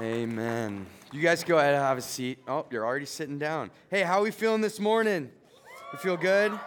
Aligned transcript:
Amen. 0.00 0.86
You 1.12 1.20
guys 1.20 1.44
go 1.44 1.58
ahead 1.58 1.74
and 1.74 1.82
have 1.82 1.98
a 1.98 2.02
seat. 2.02 2.38
Oh, 2.48 2.64
you're 2.70 2.84
already 2.84 3.04
sitting 3.04 3.38
down. 3.38 3.70
Hey, 3.90 4.00
how 4.00 4.20
are 4.20 4.22
we 4.22 4.30
feeling 4.30 4.62
this 4.62 4.80
morning? 4.80 5.30
You 5.92 5.98
feel 5.98 6.16
good? 6.16 6.58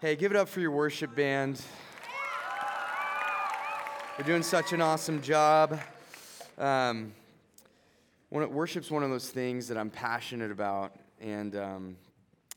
Hey, 0.00 0.16
give 0.16 0.32
it 0.32 0.36
up 0.36 0.48
for 0.48 0.58
your 0.58 0.72
worship 0.72 1.14
band. 1.14 1.62
They're 4.16 4.26
doing 4.26 4.42
such 4.42 4.72
an 4.72 4.82
awesome 4.82 5.22
job. 5.22 5.78
Um, 6.58 7.12
one, 8.30 8.52
worship's 8.52 8.90
one 8.90 9.04
of 9.04 9.10
those 9.10 9.30
things 9.30 9.68
that 9.68 9.78
I'm 9.78 9.90
passionate 9.90 10.50
about, 10.50 10.96
and 11.20 11.54
um, 11.54 11.96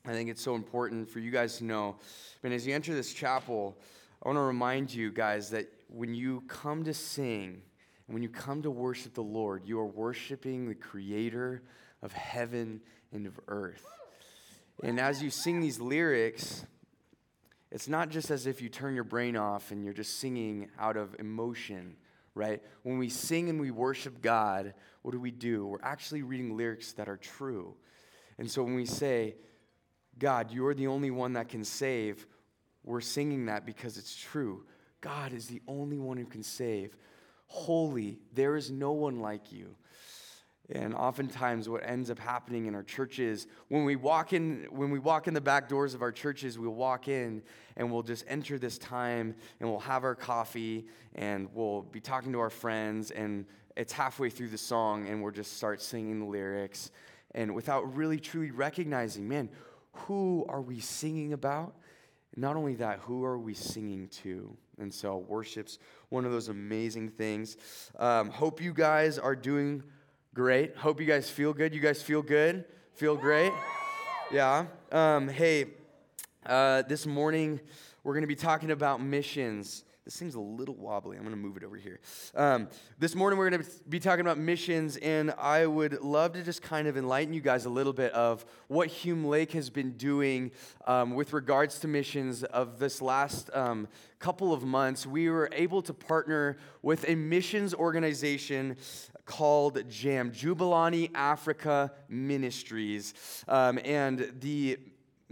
I 0.07 0.12
think 0.14 0.32
it's 0.32 0.41
so 0.41 0.55
important 0.55 1.07
for 1.07 1.20
you 1.20 1.30
guys 1.30 1.59
to 1.59 1.66
know. 1.66 1.98
And 2.41 2.52
as 2.52 2.66
you 2.66 2.73
enter 2.73 2.96
this 2.96 3.14
chapel, 3.14 3.77
I 4.23 4.27
want 4.27 4.38
to 4.38 4.41
remind 4.41 4.91
you 4.91 5.12
guys 5.12 5.52
that 5.52 5.71
when 5.88 6.16
you 6.16 6.41
come 6.48 6.84
to 6.86 6.96
sing, 6.96 7.62
and 8.07 8.13
when 8.13 8.21
you 8.21 8.29
come 8.29 8.61
to 8.61 8.71
worship 8.71 9.13
the 9.13 9.21
Lord, 9.21 9.63
you 9.66 9.80
are 9.80 9.85
worshiping 9.85 10.67
the 10.67 10.75
creator 10.75 11.63
of 12.02 12.11
heaven 12.13 12.81
and 13.11 13.25
of 13.25 13.39
earth. 13.47 13.85
And 14.84 14.99
as 14.99 15.23
you 15.23 15.30
sing 15.30 15.59
these 15.59 15.80
lyrics, 15.80 16.66
it's 17.71 17.88
not 17.88 18.09
just 18.09 18.30
as 18.30 18.45
if 18.45 18.61
you 18.61 18.70
turn 18.70 18.94
your 18.94 19.03
brain 19.03 19.35
off 19.35 19.71
and 19.71 19.83
you're 19.83 19.94
just 19.94 20.20
singing 20.20 20.70
out 20.77 20.97
of 20.97 21.16
emotion, 21.20 21.95
right? 22.35 22.61
When 22.83 22.99
we 22.99 23.09
sing 23.09 23.49
and 23.49 23.59
we 23.59 23.71
worship 23.71 24.22
God, 24.22 24.73
what 25.02 25.11
do 25.11 25.19
we 25.19 25.31
do? 25.31 25.66
We're 25.66 25.81
actually 25.81 26.22
reading 26.22 26.55
lyrics 26.55 26.94
that 26.94 27.09
are 27.09 27.17
true. 27.17 27.75
And 28.38 28.49
so 28.49 28.63
when 28.63 28.75
we 28.75 28.85
say, 28.85 29.35
God, 30.19 30.52
you're 30.52 30.73
the 30.73 30.88
only 30.88 31.11
one 31.11 31.33
that 31.33 31.49
can 31.49 31.63
save, 31.63 32.27
we're 32.83 33.02
singing 33.02 33.47
that 33.47 33.66
because 33.66 33.97
it's 33.97 34.16
true. 34.16 34.66
God 35.02 35.33
is 35.33 35.47
the 35.47 35.61
only 35.67 35.97
one 35.97 36.17
who 36.17 36.25
can 36.25 36.44
save. 36.44 36.95
Holy, 37.55 38.20
there 38.34 38.58
is 38.58 38.70
no 38.70 38.91
one 38.91 39.22
like 39.22 39.54
you. 39.54 39.76
And 40.70 40.94
oftentimes 40.94 41.70
what 41.70 41.84
ends 41.86 42.09
up 42.09 42.20
happening 42.20 42.66
in 42.66 42.75
our 42.75 42.84
churches, 42.84 43.47
when 43.70 43.86
we 43.86 43.95
walk 43.95 44.34
in, 44.34 44.67
when 44.72 44.92
we 44.92 45.00
walk 45.00 45.30
in 45.30 45.34
the 45.34 45.39
back 45.39 45.70
doors 45.70 45.94
of 45.94 46.02
our 46.02 46.12
churches, 46.12 46.59
we'll 46.59 46.72
walk 46.72 47.08
in 47.08 47.42
and 47.78 47.89
we'll 47.89 48.03
just 48.03 48.25
enter 48.28 48.59
this 48.59 48.78
time 48.78 49.36
and 49.59 49.70
we'll 49.70 49.80
have 49.80 50.03
our 50.03 50.16
coffee 50.16 50.86
and 51.14 51.47
we'll 51.53 51.84
be 51.84 52.02
talking 52.02 52.34
to 52.34 52.39
our 52.39 52.50
friends 52.50 53.12
and 53.12 53.45
it's 53.78 53.94
halfway 53.94 54.30
through 54.30 54.50
the 54.50 54.58
song 54.58 55.08
and 55.08 55.23
we'll 55.23 55.31
just 55.31 55.56
start 55.56 55.81
singing 55.81 56.19
the 56.19 56.25
lyrics 56.25 56.92
and 57.36 57.56
without 57.56 57.95
really 57.95 58.19
truly 58.19 58.52
recognizing, 58.52 59.30
man, 59.30 59.50
who 59.94 60.45
are 60.50 60.62
we 60.62 60.81
singing 60.81 61.31
about? 61.31 61.73
Not 62.36 62.58
only 62.58 62.75
that, 62.75 63.00
who 63.00 63.23
are 63.23 63.38
we 63.38 63.53
singing 63.53 64.09
to? 64.23 64.58
And 64.78 64.94
so 64.94 65.18
worship's 65.18 65.80
one 66.09 66.26
of 66.26 66.31
those 66.31 66.50
amazing 66.50 67.09
things. 67.09 67.56
Um, 67.98 68.30
hope 68.30 68.62
you 68.62 68.73
guys 68.73 69.18
are 69.18 69.36
doing 69.36 69.84
great. 70.34 70.76
Hope 70.76 71.00
you 71.00 71.06
guys 71.06 71.30
feel 71.30 71.54
good. 71.54 71.73
You 71.73 71.80
guys 71.80 72.02
feel 72.02 72.22
good? 72.22 72.66
Feel 72.94 73.16
great? 73.16 73.53
Yeah. 74.31 74.66
Um, 74.92 75.30
hey, 75.30 75.68
uh, 76.46 76.81
this 76.84 77.06
morning 77.06 77.62
we're 78.03 78.14
going 78.14 78.23
to 78.23 78.28
be 78.28 78.36
talking 78.36 78.72
about 78.72 79.02
missions. 79.02 79.84
This 80.06 80.17
thing's 80.17 80.36
a 80.36 80.39
little 80.39 80.75
wobbly. 80.75 81.17
I'm 81.17 81.23
going 81.23 81.36
to 81.36 81.42
move 81.42 81.58
it 81.58 81.64
over 81.64 81.78
here. 81.78 82.00
Um, 82.36 82.67
this 83.00 83.16
morning, 83.16 83.39
we're 83.39 83.50
going 83.50 83.64
to 83.64 83.70
be 83.89 84.00
talking 84.00 84.22
about 84.22 84.38
missions, 84.38 84.97
and 84.97 85.31
I 85.31 85.66
would 85.66 86.00
love 86.03 86.34
to 86.34 86.44
just 86.44 86.62
kind 86.62 86.88
of 86.88 86.95
enlighten 86.95 87.34
you 87.34 87.42
guys 87.42 87.66
a 87.66 87.72
little 87.72 87.92
bit 87.92 88.12
of 88.12 88.45
what 88.67 88.88
Hume 88.88 89.25
Lake 89.25 89.53
has 89.53 89.72
been 89.72 89.94
doing 89.94 90.52
um, 90.86 91.16
with 91.16 91.34
regards 91.34 91.80
to 91.80 91.88
missions 91.88 92.44
of 92.44 92.78
this 92.78 93.02
last 93.02 93.50
um, 93.56 93.88
couple 94.20 94.53
of 94.53 94.64
months. 94.64 95.08
We 95.08 95.28
were 95.31 95.50
able 95.52 95.81
to 95.81 95.94
partner 95.94 96.58
with 96.84 97.09
a 97.09 97.16
missions 97.16 97.73
organization 97.73 98.78
called 99.25 99.90
JAM, 99.90 100.30
Jubilani 100.34 101.09
Africa 101.16 101.92
Ministries. 102.09 103.16
Um, 103.47 103.80
and 103.84 104.35
the 104.40 104.78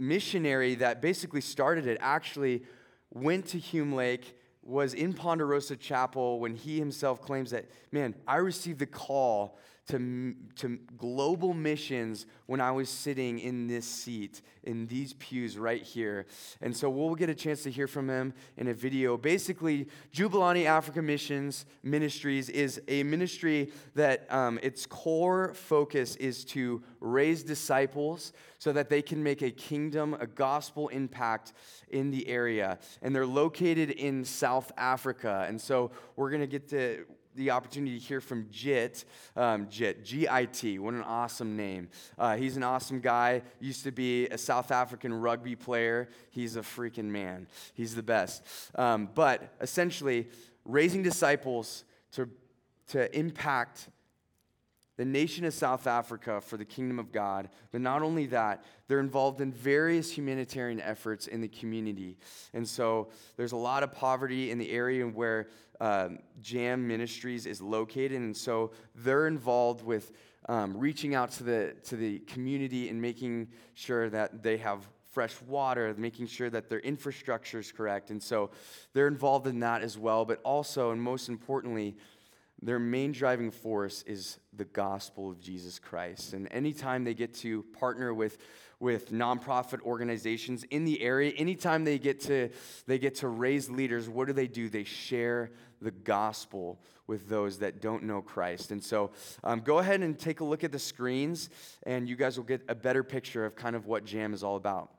missionary 0.00 0.74
that 0.74 1.00
basically 1.00 1.42
started 1.42 1.86
it 1.86 1.96
actually 2.00 2.64
went 3.12 3.46
to 3.46 3.58
Hume 3.60 3.92
Lake 3.92 4.34
was 4.66 4.94
in 4.94 5.12
Ponderosa 5.12 5.76
Chapel 5.76 6.40
when 6.40 6.54
he 6.54 6.78
himself 6.78 7.20
claims 7.20 7.50
that, 7.50 7.66
man, 7.92 8.14
I 8.26 8.36
received 8.36 8.78
the 8.78 8.86
call 8.86 9.58
to, 9.88 10.34
to 10.56 10.78
global 10.96 11.52
missions 11.52 12.26
when 12.46 12.60
I 12.60 12.70
was 12.70 12.88
sitting 12.88 13.38
in 13.38 13.66
this 13.66 13.84
seat, 13.84 14.40
in 14.62 14.86
these 14.86 15.12
pews 15.14 15.58
right 15.58 15.82
here. 15.82 16.26
And 16.62 16.74
so 16.74 16.88
we'll 16.88 17.14
get 17.14 17.28
a 17.28 17.34
chance 17.34 17.62
to 17.64 17.70
hear 17.70 17.86
from 17.86 18.08
him 18.08 18.32
in 18.56 18.68
a 18.68 18.74
video. 18.74 19.18
Basically, 19.18 19.88
Jubilani 20.12 20.64
Africa 20.64 21.02
Missions 21.02 21.66
Ministries 21.82 22.48
is 22.48 22.80
a 22.88 23.02
ministry 23.02 23.72
that 23.94 24.26
um, 24.32 24.58
its 24.62 24.86
core 24.86 25.52
focus 25.52 26.16
is 26.16 26.44
to 26.46 26.82
raise 27.00 27.42
disciples 27.42 28.32
so 28.58 28.72
that 28.72 28.88
they 28.88 29.02
can 29.02 29.22
make 29.22 29.42
a 29.42 29.50
kingdom, 29.50 30.16
a 30.18 30.26
gospel 30.26 30.88
impact 30.88 31.52
in 31.90 32.10
the 32.10 32.26
area. 32.26 32.78
And 33.02 33.14
they're 33.14 33.26
located 33.26 33.90
in 33.90 34.24
South 34.24 34.72
Africa. 34.78 35.44
And 35.46 35.60
so 35.60 35.90
we're 36.16 36.30
going 36.30 36.40
to 36.40 36.46
get 36.46 36.68
to 36.70 37.04
the 37.34 37.50
opportunity 37.50 37.98
to 37.98 38.04
hear 38.04 38.20
from 38.20 38.46
Jit, 38.50 39.04
um, 39.36 39.68
Jit, 39.68 40.04
G 40.04 40.28
I 40.28 40.44
T. 40.44 40.78
What 40.78 40.94
an 40.94 41.02
awesome 41.02 41.56
name. 41.56 41.88
Uh, 42.18 42.36
he's 42.36 42.56
an 42.56 42.62
awesome 42.62 43.00
guy. 43.00 43.42
Used 43.60 43.84
to 43.84 43.90
be 43.92 44.28
a 44.28 44.38
South 44.38 44.70
African 44.70 45.12
rugby 45.12 45.56
player. 45.56 46.08
He's 46.30 46.56
a 46.56 46.60
freaking 46.60 47.06
man. 47.06 47.46
He's 47.74 47.94
the 47.94 48.02
best. 48.02 48.44
Um, 48.74 49.08
but 49.14 49.54
essentially, 49.60 50.28
raising 50.64 51.02
disciples 51.02 51.84
to, 52.12 52.28
to 52.88 53.16
impact 53.18 53.88
the 54.96 55.04
nation 55.04 55.44
of 55.44 55.52
South 55.52 55.86
Africa 55.86 56.40
for 56.40 56.56
the 56.56 56.64
kingdom 56.64 56.98
of 56.98 57.10
God. 57.10 57.48
But 57.72 57.80
not 57.80 58.02
only 58.02 58.26
that, 58.26 58.64
they're 58.86 59.00
involved 59.00 59.40
in 59.40 59.52
various 59.52 60.10
humanitarian 60.10 60.80
efforts 60.80 61.26
in 61.26 61.40
the 61.40 61.48
community. 61.48 62.16
And 62.52 62.66
so 62.66 63.08
there's 63.36 63.52
a 63.52 63.56
lot 63.56 63.82
of 63.82 63.92
poverty 63.92 64.50
in 64.50 64.58
the 64.58 64.70
area 64.70 65.04
where 65.04 65.48
um, 65.80 66.18
Jam 66.40 66.86
Ministries 66.86 67.46
is 67.46 67.60
located. 67.60 68.20
And 68.20 68.36
so 68.36 68.72
they're 68.94 69.26
involved 69.26 69.82
with 69.84 70.12
um, 70.48 70.76
reaching 70.76 71.14
out 71.14 71.30
to 71.32 71.42
the, 71.44 71.74
to 71.84 71.96
the 71.96 72.20
community 72.20 72.88
and 72.88 73.00
making 73.00 73.48
sure 73.74 74.10
that 74.10 74.42
they 74.42 74.58
have 74.58 74.88
fresh 75.10 75.40
water, 75.42 75.94
making 75.96 76.26
sure 76.26 76.50
that 76.50 76.68
their 76.68 76.80
infrastructure 76.80 77.60
is 77.60 77.70
correct. 77.70 78.10
And 78.10 78.20
so 78.20 78.50
they're 78.92 79.06
involved 79.06 79.46
in 79.46 79.60
that 79.60 79.80
as 79.82 79.96
well. 79.96 80.24
But 80.24 80.40
also, 80.42 80.90
and 80.90 81.00
most 81.00 81.28
importantly, 81.28 81.96
their 82.64 82.78
main 82.78 83.12
driving 83.12 83.50
force 83.50 84.02
is 84.06 84.38
the 84.56 84.64
gospel 84.64 85.30
of 85.30 85.38
Jesus 85.38 85.78
Christ. 85.78 86.32
And 86.32 86.48
anytime 86.50 87.04
they 87.04 87.12
get 87.12 87.34
to 87.34 87.62
partner 87.78 88.14
with, 88.14 88.38
with 88.80 89.12
nonprofit 89.12 89.82
organizations 89.82 90.64
in 90.70 90.86
the 90.86 91.02
area, 91.02 91.30
anytime 91.36 91.84
they 91.84 91.98
get 91.98 92.20
to 92.22 92.48
they 92.86 92.98
get 92.98 93.16
to 93.16 93.28
raise 93.28 93.68
leaders, 93.68 94.08
what 94.08 94.28
do 94.28 94.32
they 94.32 94.46
do? 94.46 94.70
They 94.70 94.84
share 94.84 95.50
the 95.82 95.90
gospel 95.90 96.80
with 97.06 97.28
those 97.28 97.58
that 97.58 97.82
don't 97.82 98.04
know 98.04 98.22
Christ. 98.22 98.70
And 98.70 98.82
so 98.82 99.10
um, 99.42 99.60
go 99.60 99.78
ahead 99.78 100.00
and 100.00 100.18
take 100.18 100.40
a 100.40 100.44
look 100.44 100.64
at 100.64 100.72
the 100.72 100.78
screens, 100.78 101.50
and 101.82 102.08
you 102.08 102.16
guys 102.16 102.38
will 102.38 102.44
get 102.44 102.62
a 102.66 102.74
better 102.74 103.04
picture 103.04 103.44
of 103.44 103.54
kind 103.54 103.76
of 103.76 103.84
what 103.84 104.06
JAM 104.06 104.32
is 104.32 104.42
all 104.42 104.56
about. 104.56 104.90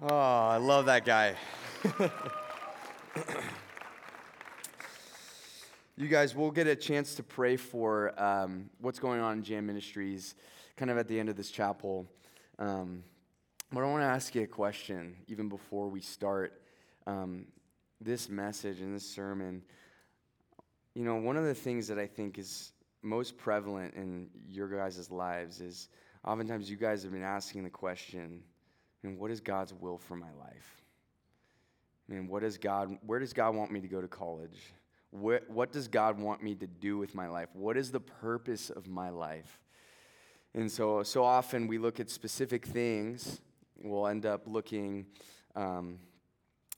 Oh, 0.00 0.16
I 0.16 0.58
love 0.58 0.86
that 0.86 1.04
guy. 1.04 1.34
you 5.96 6.06
guys, 6.06 6.36
we'll 6.36 6.52
get 6.52 6.68
a 6.68 6.76
chance 6.76 7.16
to 7.16 7.24
pray 7.24 7.56
for 7.56 8.14
um, 8.16 8.70
what's 8.80 9.00
going 9.00 9.20
on 9.20 9.38
in 9.38 9.42
Jam 9.42 9.66
Ministries 9.66 10.36
kind 10.76 10.92
of 10.92 10.98
at 10.98 11.08
the 11.08 11.18
end 11.18 11.28
of 11.28 11.36
this 11.36 11.50
chapel. 11.50 12.06
Um, 12.60 13.02
but 13.72 13.82
I 13.82 13.86
want 13.86 14.02
to 14.02 14.06
ask 14.06 14.36
you 14.36 14.42
a 14.42 14.46
question 14.46 15.16
even 15.26 15.48
before 15.48 15.88
we 15.88 16.00
start 16.00 16.62
um, 17.08 17.46
this 18.00 18.28
message 18.28 18.78
and 18.78 18.94
this 18.94 19.04
sermon. 19.04 19.64
You 20.94 21.02
know, 21.02 21.16
one 21.16 21.36
of 21.36 21.42
the 21.42 21.54
things 21.54 21.88
that 21.88 21.98
I 21.98 22.06
think 22.06 22.38
is 22.38 22.70
most 23.02 23.36
prevalent 23.36 23.94
in 23.94 24.28
your 24.46 24.68
guys' 24.68 25.10
lives 25.10 25.60
is 25.60 25.88
oftentimes 26.24 26.70
you 26.70 26.76
guys 26.76 27.02
have 27.02 27.10
been 27.10 27.24
asking 27.24 27.64
the 27.64 27.70
question, 27.70 28.44
and 29.02 29.18
what 29.18 29.30
is 29.30 29.40
God's 29.40 29.72
will 29.72 29.98
for 29.98 30.16
my 30.16 30.32
life? 30.40 30.82
And 32.10 32.28
what 32.28 32.42
does 32.42 32.58
God, 32.58 32.98
where 33.06 33.18
does 33.18 33.32
God 33.32 33.54
want 33.54 33.70
me 33.70 33.80
to 33.80 33.88
go 33.88 34.00
to 34.00 34.08
college? 34.08 34.58
What, 35.10 35.48
what 35.48 35.72
does 35.72 35.88
God 35.88 36.20
want 36.20 36.42
me 36.42 36.54
to 36.56 36.66
do 36.66 36.98
with 36.98 37.14
my 37.14 37.28
life? 37.28 37.48
What 37.52 37.76
is 37.76 37.90
the 37.90 38.00
purpose 38.00 38.70
of 38.70 38.88
my 38.88 39.10
life? 39.10 39.60
And 40.54 40.70
so, 40.70 41.02
so 41.02 41.22
often 41.22 41.66
we 41.66 41.78
look 41.78 42.00
at 42.00 42.10
specific 42.10 42.66
things. 42.66 43.40
We'll 43.82 44.06
end 44.06 44.26
up 44.26 44.42
looking, 44.46 45.06
um, 45.54 45.98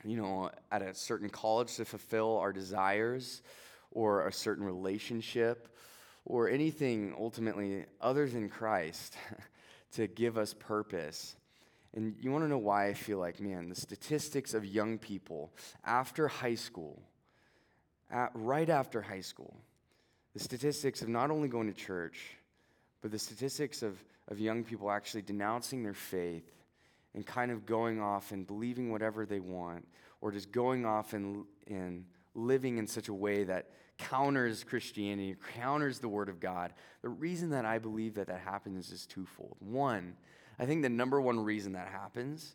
you 0.04 0.16
know, 0.16 0.50
at 0.70 0.82
a 0.82 0.94
certain 0.94 1.30
college 1.30 1.76
to 1.76 1.84
fulfill 1.84 2.38
our 2.38 2.52
desires 2.52 3.42
or 3.92 4.26
a 4.26 4.32
certain 4.32 4.64
relationship 4.64 5.68
or 6.24 6.48
anything 6.48 7.14
ultimately 7.18 7.86
other 8.00 8.28
than 8.28 8.48
Christ 8.48 9.16
to 9.92 10.06
give 10.06 10.36
us 10.38 10.54
purpose. 10.54 11.36
And 11.94 12.14
you 12.20 12.30
want 12.30 12.44
to 12.44 12.48
know 12.48 12.58
why 12.58 12.86
I 12.86 12.94
feel 12.94 13.18
like, 13.18 13.40
man, 13.40 13.68
the 13.68 13.74
statistics 13.74 14.54
of 14.54 14.64
young 14.64 14.98
people 14.98 15.52
after 15.84 16.28
high 16.28 16.54
school, 16.54 17.02
at, 18.10 18.30
right 18.34 18.68
after 18.68 19.02
high 19.02 19.22
school, 19.22 19.56
the 20.34 20.40
statistics 20.40 21.02
of 21.02 21.08
not 21.08 21.30
only 21.30 21.48
going 21.48 21.66
to 21.66 21.78
church, 21.78 22.36
but 23.02 23.10
the 23.10 23.18
statistics 23.18 23.82
of, 23.82 24.02
of 24.28 24.38
young 24.38 24.62
people 24.62 24.90
actually 24.90 25.22
denouncing 25.22 25.82
their 25.82 25.94
faith 25.94 26.48
and 27.14 27.26
kind 27.26 27.50
of 27.50 27.66
going 27.66 28.00
off 28.00 28.30
and 28.30 28.46
believing 28.46 28.92
whatever 28.92 29.26
they 29.26 29.40
want, 29.40 29.86
or 30.20 30.30
just 30.30 30.52
going 30.52 30.86
off 30.86 31.12
and, 31.12 31.44
and 31.66 32.04
living 32.34 32.78
in 32.78 32.86
such 32.86 33.08
a 33.08 33.14
way 33.14 33.42
that 33.42 33.70
counters 33.98 34.62
Christianity, 34.62 35.34
counters 35.56 35.98
the 35.98 36.08
Word 36.08 36.28
of 36.28 36.38
God. 36.38 36.72
The 37.02 37.08
reason 37.08 37.50
that 37.50 37.64
I 37.64 37.78
believe 37.78 38.14
that 38.14 38.28
that 38.28 38.40
happens 38.40 38.92
is 38.92 39.06
twofold. 39.06 39.56
One, 39.58 40.14
I 40.60 40.66
think 40.66 40.82
the 40.82 40.90
number 40.90 41.18
one 41.18 41.40
reason 41.40 41.72
that 41.72 41.88
happens 41.88 42.54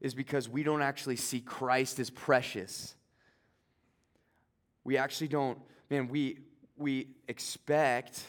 is 0.00 0.12
because 0.12 0.48
we 0.48 0.64
don't 0.64 0.82
actually 0.82 1.14
see 1.16 1.40
Christ 1.40 2.00
as 2.00 2.10
precious. 2.10 2.96
We 4.82 4.96
actually 4.96 5.28
don't, 5.28 5.58
man, 5.88 6.08
we, 6.08 6.40
we 6.76 7.06
expect 7.28 8.20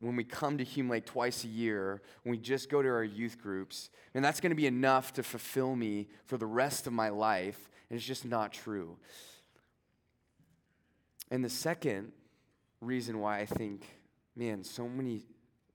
when 0.00 0.16
we 0.16 0.24
come 0.24 0.56
to 0.58 0.64
Hume 0.64 0.88
Lake 0.88 1.04
twice 1.04 1.44
a 1.44 1.48
year, 1.48 2.00
when 2.22 2.32
we 2.32 2.38
just 2.38 2.70
go 2.70 2.80
to 2.80 2.88
our 2.88 3.04
youth 3.04 3.40
groups, 3.40 3.90
and 4.14 4.24
that's 4.24 4.40
going 4.40 4.50
to 4.50 4.56
be 4.56 4.66
enough 4.66 5.12
to 5.14 5.22
fulfill 5.22 5.76
me 5.76 6.08
for 6.24 6.38
the 6.38 6.46
rest 6.46 6.86
of 6.86 6.92
my 6.94 7.10
life. 7.10 7.68
And 7.90 7.98
it's 7.98 8.06
just 8.06 8.24
not 8.24 8.52
true. 8.52 8.96
And 11.30 11.44
the 11.44 11.50
second 11.50 12.12
reason 12.80 13.18
why 13.18 13.40
I 13.40 13.46
think, 13.46 13.86
man, 14.34 14.64
so 14.64 14.88
many 14.88 15.24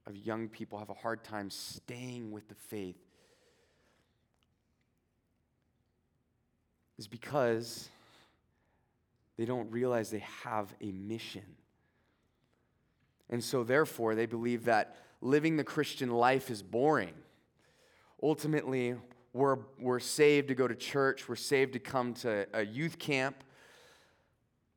of 0.10 0.18
young 0.18 0.50
people 0.50 0.80
have 0.80 0.89
a 0.89 0.96
hard 0.96 1.24
time 1.24 1.50
staying 1.50 2.32
with 2.32 2.48
the 2.50 2.56
faith 2.56 2.98
is 6.98 7.08
because 7.08 7.88
they 9.38 9.46
don't 9.46 9.72
realize 9.72 10.10
they 10.10 10.25
have 10.44 10.74
a 10.82 10.92
mission. 10.92 11.46
And 13.30 13.42
so, 13.42 13.63
therefore, 13.63 14.16
they 14.16 14.25
believe 14.25 14.66
that 14.66 14.98
living 15.22 15.56
the 15.56 15.63
Christian 15.63 16.10
life 16.10 16.50
is 16.50 16.63
boring. 16.63 17.13
Ultimately, 18.22 18.96
we're, 19.32 19.60
we're 19.80 20.00
saved 20.00 20.48
to 20.50 20.56
go 20.56 20.68
to 20.68 20.75
church, 20.75 21.30
we're 21.30 21.36
saved 21.36 21.74
to 21.74 21.80
come 21.80 22.16
to 22.16 22.48
a 22.54 22.66
youth 22.66 22.98
camp, 22.98 23.44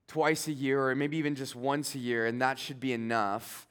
twice 0.07 0.47
a 0.47 0.53
year 0.53 0.89
or 0.89 0.95
maybe 0.95 1.17
even 1.17 1.35
just 1.35 1.57
once 1.57 1.95
a 1.95 1.99
year, 1.99 2.27
and 2.27 2.41
that 2.43 2.59
should 2.59 2.79
be 2.79 2.93
enough. 2.93 3.67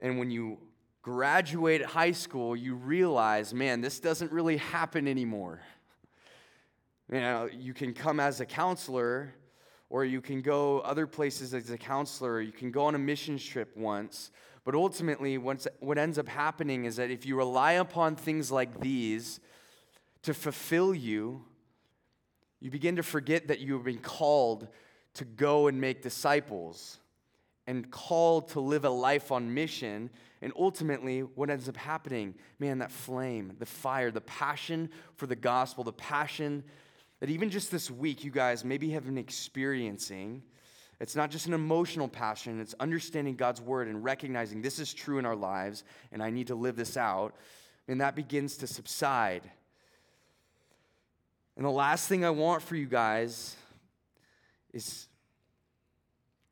And 0.00 0.18
when 0.18 0.30
you 0.30 0.58
graduate 1.02 1.84
high 1.84 2.12
school, 2.12 2.56
you 2.56 2.74
realize, 2.74 3.52
man, 3.52 3.80
this 3.80 4.00
doesn't 4.00 4.32
really 4.32 4.56
happen 4.56 5.06
anymore. 5.08 5.60
You 7.10 7.20
know, 7.20 7.48
you 7.52 7.74
can 7.74 7.92
come 7.92 8.20
as 8.20 8.40
a 8.40 8.46
counselor, 8.46 9.34
or 9.90 10.04
you 10.04 10.20
can 10.20 10.40
go 10.40 10.78
other 10.80 11.06
places 11.06 11.52
as 11.52 11.68
a 11.70 11.76
counselor, 11.76 12.40
you 12.40 12.52
can 12.52 12.70
go 12.70 12.84
on 12.84 12.94
a 12.94 12.98
missions 12.98 13.44
trip 13.44 13.76
once. 13.76 14.30
But 14.64 14.76
ultimately, 14.76 15.38
what 15.38 15.98
ends 15.98 16.18
up 16.18 16.28
happening 16.28 16.84
is 16.84 16.96
that 16.96 17.10
if 17.10 17.26
you 17.26 17.36
rely 17.36 17.72
upon 17.72 18.14
things 18.14 18.52
like 18.52 18.80
these 18.80 19.40
to 20.22 20.32
fulfill 20.32 20.94
you, 20.94 21.44
you 22.60 22.70
begin 22.70 22.94
to 22.94 23.02
forget 23.02 23.48
that 23.48 23.58
you 23.58 23.74
have 23.74 23.82
been 23.82 23.98
called 23.98 24.68
to 25.14 25.24
go 25.24 25.66
and 25.66 25.80
make 25.80 26.00
disciples 26.00 27.00
and 27.66 27.90
called 27.90 28.48
to 28.50 28.60
live 28.60 28.84
a 28.84 28.90
life 28.90 29.32
on 29.32 29.52
mission. 29.52 30.10
And 30.42 30.52
ultimately, 30.58 31.20
what 31.20 31.50
ends 31.50 31.68
up 31.68 31.76
happening, 31.76 32.34
man, 32.58 32.78
that 32.78 32.90
flame, 32.90 33.54
the 33.60 33.66
fire, 33.66 34.10
the 34.10 34.20
passion 34.20 34.90
for 35.14 35.28
the 35.28 35.36
gospel, 35.36 35.84
the 35.84 35.92
passion 35.92 36.64
that 37.20 37.30
even 37.30 37.48
just 37.48 37.70
this 37.70 37.88
week 37.88 38.24
you 38.24 38.32
guys 38.32 38.64
maybe 38.64 38.90
have 38.90 39.04
been 39.04 39.16
experiencing. 39.16 40.42
It's 40.98 41.14
not 41.14 41.30
just 41.30 41.46
an 41.46 41.52
emotional 41.52 42.08
passion, 42.08 42.60
it's 42.60 42.74
understanding 42.80 43.36
God's 43.36 43.60
word 43.60 43.86
and 43.86 44.02
recognizing 44.02 44.60
this 44.60 44.80
is 44.80 44.92
true 44.92 45.18
in 45.18 45.24
our 45.24 45.36
lives 45.36 45.84
and 46.10 46.20
I 46.20 46.30
need 46.30 46.48
to 46.48 46.56
live 46.56 46.74
this 46.74 46.96
out. 46.96 47.36
And 47.86 48.00
that 48.00 48.16
begins 48.16 48.56
to 48.58 48.66
subside. 48.66 49.48
And 51.56 51.64
the 51.64 51.70
last 51.70 52.08
thing 52.08 52.24
I 52.24 52.30
want 52.30 52.62
for 52.62 52.74
you 52.74 52.86
guys 52.86 53.54
is 54.72 55.06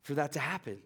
for 0.03 0.15
that 0.15 0.33
to 0.33 0.39
happen. 0.39 0.79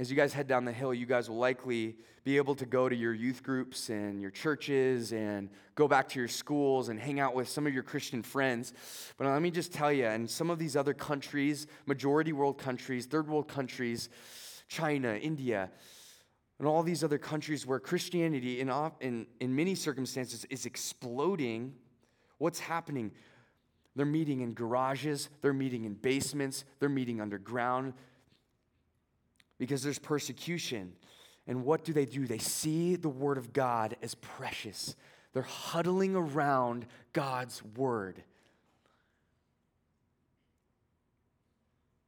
As 0.00 0.10
you 0.10 0.16
guys 0.16 0.32
head 0.32 0.48
down 0.48 0.64
the 0.64 0.72
hill, 0.72 0.92
you 0.92 1.06
guys 1.06 1.30
will 1.30 1.36
likely 1.36 1.94
be 2.24 2.36
able 2.36 2.56
to 2.56 2.66
go 2.66 2.88
to 2.88 2.96
your 2.96 3.14
youth 3.14 3.44
groups 3.44 3.90
and 3.90 4.20
your 4.20 4.32
churches 4.32 5.12
and 5.12 5.48
go 5.76 5.86
back 5.86 6.08
to 6.08 6.18
your 6.18 6.26
schools 6.26 6.88
and 6.88 6.98
hang 6.98 7.20
out 7.20 7.32
with 7.32 7.48
some 7.48 7.64
of 7.64 7.72
your 7.72 7.84
Christian 7.84 8.20
friends. 8.20 8.72
But 9.16 9.28
let 9.28 9.40
me 9.40 9.52
just 9.52 9.72
tell 9.72 9.92
you, 9.92 10.06
in 10.06 10.26
some 10.26 10.50
of 10.50 10.58
these 10.58 10.74
other 10.74 10.94
countries, 10.94 11.68
majority 11.86 12.32
world 12.32 12.58
countries, 12.58 13.06
third 13.06 13.28
world 13.28 13.46
countries, 13.46 14.08
China, 14.66 15.14
India, 15.14 15.70
and 16.58 16.66
all 16.66 16.82
these 16.82 17.04
other 17.04 17.18
countries 17.18 17.64
where 17.64 17.78
Christianity, 17.78 18.60
in, 18.60 18.72
in, 19.00 19.26
in 19.38 19.54
many 19.54 19.76
circumstances, 19.76 20.44
is 20.50 20.66
exploding, 20.66 21.72
What's 22.38 22.58
happening? 22.58 23.12
They're 23.94 24.04
meeting 24.04 24.40
in 24.40 24.54
garages, 24.54 25.28
they're 25.40 25.52
meeting 25.52 25.84
in 25.84 25.94
basements, 25.94 26.64
they're 26.80 26.88
meeting 26.88 27.20
underground 27.20 27.94
because 29.58 29.82
there's 29.82 29.98
persecution. 29.98 30.92
And 31.46 31.64
what 31.64 31.84
do 31.84 31.92
they 31.92 32.06
do? 32.06 32.26
They 32.26 32.38
see 32.38 32.96
the 32.96 33.08
Word 33.08 33.38
of 33.38 33.52
God 33.52 33.96
as 34.02 34.14
precious. 34.14 34.96
They're 35.32 35.42
huddling 35.42 36.16
around 36.16 36.86
God's 37.12 37.62
Word. 37.76 38.22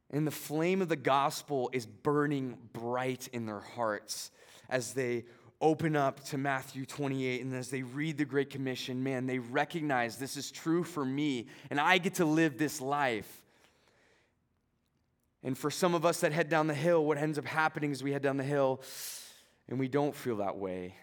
And 0.09 0.25
the 0.25 0.31
flame 0.31 0.81
of 0.81 0.89
the 0.89 0.95
gospel 0.95 1.69
is 1.73 1.85
burning 1.85 2.57
bright 2.73 3.27
in 3.33 3.45
their 3.45 3.59
hearts 3.59 4.31
as 4.69 4.93
they 4.93 5.25
open 5.59 5.95
up 5.95 6.23
to 6.25 6.37
Matthew 6.37 6.85
28 6.85 7.43
and 7.43 7.53
as 7.53 7.69
they 7.69 7.81
read 7.81 8.17
the 8.17 8.25
Great 8.25 8.49
Commission, 8.49 9.03
man, 9.03 9.25
they 9.25 9.39
recognize 9.39 10.17
this 10.17 10.37
is 10.37 10.51
true 10.51 10.83
for 10.83 11.03
me 11.03 11.47
and 11.69 11.79
I 11.79 11.97
get 11.97 12.15
to 12.15 12.25
live 12.25 12.57
this 12.57 12.79
life. 12.79 13.36
And 15.43 15.57
for 15.57 15.69
some 15.71 15.95
of 15.95 16.05
us 16.05 16.21
that 16.21 16.31
head 16.31 16.49
down 16.49 16.67
the 16.67 16.73
hill, 16.73 17.05
what 17.05 17.17
ends 17.17 17.37
up 17.37 17.45
happening 17.45 17.91
is 17.91 18.03
we 18.03 18.11
head 18.11 18.21
down 18.21 18.37
the 18.37 18.43
hill 18.43 18.81
and 19.69 19.79
we 19.79 19.87
don't 19.87 20.15
feel 20.15 20.37
that 20.37 20.57
way 20.57 20.95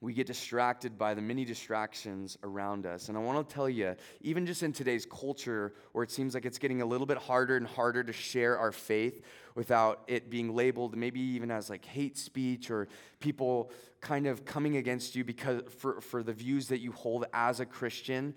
we 0.00 0.12
get 0.12 0.28
distracted 0.28 0.96
by 0.96 1.12
the 1.12 1.20
many 1.20 1.44
distractions 1.44 2.38
around 2.44 2.86
us. 2.86 3.08
And 3.08 3.18
I 3.18 3.20
want 3.20 3.48
to 3.48 3.54
tell 3.54 3.68
you, 3.68 3.96
even 4.20 4.46
just 4.46 4.62
in 4.62 4.72
today's 4.72 5.04
culture 5.04 5.74
where 5.90 6.04
it 6.04 6.10
seems 6.12 6.34
like 6.34 6.44
it's 6.44 6.58
getting 6.58 6.82
a 6.82 6.86
little 6.86 7.06
bit 7.06 7.18
harder 7.18 7.56
and 7.56 7.66
harder 7.66 8.04
to 8.04 8.12
share 8.12 8.56
our 8.58 8.70
faith 8.70 9.22
without 9.56 10.04
it 10.06 10.30
being 10.30 10.54
labeled 10.54 10.96
maybe 10.96 11.20
even 11.20 11.50
as 11.50 11.68
like 11.68 11.84
hate 11.84 12.16
speech 12.16 12.70
or 12.70 12.86
people 13.18 13.72
kind 14.00 14.28
of 14.28 14.44
coming 14.44 14.76
against 14.76 15.16
you 15.16 15.24
because 15.24 15.62
for, 15.68 16.00
for 16.00 16.22
the 16.22 16.32
views 16.32 16.68
that 16.68 16.78
you 16.78 16.92
hold 16.92 17.24
as 17.32 17.58
a 17.58 17.66
Christian, 17.66 18.34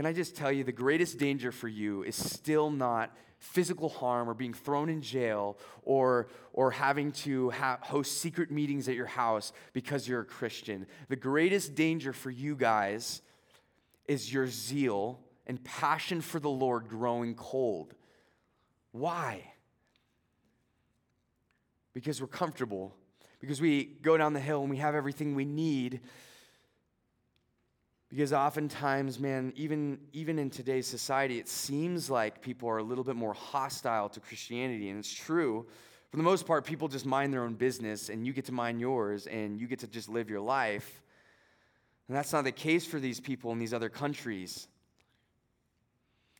can 0.00 0.06
I 0.06 0.14
just 0.14 0.34
tell 0.34 0.50
you 0.50 0.64
the 0.64 0.72
greatest 0.72 1.18
danger 1.18 1.52
for 1.52 1.68
you 1.68 2.04
is 2.04 2.16
still 2.16 2.70
not 2.70 3.14
physical 3.38 3.90
harm 3.90 4.30
or 4.30 4.32
being 4.32 4.54
thrown 4.54 4.88
in 4.88 5.02
jail 5.02 5.58
or, 5.82 6.28
or 6.54 6.70
having 6.70 7.12
to 7.12 7.50
ha- 7.50 7.76
host 7.82 8.18
secret 8.18 8.50
meetings 8.50 8.88
at 8.88 8.94
your 8.94 9.04
house 9.04 9.52
because 9.74 10.08
you're 10.08 10.22
a 10.22 10.24
Christian. 10.24 10.86
The 11.10 11.16
greatest 11.16 11.74
danger 11.74 12.14
for 12.14 12.30
you 12.30 12.56
guys 12.56 13.20
is 14.06 14.32
your 14.32 14.46
zeal 14.46 15.20
and 15.46 15.62
passion 15.64 16.22
for 16.22 16.40
the 16.40 16.48
Lord 16.48 16.88
growing 16.88 17.34
cold. 17.34 17.92
Why? 18.92 19.52
Because 21.92 22.22
we're 22.22 22.26
comfortable, 22.26 22.94
because 23.38 23.60
we 23.60 23.84
go 24.00 24.16
down 24.16 24.32
the 24.32 24.40
hill 24.40 24.62
and 24.62 24.70
we 24.70 24.78
have 24.78 24.94
everything 24.94 25.34
we 25.34 25.44
need. 25.44 26.00
Because 28.10 28.32
oftentimes, 28.32 29.20
man, 29.20 29.52
even, 29.54 29.98
even 30.12 30.38
in 30.40 30.50
today's 30.50 30.88
society, 30.88 31.38
it 31.38 31.48
seems 31.48 32.10
like 32.10 32.42
people 32.42 32.68
are 32.68 32.78
a 32.78 32.82
little 32.82 33.04
bit 33.04 33.14
more 33.14 33.32
hostile 33.32 34.08
to 34.08 34.18
Christianity. 34.18 34.90
And 34.90 34.98
it's 34.98 35.14
true. 35.14 35.64
For 36.10 36.16
the 36.16 36.24
most 36.24 36.44
part, 36.44 36.64
people 36.64 36.88
just 36.88 37.06
mind 37.06 37.32
their 37.32 37.44
own 37.44 37.54
business, 37.54 38.08
and 38.08 38.26
you 38.26 38.32
get 38.32 38.46
to 38.46 38.52
mind 38.52 38.80
yours, 38.80 39.28
and 39.28 39.60
you 39.60 39.68
get 39.68 39.78
to 39.80 39.86
just 39.86 40.08
live 40.08 40.28
your 40.28 40.40
life. 40.40 41.02
And 42.08 42.16
that's 42.16 42.32
not 42.32 42.42
the 42.42 42.50
case 42.50 42.84
for 42.84 42.98
these 42.98 43.20
people 43.20 43.52
in 43.52 43.60
these 43.60 43.72
other 43.72 43.88
countries. 43.88 44.66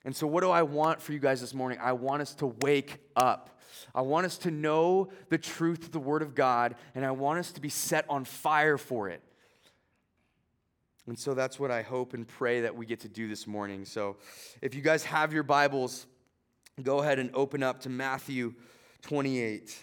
And 0.04 0.16
so, 0.16 0.26
what 0.26 0.40
do 0.40 0.50
I 0.50 0.62
want 0.62 1.00
for 1.00 1.12
you 1.12 1.20
guys 1.20 1.40
this 1.40 1.54
morning? 1.54 1.78
I 1.80 1.92
want 1.92 2.20
us 2.20 2.34
to 2.36 2.46
wake 2.46 2.96
up. 3.14 3.60
I 3.94 4.00
want 4.00 4.26
us 4.26 4.38
to 4.38 4.50
know 4.50 5.10
the 5.28 5.38
truth 5.38 5.84
of 5.84 5.92
the 5.92 6.00
Word 6.00 6.22
of 6.22 6.34
God, 6.34 6.74
and 6.96 7.04
I 7.04 7.12
want 7.12 7.38
us 7.38 7.52
to 7.52 7.60
be 7.60 7.68
set 7.68 8.06
on 8.08 8.24
fire 8.24 8.76
for 8.76 9.08
it. 9.08 9.22
And 11.10 11.18
so 11.18 11.34
that's 11.34 11.58
what 11.58 11.72
I 11.72 11.82
hope 11.82 12.14
and 12.14 12.24
pray 12.24 12.60
that 12.60 12.76
we 12.76 12.86
get 12.86 13.00
to 13.00 13.08
do 13.08 13.26
this 13.26 13.48
morning. 13.48 13.84
So, 13.84 14.18
if 14.62 14.76
you 14.76 14.80
guys 14.80 15.02
have 15.02 15.32
your 15.32 15.42
Bibles, 15.42 16.06
go 16.84 17.00
ahead 17.00 17.18
and 17.18 17.34
open 17.34 17.64
up 17.64 17.80
to 17.80 17.88
Matthew 17.88 18.54
28. 19.02 19.76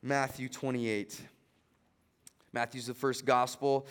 Matthew 0.00 0.48
28. 0.48 1.20
Matthew's 2.54 2.86
the 2.86 2.94
first 2.94 3.26
gospel, 3.26 3.86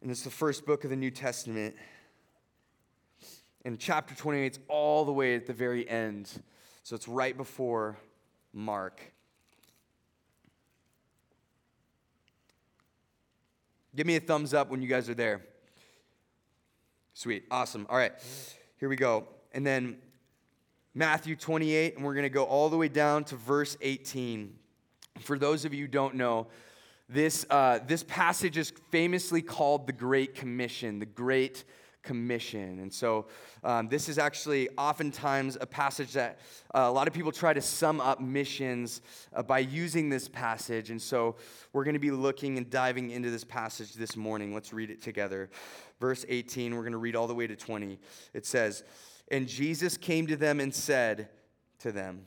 and 0.00 0.12
it's 0.12 0.22
the 0.22 0.30
first 0.30 0.64
book 0.64 0.84
of 0.84 0.90
the 0.90 0.96
New 0.96 1.10
Testament. 1.10 1.74
And 3.64 3.80
chapter 3.80 4.14
28 4.14 4.52
is 4.52 4.58
all 4.68 5.04
the 5.04 5.12
way 5.12 5.34
at 5.34 5.46
the 5.46 5.52
very 5.52 5.88
end. 5.88 6.30
So 6.84 6.94
it's 6.94 7.08
right 7.08 7.36
before 7.36 7.98
Mark. 8.52 9.02
Give 13.94 14.06
me 14.06 14.16
a 14.16 14.20
thumbs 14.20 14.54
up 14.54 14.70
when 14.70 14.82
you 14.82 14.88
guys 14.88 15.08
are 15.08 15.14
there. 15.14 15.42
Sweet. 17.14 17.44
Awesome. 17.50 17.86
All 17.90 17.96
right. 17.96 18.12
Here 18.78 18.88
we 18.88 18.96
go. 18.96 19.26
And 19.52 19.66
then 19.66 19.98
Matthew 20.94 21.34
28, 21.34 21.96
and 21.96 22.04
we're 22.04 22.14
going 22.14 22.22
to 22.22 22.30
go 22.30 22.44
all 22.44 22.68
the 22.68 22.76
way 22.76 22.88
down 22.88 23.24
to 23.24 23.36
verse 23.36 23.76
18. 23.80 24.54
For 25.18 25.38
those 25.38 25.64
of 25.64 25.74
you 25.74 25.82
who 25.82 25.88
don't 25.88 26.14
know, 26.14 26.46
this, 27.08 27.44
uh, 27.50 27.80
this 27.84 28.04
passage 28.04 28.56
is 28.56 28.72
famously 28.90 29.42
called 29.42 29.88
the 29.88 29.92
Great 29.92 30.36
Commission, 30.36 31.00
the 31.00 31.06
Great 31.06 31.64
Commission. 32.02 32.80
And 32.80 32.92
so, 32.92 33.26
um, 33.62 33.88
this 33.88 34.08
is 34.08 34.18
actually 34.18 34.68
oftentimes 34.78 35.58
a 35.60 35.66
passage 35.66 36.12
that 36.14 36.38
uh, 36.74 36.80
a 36.80 36.90
lot 36.90 37.06
of 37.06 37.14
people 37.14 37.32
try 37.32 37.52
to 37.52 37.60
sum 37.60 38.00
up 38.00 38.20
missions 38.20 39.02
uh, 39.34 39.42
by 39.42 39.58
using 39.58 40.08
this 40.08 40.28
passage. 40.28 40.90
And 40.90 41.00
so, 41.00 41.36
we're 41.72 41.84
going 41.84 41.94
to 41.94 42.00
be 42.00 42.10
looking 42.10 42.56
and 42.56 42.70
diving 42.70 43.10
into 43.10 43.30
this 43.30 43.44
passage 43.44 43.94
this 43.94 44.16
morning. 44.16 44.54
Let's 44.54 44.72
read 44.72 44.90
it 44.90 45.02
together. 45.02 45.50
Verse 46.00 46.24
18, 46.28 46.74
we're 46.74 46.82
going 46.82 46.92
to 46.92 46.98
read 46.98 47.16
all 47.16 47.26
the 47.26 47.34
way 47.34 47.46
to 47.46 47.56
20. 47.56 47.98
It 48.32 48.46
says, 48.46 48.82
And 49.30 49.46
Jesus 49.46 49.96
came 49.96 50.26
to 50.28 50.36
them 50.36 50.60
and 50.60 50.74
said 50.74 51.28
to 51.80 51.92
them, 51.92 52.26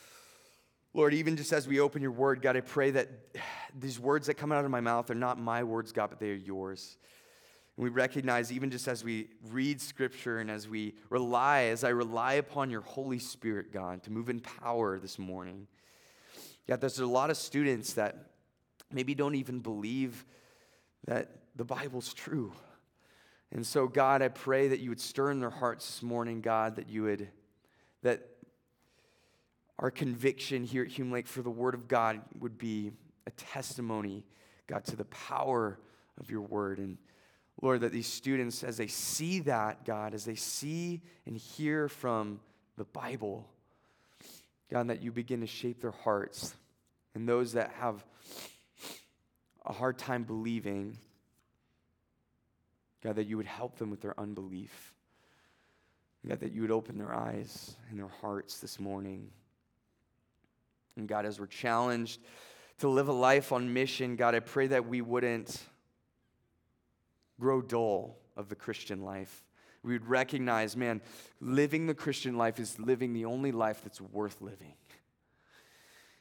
Lord, 0.93 1.13
even 1.13 1.37
just 1.37 1.53
as 1.53 1.67
we 1.67 1.79
open 1.79 2.01
your 2.01 2.11
word, 2.11 2.41
God, 2.41 2.57
I 2.57 2.61
pray 2.61 2.91
that 2.91 3.09
these 3.77 3.97
words 3.97 4.27
that 4.27 4.33
come 4.33 4.51
out 4.51 4.65
of 4.65 4.71
my 4.71 4.81
mouth 4.81 5.09
are 5.09 5.15
not 5.15 5.39
my 5.39 5.63
words, 5.63 5.93
God, 5.93 6.09
but 6.09 6.19
they 6.19 6.31
are 6.31 6.35
yours. 6.35 6.97
And 7.77 7.85
we 7.85 7.89
recognize, 7.89 8.51
even 8.51 8.69
just 8.69 8.89
as 8.89 9.01
we 9.01 9.29
read 9.49 9.79
scripture 9.79 10.39
and 10.39 10.51
as 10.51 10.67
we 10.67 10.95
rely, 11.09 11.63
as 11.63 11.85
I 11.85 11.89
rely 11.89 12.33
upon 12.33 12.69
your 12.69 12.81
Holy 12.81 13.19
Spirit, 13.19 13.71
God, 13.71 14.03
to 14.03 14.11
move 14.11 14.29
in 14.29 14.41
power 14.41 14.99
this 14.99 15.17
morning. 15.17 15.67
God, 16.67 16.81
there's 16.81 16.99
a 16.99 17.05
lot 17.05 17.29
of 17.29 17.37
students 17.37 17.93
that 17.93 18.31
maybe 18.91 19.15
don't 19.15 19.35
even 19.35 19.59
believe 19.59 20.25
that 21.07 21.31
the 21.55 21.63
Bible's 21.63 22.13
true. 22.13 22.51
And 23.53 23.65
so, 23.65 23.87
God, 23.87 24.21
I 24.21 24.27
pray 24.27 24.67
that 24.67 24.81
you 24.81 24.89
would 24.89 24.99
stir 24.99 25.31
in 25.31 25.39
their 25.39 25.49
hearts 25.49 25.85
this 25.85 26.03
morning, 26.03 26.41
God, 26.41 26.75
that 26.75 26.89
you 26.89 27.03
would, 27.03 27.29
that 28.03 28.27
our 29.81 29.91
conviction 29.91 30.63
here 30.63 30.83
at 30.83 30.89
Hume 30.89 31.11
Lake 31.11 31.27
for 31.27 31.41
the 31.41 31.49
Word 31.49 31.73
of 31.73 31.87
God 31.87 32.21
would 32.39 32.57
be 32.57 32.91
a 33.25 33.31
testimony, 33.31 34.23
God, 34.67 34.85
to 34.85 34.95
the 34.95 35.05
power 35.05 35.79
of 36.19 36.29
your 36.29 36.41
Word. 36.41 36.77
And 36.77 36.99
Lord, 37.61 37.81
that 37.81 37.91
these 37.91 38.07
students, 38.07 38.63
as 38.63 38.77
they 38.77 38.87
see 38.87 39.39
that, 39.41 39.83
God, 39.83 40.13
as 40.13 40.23
they 40.23 40.35
see 40.35 41.01
and 41.25 41.35
hear 41.35 41.89
from 41.89 42.39
the 42.77 42.85
Bible, 42.85 43.49
God, 44.69 44.87
that 44.87 45.01
you 45.01 45.11
begin 45.11 45.41
to 45.41 45.47
shape 45.47 45.81
their 45.81 45.91
hearts. 45.91 46.55
And 47.15 47.27
those 47.27 47.53
that 47.53 47.71
have 47.79 48.05
a 49.65 49.73
hard 49.73 49.97
time 49.97 50.23
believing, 50.23 50.97
God, 53.03 53.15
that 53.15 53.25
you 53.25 53.35
would 53.37 53.47
help 53.47 53.77
them 53.77 53.89
with 53.89 54.01
their 54.01 54.17
unbelief. 54.19 54.93
God, 56.27 56.39
that 56.39 56.51
you 56.51 56.61
would 56.61 56.71
open 56.71 56.99
their 56.99 57.13
eyes 57.13 57.75
and 57.89 57.99
their 57.99 58.11
hearts 58.21 58.59
this 58.59 58.79
morning. 58.79 59.31
And 60.97 61.07
God, 61.07 61.25
as 61.25 61.39
we're 61.39 61.47
challenged 61.47 62.19
to 62.79 62.89
live 62.89 63.07
a 63.07 63.13
life 63.13 63.51
on 63.51 63.73
mission, 63.73 64.15
God, 64.15 64.35
I 64.35 64.39
pray 64.39 64.67
that 64.67 64.87
we 64.87 65.01
wouldn't 65.01 65.61
grow 67.39 67.61
dull 67.61 68.17
of 68.35 68.49
the 68.49 68.55
Christian 68.55 69.03
life. 69.03 69.43
We 69.83 69.93
would 69.93 70.07
recognize, 70.07 70.77
man, 70.77 71.01
living 71.39 71.87
the 71.87 71.93
Christian 71.93 72.37
life 72.37 72.59
is 72.59 72.79
living 72.79 73.13
the 73.13 73.25
only 73.25 73.51
life 73.51 73.81
that's 73.83 73.99
worth 73.99 74.41
living. 74.41 74.73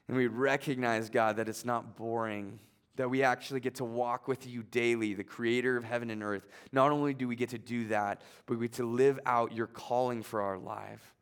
And 0.08 0.16
we 0.16 0.26
recognize, 0.26 1.10
God, 1.10 1.36
that 1.36 1.48
it's 1.48 1.64
not 1.64 1.96
boring, 1.96 2.58
that 2.96 3.08
we 3.08 3.22
actually 3.22 3.60
get 3.60 3.76
to 3.76 3.84
walk 3.84 4.28
with 4.28 4.46
you 4.46 4.62
daily, 4.62 5.14
the 5.14 5.24
creator 5.24 5.76
of 5.76 5.84
heaven 5.84 6.10
and 6.10 6.22
earth. 6.22 6.46
Not 6.72 6.90
only 6.90 7.14
do 7.14 7.28
we 7.28 7.36
get 7.36 7.50
to 7.50 7.58
do 7.58 7.88
that, 7.88 8.22
but 8.46 8.58
we 8.58 8.66
get 8.66 8.76
to 8.76 8.86
live 8.86 9.20
out 9.26 9.52
your 9.54 9.66
calling 9.66 10.22
for 10.22 10.42
our 10.42 10.58
life. 10.58 11.14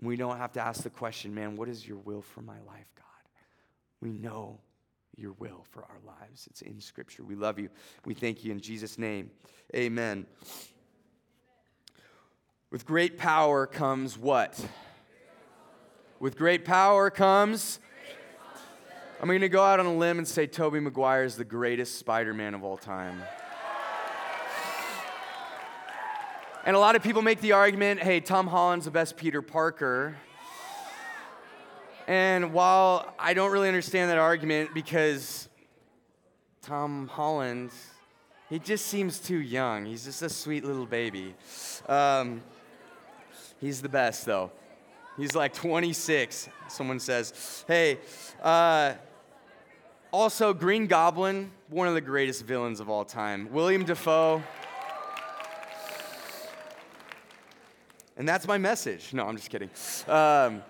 And 0.00 0.08
we 0.08 0.16
don't 0.16 0.38
have 0.38 0.52
to 0.52 0.60
ask 0.60 0.82
the 0.82 0.90
question, 0.90 1.34
man, 1.34 1.56
what 1.56 1.68
is 1.68 1.86
your 1.86 1.98
will 1.98 2.22
for 2.22 2.40
my 2.40 2.58
life, 2.66 2.86
God? 2.96 3.04
We 4.00 4.10
know 4.10 4.58
your 5.16 5.32
will 5.32 5.66
for 5.70 5.82
our 5.82 5.98
lives. 6.06 6.48
It's 6.50 6.62
in 6.62 6.80
Scripture. 6.80 7.22
We 7.22 7.34
love 7.34 7.58
you. 7.58 7.68
We 8.06 8.14
thank 8.14 8.42
you 8.42 8.50
in 8.50 8.60
Jesus' 8.60 8.98
name. 8.98 9.30
Amen. 9.74 10.26
With 12.70 12.86
great 12.86 13.18
power 13.18 13.66
comes 13.66 14.16
what? 14.16 14.58
With 16.18 16.36
great 16.36 16.64
power 16.64 17.10
comes. 17.10 17.78
I'm 19.20 19.28
going 19.28 19.42
to 19.42 19.50
go 19.50 19.62
out 19.62 19.80
on 19.80 19.86
a 19.86 19.94
limb 19.94 20.16
and 20.16 20.26
say 20.26 20.46
Tobey 20.46 20.80
Maguire 20.80 21.24
is 21.24 21.36
the 21.36 21.44
greatest 21.44 21.98
Spider 21.98 22.32
Man 22.32 22.54
of 22.54 22.64
all 22.64 22.78
time. 22.78 23.22
And 26.70 26.76
a 26.76 26.78
lot 26.78 26.94
of 26.94 27.02
people 27.02 27.20
make 27.20 27.40
the 27.40 27.50
argument 27.50 28.00
hey, 28.00 28.20
Tom 28.20 28.46
Holland's 28.46 28.84
the 28.84 28.92
best 28.92 29.16
Peter 29.16 29.42
Parker. 29.42 30.16
And 32.06 32.52
while 32.52 33.12
I 33.18 33.34
don't 33.34 33.50
really 33.50 33.66
understand 33.66 34.08
that 34.12 34.18
argument 34.18 34.72
because 34.72 35.48
Tom 36.62 37.08
Holland, 37.08 37.72
he 38.48 38.60
just 38.60 38.86
seems 38.86 39.18
too 39.18 39.38
young. 39.38 39.84
He's 39.84 40.04
just 40.04 40.22
a 40.22 40.28
sweet 40.28 40.64
little 40.64 40.86
baby. 40.86 41.34
Um, 41.88 42.40
he's 43.60 43.82
the 43.82 43.88
best, 43.88 44.24
though. 44.24 44.52
He's 45.16 45.34
like 45.34 45.52
26. 45.52 46.50
Someone 46.68 47.00
says, 47.00 47.64
hey, 47.66 47.98
uh, 48.44 48.92
also, 50.12 50.54
Green 50.54 50.86
Goblin, 50.86 51.50
one 51.68 51.88
of 51.88 51.94
the 51.94 52.00
greatest 52.00 52.44
villains 52.44 52.78
of 52.78 52.88
all 52.88 53.04
time. 53.04 53.48
William 53.50 53.84
Dafoe. 53.84 54.44
And 58.16 58.28
that's 58.28 58.46
my 58.46 58.58
message. 58.58 59.14
No, 59.14 59.26
I'm 59.26 59.36
just 59.36 59.50
kidding. 59.50 59.70
Um, 60.06 60.62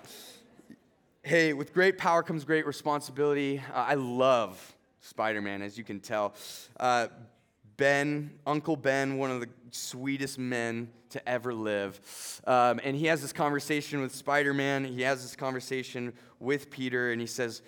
Hey, 1.23 1.53
with 1.53 1.75
great 1.75 1.99
power 1.99 2.23
comes 2.23 2.45
great 2.45 2.67
responsibility. 2.67 3.59
Uh, 3.75 3.77
I 3.89 3.95
love 3.95 4.75
Spider 5.03 5.43
Man, 5.43 5.61
as 5.61 5.77
you 5.77 5.85
can 5.85 6.01
tell. 6.01 6.35
Uh, 6.79 7.09
Ben, 7.77 8.31
Uncle 8.47 8.75
Ben, 8.75 9.19
one 9.19 9.31
of 9.31 9.41
the 9.41 9.49
sweetest 9.71 10.39
men 10.39 10.89
to 11.11 11.29
ever 11.29 11.53
live. 11.53 12.01
Um, 12.47 12.81
and 12.83 12.97
he 12.97 13.05
has 13.07 13.21
this 13.21 13.35
conversation 13.35 14.01
with 14.01 14.15
Spider 14.15 14.55
Man. 14.55 14.83
He 14.83 15.03
has 15.03 15.21
this 15.21 15.37
conversation 15.37 16.15
with 16.39 16.71
Peter, 16.71 17.13
and 17.13 17.21
he 17.21 17.27
says, 17.27 17.61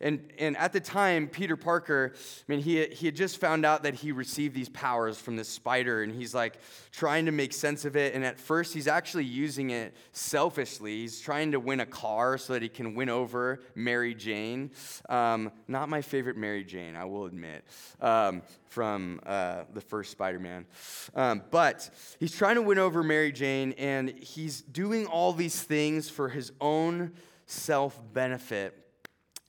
and, 0.00 0.32
and 0.38 0.56
at 0.56 0.72
the 0.72 0.80
time, 0.80 1.28
Peter 1.28 1.56
Parker, 1.56 2.12
I 2.14 2.52
mean, 2.52 2.60
he, 2.60 2.84
he 2.86 3.06
had 3.06 3.14
just 3.14 3.38
found 3.38 3.64
out 3.64 3.84
that 3.84 3.94
he 3.94 4.12
received 4.12 4.54
these 4.54 4.68
powers 4.68 5.18
from 5.18 5.36
this 5.36 5.48
spider, 5.48 6.02
and 6.02 6.12
he's 6.12 6.34
like 6.34 6.58
trying 6.90 7.26
to 7.26 7.32
make 7.32 7.52
sense 7.52 7.84
of 7.84 7.96
it. 7.96 8.14
And 8.14 8.24
at 8.24 8.38
first, 8.38 8.74
he's 8.74 8.88
actually 8.88 9.24
using 9.24 9.70
it 9.70 9.94
selfishly. 10.12 11.00
He's 11.00 11.20
trying 11.20 11.52
to 11.52 11.60
win 11.60 11.80
a 11.80 11.86
car 11.86 12.38
so 12.38 12.54
that 12.54 12.62
he 12.62 12.68
can 12.68 12.94
win 12.94 13.08
over 13.08 13.60
Mary 13.74 14.14
Jane. 14.14 14.72
Um, 15.08 15.52
not 15.68 15.88
my 15.88 16.02
favorite 16.02 16.36
Mary 16.36 16.64
Jane, 16.64 16.96
I 16.96 17.04
will 17.04 17.26
admit, 17.26 17.64
um, 18.00 18.42
from 18.68 19.20
uh, 19.24 19.62
the 19.72 19.80
first 19.80 20.10
Spider 20.10 20.40
Man. 20.40 20.66
Um, 21.14 21.42
but 21.50 21.88
he's 22.18 22.36
trying 22.36 22.56
to 22.56 22.62
win 22.62 22.78
over 22.78 23.02
Mary 23.02 23.30
Jane, 23.30 23.72
and 23.78 24.10
he's 24.10 24.60
doing 24.60 25.06
all 25.06 25.32
these 25.32 25.62
things 25.62 26.10
for 26.10 26.28
his 26.28 26.52
own 26.60 27.12
self 27.46 28.00
benefit 28.12 28.83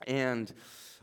and 0.08 0.54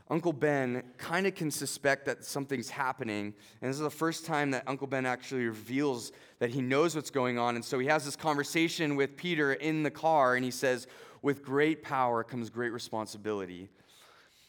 Uncle 0.09 0.33
Ben 0.33 0.83
kind 0.97 1.25
of 1.25 1.33
can 1.33 1.49
suspect 1.49 2.05
that 2.05 2.23
something's 2.25 2.69
happening. 2.69 3.33
And 3.61 3.69
this 3.69 3.77
is 3.77 3.81
the 3.81 3.89
first 3.89 4.25
time 4.25 4.51
that 4.51 4.63
Uncle 4.67 4.87
Ben 4.87 5.05
actually 5.05 5.45
reveals 5.45 6.11
that 6.39 6.49
he 6.49 6.61
knows 6.61 6.95
what's 6.95 7.09
going 7.09 7.39
on. 7.39 7.55
And 7.55 7.63
so 7.63 7.79
he 7.79 7.87
has 7.87 8.05
this 8.05 8.15
conversation 8.15 8.95
with 8.95 9.15
Peter 9.15 9.53
in 9.53 9.83
the 9.83 9.91
car, 9.91 10.35
and 10.35 10.43
he 10.43 10.51
says, 10.51 10.87
With 11.21 11.43
great 11.43 11.81
power 11.83 12.23
comes 12.23 12.49
great 12.49 12.73
responsibility. 12.73 13.69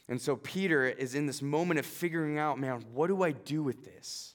And 0.08 0.20
so 0.20 0.36
Peter 0.36 0.84
is 0.86 1.14
in 1.14 1.26
this 1.26 1.40
moment 1.40 1.80
of 1.80 1.86
figuring 1.86 2.38
out, 2.38 2.58
man, 2.58 2.84
what 2.92 3.06
do 3.06 3.22
I 3.22 3.32
do 3.32 3.62
with 3.62 3.84
this? 3.84 4.34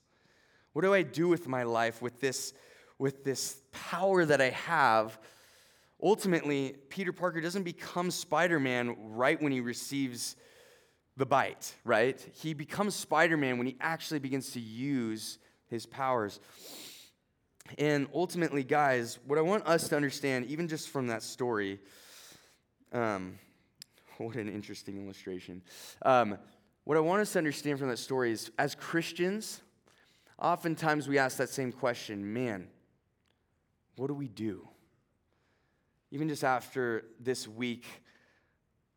What 0.74 0.82
do 0.82 0.94
I 0.94 1.04
do 1.04 1.28
with 1.28 1.48
my 1.48 1.64
life, 1.64 2.02
with 2.02 2.20
this, 2.20 2.54
with 2.98 3.24
this 3.24 3.58
power 3.72 4.26
that 4.26 4.42
I 4.42 4.50
have? 4.50 5.20
Ultimately, 6.02 6.76
Peter 6.90 7.12
Parker 7.12 7.42
doesn't 7.42 7.64
become 7.64 8.10
Spider 8.10 8.60
Man 8.60 8.96
right 9.00 9.42
when 9.42 9.52
he 9.52 9.60
receives 9.60 10.36
the 11.18 11.26
bite, 11.26 11.76
right? 11.84 12.26
He 12.34 12.54
becomes 12.54 12.96
Spider 12.96 13.36
Man 13.36 13.58
when 13.58 13.68
he 13.68 13.76
actually 13.82 14.20
begins 14.20 14.52
to 14.52 14.60
use 14.60 15.40
his 15.68 15.86
powers. 15.86 16.40
And 17.78 18.08
ultimately, 18.14 18.64
guys, 18.64 19.20
what 19.26 19.38
I 19.38 19.42
want 19.42 19.68
us 19.68 19.90
to 19.90 19.96
understand, 19.96 20.46
even 20.46 20.68
just 20.68 20.90
from 20.90 21.08
that 21.08 21.22
story, 21.22 21.80
um, 22.94 23.38
what 24.18 24.36
an 24.36 24.50
interesting 24.50 25.04
illustration. 25.04 25.62
Um, 26.02 26.38
what 26.86 26.98
I 26.98 27.02
want 27.02 27.22
us 27.22 27.34
to 27.34 27.38
understand 27.38 27.78
from 27.78 27.90
that 27.90 28.00
story 28.00 28.32
is 28.32 28.52
as 28.58 28.74
Christians, 28.74 29.62
oftentimes 30.40 31.08
we 31.08 31.18
ask 31.18 31.38
that 31.38 31.50
same 31.50 31.72
question 31.72 32.34
man, 32.34 32.68
what 33.98 34.08
do 34.08 34.14
we 34.14 34.30
do? 34.30 34.68
Even 36.12 36.28
just 36.28 36.44
after 36.44 37.06
this 37.20 37.48
week 37.48 37.86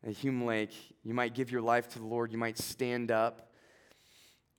at 0.06 0.12
Hume 0.12 0.44
Lake, 0.46 0.72
you 1.04 1.12
might 1.12 1.34
give 1.34 1.50
your 1.50 1.60
life 1.60 1.88
to 1.88 1.98
the 1.98 2.06
Lord. 2.06 2.32
You 2.32 2.38
might 2.38 2.58
stand 2.58 3.10
up. 3.10 3.52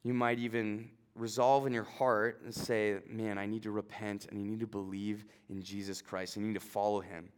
You 0.03 0.13
might 0.13 0.39
even 0.39 0.89
resolve 1.15 1.65
in 1.65 1.73
your 1.73 1.83
heart 1.83 2.41
and 2.43 2.53
say, 2.53 2.99
Man, 3.09 3.37
I 3.37 3.45
need 3.45 3.63
to 3.63 3.71
repent 3.71 4.27
and 4.29 4.39
I 4.39 4.43
need 4.43 4.59
to 4.59 4.67
believe 4.67 5.25
in 5.49 5.61
Jesus 5.61 6.01
Christ. 6.01 6.37
And 6.37 6.45
I 6.45 6.47
need 6.49 6.53
to 6.55 6.59
follow 6.59 6.99
him. 6.99 7.29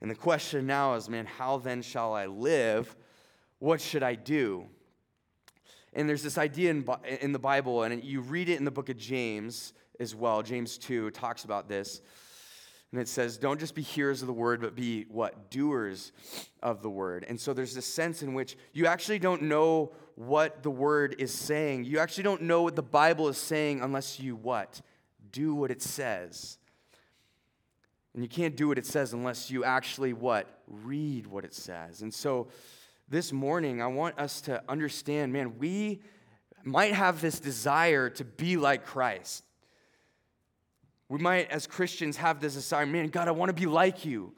And 0.00 0.10
the 0.10 0.14
question 0.14 0.66
now 0.66 0.94
is, 0.94 1.08
man, 1.08 1.26
how 1.26 1.58
then 1.58 1.82
shall 1.82 2.14
I 2.14 2.26
live? 2.26 2.94
What 3.58 3.80
should 3.80 4.02
I 4.02 4.14
do? 4.14 4.66
And 5.92 6.08
there's 6.08 6.22
this 6.22 6.38
idea 6.38 6.70
in, 6.70 6.88
in 7.20 7.32
the 7.32 7.38
Bible, 7.38 7.82
and 7.82 8.04
you 8.04 8.20
read 8.20 8.48
it 8.48 8.58
in 8.58 8.64
the 8.64 8.70
book 8.70 8.88
of 8.88 8.96
James 8.96 9.72
as 9.98 10.14
well. 10.14 10.42
James 10.42 10.78
2 10.78 11.10
talks 11.10 11.44
about 11.44 11.68
this. 11.68 12.00
And 12.90 13.00
it 13.00 13.08
says, 13.08 13.36
don't 13.36 13.60
just 13.60 13.74
be 13.74 13.82
hearers 13.82 14.22
of 14.22 14.28
the 14.28 14.32
word, 14.32 14.62
but 14.62 14.74
be 14.74 15.04
what? 15.10 15.50
Doers 15.50 16.12
of 16.62 16.82
the 16.82 16.88
word. 16.88 17.24
And 17.28 17.38
so 17.38 17.52
there's 17.52 17.74
this 17.74 17.84
sense 17.84 18.22
in 18.22 18.32
which 18.32 18.56
you 18.72 18.86
actually 18.86 19.18
don't 19.18 19.42
know 19.42 19.92
what 20.14 20.62
the 20.62 20.70
word 20.70 21.16
is 21.18 21.32
saying. 21.32 21.84
You 21.84 21.98
actually 21.98 22.24
don't 22.24 22.42
know 22.42 22.62
what 22.62 22.76
the 22.76 22.82
Bible 22.82 23.28
is 23.28 23.36
saying 23.36 23.82
unless 23.82 24.18
you 24.18 24.36
what? 24.36 24.80
Do 25.32 25.54
what 25.54 25.70
it 25.70 25.82
says. 25.82 26.56
And 28.14 28.22
you 28.22 28.28
can't 28.28 28.56
do 28.56 28.68
what 28.68 28.78
it 28.78 28.86
says 28.86 29.12
unless 29.12 29.50
you 29.50 29.64
actually 29.64 30.14
what? 30.14 30.62
Read 30.66 31.26
what 31.26 31.44
it 31.44 31.54
says. 31.54 32.00
And 32.00 32.12
so 32.12 32.48
this 33.08 33.32
morning, 33.32 33.82
I 33.82 33.86
want 33.86 34.18
us 34.18 34.40
to 34.42 34.62
understand 34.66 35.32
man, 35.32 35.58
we 35.58 36.00
might 36.64 36.94
have 36.94 37.20
this 37.20 37.38
desire 37.38 38.08
to 38.10 38.24
be 38.24 38.56
like 38.56 38.86
Christ. 38.86 39.44
We 41.08 41.18
might, 41.18 41.50
as 41.50 41.66
Christians, 41.66 42.18
have 42.18 42.40
this 42.40 42.54
desire 42.54 42.86
man, 42.86 43.08
God, 43.08 43.28
I 43.28 43.30
want 43.30 43.48
to 43.48 43.54
be 43.54 43.66
like 43.66 44.04
you. 44.04 44.34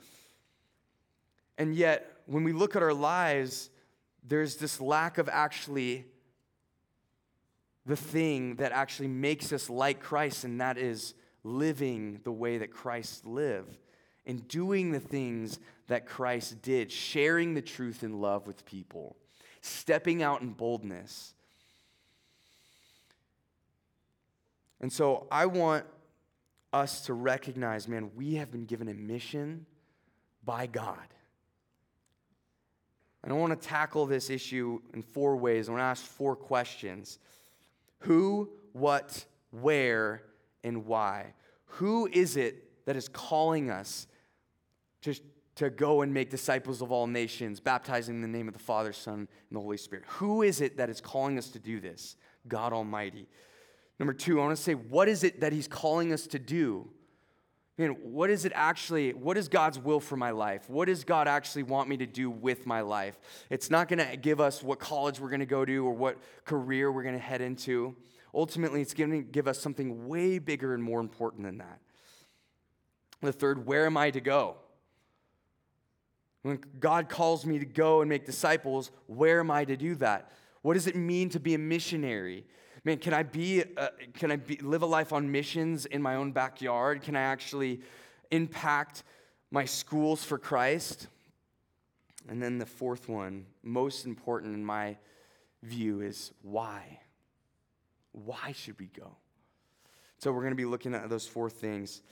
And 1.58 1.74
yet, 1.74 2.22
when 2.26 2.44
we 2.44 2.52
look 2.52 2.76
at 2.76 2.82
our 2.82 2.94
lives, 2.94 3.70
there's 4.26 4.56
this 4.56 4.80
lack 4.80 5.18
of 5.18 5.28
actually 5.28 6.06
the 7.86 7.96
thing 7.96 8.56
that 8.56 8.72
actually 8.72 9.08
makes 9.08 9.52
us 9.52 9.68
like 9.68 10.00
Christ, 10.00 10.44
and 10.44 10.60
that 10.60 10.78
is 10.78 11.14
living 11.42 12.20
the 12.22 12.32
way 12.32 12.58
that 12.58 12.70
Christ 12.70 13.26
lived 13.26 13.78
and 14.26 14.46
doing 14.46 14.92
the 14.92 15.00
things 15.00 15.58
that 15.88 16.06
Christ 16.06 16.62
did, 16.62 16.92
sharing 16.92 17.54
the 17.54 17.62
truth 17.62 18.04
in 18.04 18.20
love 18.20 18.46
with 18.46 18.64
people, 18.64 19.16
stepping 19.60 20.22
out 20.22 20.42
in 20.42 20.50
boldness. 20.50 21.34
And 24.80 24.92
so 24.92 25.26
I 25.32 25.46
want 25.46 25.84
us 26.72 27.02
to 27.02 27.14
recognize 27.14 27.88
man, 27.88 28.10
we 28.14 28.34
have 28.34 28.50
been 28.50 28.64
given 28.64 28.88
a 28.88 28.94
mission 28.94 29.66
by 30.44 30.66
God. 30.66 30.98
And 33.22 33.32
I 33.32 33.36
want 33.36 33.60
to 33.60 33.68
tackle 33.68 34.06
this 34.06 34.30
issue 34.30 34.80
in 34.94 35.02
four 35.02 35.36
ways. 35.36 35.68
I 35.68 35.72
want 35.72 35.80
to 35.80 35.84
ask 35.84 36.04
four 36.04 36.36
questions 36.36 37.18
Who, 38.00 38.48
what, 38.72 39.24
where, 39.50 40.22
and 40.64 40.86
why? 40.86 41.34
Who 41.64 42.08
is 42.10 42.36
it 42.36 42.86
that 42.86 42.96
is 42.96 43.08
calling 43.08 43.70
us 43.70 44.06
to, 45.02 45.14
to 45.56 45.70
go 45.70 46.02
and 46.02 46.12
make 46.12 46.30
disciples 46.30 46.82
of 46.82 46.90
all 46.90 47.06
nations, 47.06 47.60
baptizing 47.60 48.16
in 48.16 48.22
the 48.22 48.28
name 48.28 48.48
of 48.48 48.54
the 48.54 48.60
Father, 48.60 48.92
Son, 48.92 49.14
and 49.14 49.28
the 49.52 49.60
Holy 49.60 49.76
Spirit? 49.76 50.04
Who 50.08 50.42
is 50.42 50.60
it 50.60 50.78
that 50.78 50.88
is 50.88 51.00
calling 51.00 51.36
us 51.36 51.48
to 51.50 51.58
do 51.58 51.80
this? 51.80 52.16
God 52.48 52.72
Almighty. 52.72 53.28
Number 54.00 54.14
two, 54.14 54.40
I 54.40 54.44
want 54.44 54.56
to 54.56 54.62
say, 54.62 54.72
what 54.72 55.08
is 55.08 55.22
it 55.22 55.42
that 55.42 55.52
He's 55.52 55.68
calling 55.68 56.10
us 56.12 56.26
to 56.28 56.38
do? 56.38 56.88
Man, 57.76 57.90
what 58.02 58.30
is 58.30 58.46
it 58.46 58.52
actually, 58.54 59.12
what 59.12 59.36
is 59.36 59.48
God's 59.48 59.78
will 59.78 60.00
for 60.00 60.16
my 60.16 60.30
life? 60.30 60.68
What 60.68 60.86
does 60.86 61.04
God 61.04 61.28
actually 61.28 61.64
want 61.64 61.88
me 61.88 61.98
to 61.98 62.06
do 62.06 62.30
with 62.30 62.66
my 62.66 62.80
life? 62.80 63.20
It's 63.50 63.70
not 63.70 63.88
going 63.88 63.98
to 63.98 64.16
give 64.16 64.40
us 64.40 64.62
what 64.62 64.78
college 64.78 65.20
we're 65.20 65.28
going 65.28 65.40
to 65.40 65.46
go 65.46 65.66
to 65.66 65.86
or 65.86 65.92
what 65.92 66.16
career 66.46 66.90
we're 66.90 67.02
going 67.02 67.14
to 67.14 67.20
head 67.20 67.42
into. 67.42 67.94
Ultimately, 68.34 68.80
it's 68.80 68.94
going 68.94 69.10
to 69.10 69.22
give 69.22 69.46
us 69.46 69.58
something 69.58 70.08
way 70.08 70.38
bigger 70.38 70.72
and 70.72 70.82
more 70.82 71.00
important 71.00 71.44
than 71.44 71.58
that. 71.58 71.78
The 73.20 73.32
third, 73.32 73.66
where 73.66 73.84
am 73.84 73.98
I 73.98 74.10
to 74.12 74.20
go? 74.20 74.56
When 76.40 76.58
God 76.78 77.10
calls 77.10 77.44
me 77.44 77.58
to 77.58 77.66
go 77.66 78.00
and 78.00 78.08
make 78.08 78.24
disciples, 78.24 78.90
where 79.08 79.40
am 79.40 79.50
I 79.50 79.66
to 79.66 79.76
do 79.76 79.94
that? 79.96 80.32
What 80.62 80.74
does 80.74 80.86
it 80.86 80.96
mean 80.96 81.28
to 81.30 81.40
be 81.40 81.52
a 81.52 81.58
missionary? 81.58 82.46
Man, 82.84 82.98
can 82.98 83.14
I 83.14 83.22
be, 83.22 83.62
uh, 83.76 83.88
can 84.14 84.30
I 84.30 84.36
be, 84.36 84.56
live 84.56 84.82
a 84.82 84.86
life 84.86 85.12
on 85.12 85.30
missions 85.30 85.86
in 85.86 86.02
my 86.02 86.16
own 86.16 86.32
backyard? 86.32 87.02
Can 87.02 87.16
I 87.16 87.22
actually 87.22 87.80
impact 88.30 89.02
my 89.50 89.64
schools 89.64 90.24
for 90.24 90.38
Christ? 90.38 91.08
And 92.28 92.42
then 92.42 92.58
the 92.58 92.66
fourth 92.66 93.08
one, 93.08 93.46
most 93.62 94.06
important 94.06 94.54
in 94.54 94.64
my 94.64 94.96
view, 95.62 96.00
is 96.00 96.32
why? 96.42 97.00
Why 98.12 98.52
should 98.52 98.78
we 98.78 98.86
go? 98.86 99.16
So 100.18 100.32
we're 100.32 100.42
going 100.42 100.52
to 100.52 100.56
be 100.56 100.66
looking 100.66 100.94
at 100.94 101.08
those 101.08 101.26
four 101.26 101.48
things. 101.48 102.02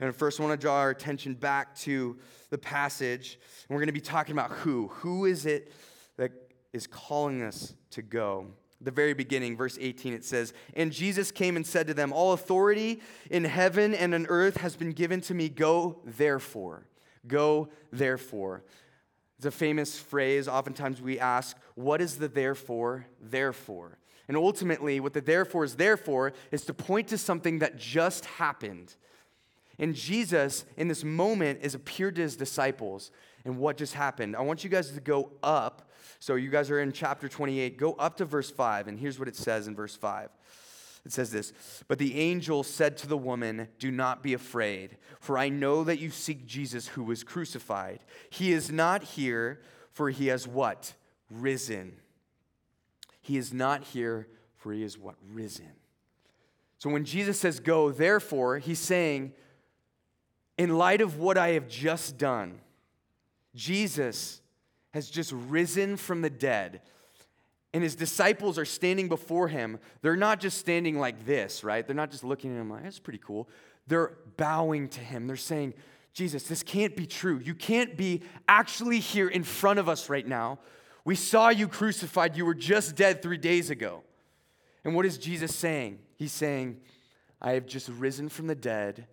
And 0.00 0.14
first, 0.14 0.40
I 0.40 0.44
want 0.44 0.58
to 0.58 0.64
draw 0.64 0.76
our 0.76 0.90
attention 0.90 1.34
back 1.34 1.74
to 1.80 2.18
the 2.50 2.58
passage. 2.58 3.38
And 3.68 3.74
we're 3.74 3.80
going 3.80 3.88
to 3.88 3.92
be 3.92 4.00
talking 4.00 4.32
about 4.32 4.50
who. 4.50 4.88
Who 4.88 5.24
is 5.26 5.44
it 5.44 5.72
that 6.16 6.32
is 6.72 6.86
calling 6.86 7.42
us 7.42 7.74
to 7.90 8.02
go? 8.02 8.46
The 8.80 8.90
very 8.90 9.12
beginning, 9.12 9.56
verse 9.56 9.76
18, 9.80 10.14
it 10.14 10.24
says, 10.24 10.52
And 10.74 10.92
Jesus 10.92 11.32
came 11.32 11.56
and 11.56 11.66
said 11.66 11.86
to 11.88 11.94
them, 11.94 12.12
All 12.12 12.32
authority 12.32 13.00
in 13.30 13.44
heaven 13.44 13.94
and 13.94 14.14
on 14.14 14.26
earth 14.28 14.58
has 14.58 14.76
been 14.76 14.92
given 14.92 15.20
to 15.22 15.34
me. 15.34 15.48
Go 15.48 15.98
therefore. 16.04 16.86
Go 17.26 17.68
therefore. 17.92 18.62
It's 19.36 19.46
a 19.46 19.50
famous 19.50 19.98
phrase. 19.98 20.48
Oftentimes 20.48 21.02
we 21.02 21.18
ask, 21.18 21.56
What 21.74 22.00
is 22.00 22.16
the 22.16 22.28
therefore? 22.28 23.06
Therefore. 23.20 23.98
And 24.28 24.36
ultimately, 24.36 25.00
what 25.00 25.14
the 25.14 25.22
therefore 25.22 25.64
is 25.64 25.76
therefore 25.76 26.34
is 26.52 26.64
to 26.66 26.74
point 26.74 27.08
to 27.08 27.18
something 27.18 27.60
that 27.60 27.78
just 27.78 28.26
happened. 28.26 28.94
And 29.78 29.94
Jesus, 29.94 30.64
in 30.76 30.88
this 30.88 31.02
moment, 31.02 31.60
is 31.62 31.74
appeared 31.74 32.16
to 32.16 32.22
his 32.22 32.36
disciples. 32.36 33.10
And 33.44 33.58
what 33.58 33.76
just 33.76 33.94
happened? 33.94 34.36
I 34.36 34.40
want 34.42 34.64
you 34.64 34.70
guys 34.70 34.90
to 34.90 35.00
go 35.00 35.32
up. 35.42 35.90
So 36.20 36.34
you 36.34 36.50
guys 36.50 36.70
are 36.70 36.80
in 36.80 36.92
chapter 36.92 37.28
28. 37.28 37.76
Go 37.76 37.92
up 37.94 38.16
to 38.16 38.24
verse 38.24 38.50
5, 38.50 38.88
and 38.88 38.98
here's 38.98 39.18
what 39.18 39.28
it 39.28 39.36
says 39.36 39.68
in 39.68 39.76
verse 39.76 39.94
5. 39.94 40.30
It 41.04 41.12
says 41.12 41.30
this 41.30 41.52
But 41.86 41.98
the 41.98 42.18
angel 42.18 42.62
said 42.62 42.96
to 42.98 43.06
the 43.06 43.16
woman, 43.16 43.68
Do 43.78 43.90
not 43.90 44.22
be 44.22 44.34
afraid, 44.34 44.96
for 45.20 45.38
I 45.38 45.48
know 45.48 45.84
that 45.84 45.98
you 45.98 46.10
seek 46.10 46.46
Jesus 46.46 46.88
who 46.88 47.04
was 47.04 47.24
crucified. 47.24 48.00
He 48.30 48.52
is 48.52 48.70
not 48.70 49.02
here, 49.02 49.60
for 49.90 50.10
he 50.10 50.26
has 50.28 50.46
what? 50.46 50.94
Risen. 51.30 51.96
He 53.20 53.36
is 53.36 53.52
not 53.52 53.84
here, 53.84 54.28
for 54.56 54.72
he 54.72 54.82
is 54.82 54.98
what? 54.98 55.16
Risen. 55.32 55.72
So 56.78 56.90
when 56.90 57.04
Jesus 57.04 57.38
says 57.38 57.60
go, 57.60 57.90
therefore, 57.90 58.58
he's 58.58 58.78
saying, 58.78 59.32
in 60.56 60.76
light 60.76 61.00
of 61.00 61.18
what 61.18 61.36
I 61.36 61.50
have 61.50 61.68
just 61.68 62.18
done, 62.18 62.60
Jesus 63.54 64.40
has 64.92 65.10
just 65.10 65.32
risen 65.32 65.96
from 65.96 66.22
the 66.22 66.30
dead. 66.30 66.80
And 67.74 67.82
his 67.82 67.94
disciples 67.94 68.58
are 68.58 68.64
standing 68.64 69.08
before 69.08 69.48
him. 69.48 69.78
They're 70.00 70.16
not 70.16 70.40
just 70.40 70.58
standing 70.58 70.98
like 70.98 71.26
this, 71.26 71.62
right? 71.62 71.86
They're 71.86 71.94
not 71.94 72.10
just 72.10 72.24
looking 72.24 72.54
at 72.54 72.60
him 72.60 72.70
like, 72.70 72.82
that's 72.82 72.98
pretty 72.98 73.20
cool. 73.22 73.48
They're 73.86 74.12
bowing 74.36 74.88
to 74.88 75.00
him. 75.00 75.26
They're 75.26 75.36
saying, 75.36 75.74
Jesus, 76.14 76.44
this 76.44 76.62
can't 76.62 76.96
be 76.96 77.06
true. 77.06 77.38
You 77.38 77.54
can't 77.54 77.96
be 77.96 78.22
actually 78.48 79.00
here 79.00 79.28
in 79.28 79.44
front 79.44 79.78
of 79.78 79.88
us 79.88 80.08
right 80.08 80.26
now. 80.26 80.58
We 81.04 81.14
saw 81.14 81.50
you 81.50 81.68
crucified. 81.68 82.36
You 82.36 82.44
were 82.44 82.54
just 82.54 82.96
dead 82.96 83.22
three 83.22 83.36
days 83.36 83.70
ago. 83.70 84.02
And 84.84 84.94
what 84.94 85.06
is 85.06 85.18
Jesus 85.18 85.54
saying? 85.54 85.98
He's 86.16 86.32
saying, 86.32 86.80
I 87.40 87.52
have 87.52 87.66
just 87.66 87.88
risen 87.88 88.28
from 88.28 88.46
the 88.46 88.54
dead. 88.54 89.06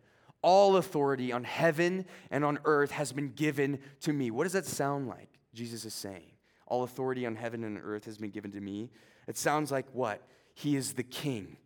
All 0.46 0.78
authority 0.78 1.32
on 1.32 1.44
heaven 1.44 2.06
and 2.30 2.46
on 2.46 2.60
earth 2.66 2.92
has 2.92 3.12
been 3.12 3.30
given 3.30 3.80
to 4.02 4.14
me. 4.14 4.30
What 4.30 4.44
does 4.44 4.54
that 4.54 4.68
sound 4.68 5.08
like? 5.08 5.40
Jesus 5.56 5.86
is 5.86 5.94
saying, 5.96 6.34
All 6.68 6.84
authority 6.84 7.26
on 7.26 7.36
heaven 7.36 7.64
and 7.64 7.80
earth 7.84 8.06
has 8.06 8.20
been 8.20 8.30
given 8.30 8.52
to 8.52 8.62
me. 8.62 8.92
It 9.28 9.40
sounds 9.40 9.72
like 9.72 9.88
what? 9.92 10.22
He 10.54 10.76
is 10.76 10.94
the 10.94 11.02
king. 11.02 11.58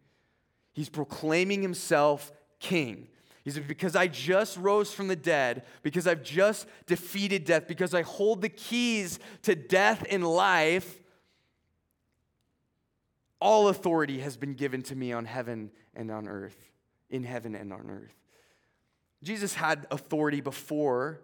He's 0.71 0.87
proclaiming 0.87 1.61
himself 1.61 2.31
king. 2.61 3.09
He 3.43 3.51
said, 3.51 3.67
Because 3.67 3.97
I 3.97 4.07
just 4.07 4.55
rose 4.55 4.93
from 4.93 5.09
the 5.09 5.15
dead, 5.17 5.65
because 5.83 6.07
I've 6.07 6.23
just 6.23 6.65
defeated 6.85 7.43
death, 7.43 7.67
because 7.67 7.93
I 7.93 8.03
hold 8.03 8.41
the 8.41 8.47
keys 8.47 9.19
to 9.41 9.55
death 9.55 10.05
and 10.09 10.25
life, 10.25 11.01
all 13.41 13.67
authority 13.67 14.19
has 14.19 14.37
been 14.37 14.53
given 14.53 14.83
to 14.83 14.95
me 14.95 15.11
on 15.11 15.25
heaven 15.25 15.69
and 15.93 16.09
on 16.09 16.29
earth, 16.29 16.55
in 17.09 17.25
heaven 17.25 17.55
and 17.55 17.73
on 17.73 17.89
earth. 17.89 18.18
Jesus 19.23 19.53
had 19.53 19.85
authority 19.91 20.41
before 20.41 21.21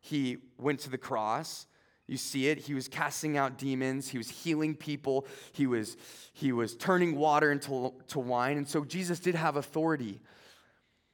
he 0.00 0.38
went 0.58 0.80
to 0.80 0.90
the 0.90 0.98
cross. 0.98 1.66
You 2.06 2.16
see 2.16 2.48
it. 2.48 2.58
He 2.58 2.74
was 2.74 2.88
casting 2.88 3.36
out 3.36 3.58
demons. 3.58 4.08
He 4.08 4.18
was 4.18 4.28
healing 4.28 4.74
people. 4.74 5.26
He 5.52 5.66
was, 5.66 5.96
he 6.32 6.52
was 6.52 6.76
turning 6.76 7.16
water 7.16 7.50
into 7.50 7.92
to 8.08 8.18
wine. 8.18 8.56
And 8.56 8.68
so 8.68 8.84
Jesus 8.84 9.18
did 9.18 9.34
have 9.34 9.56
authority. 9.56 10.20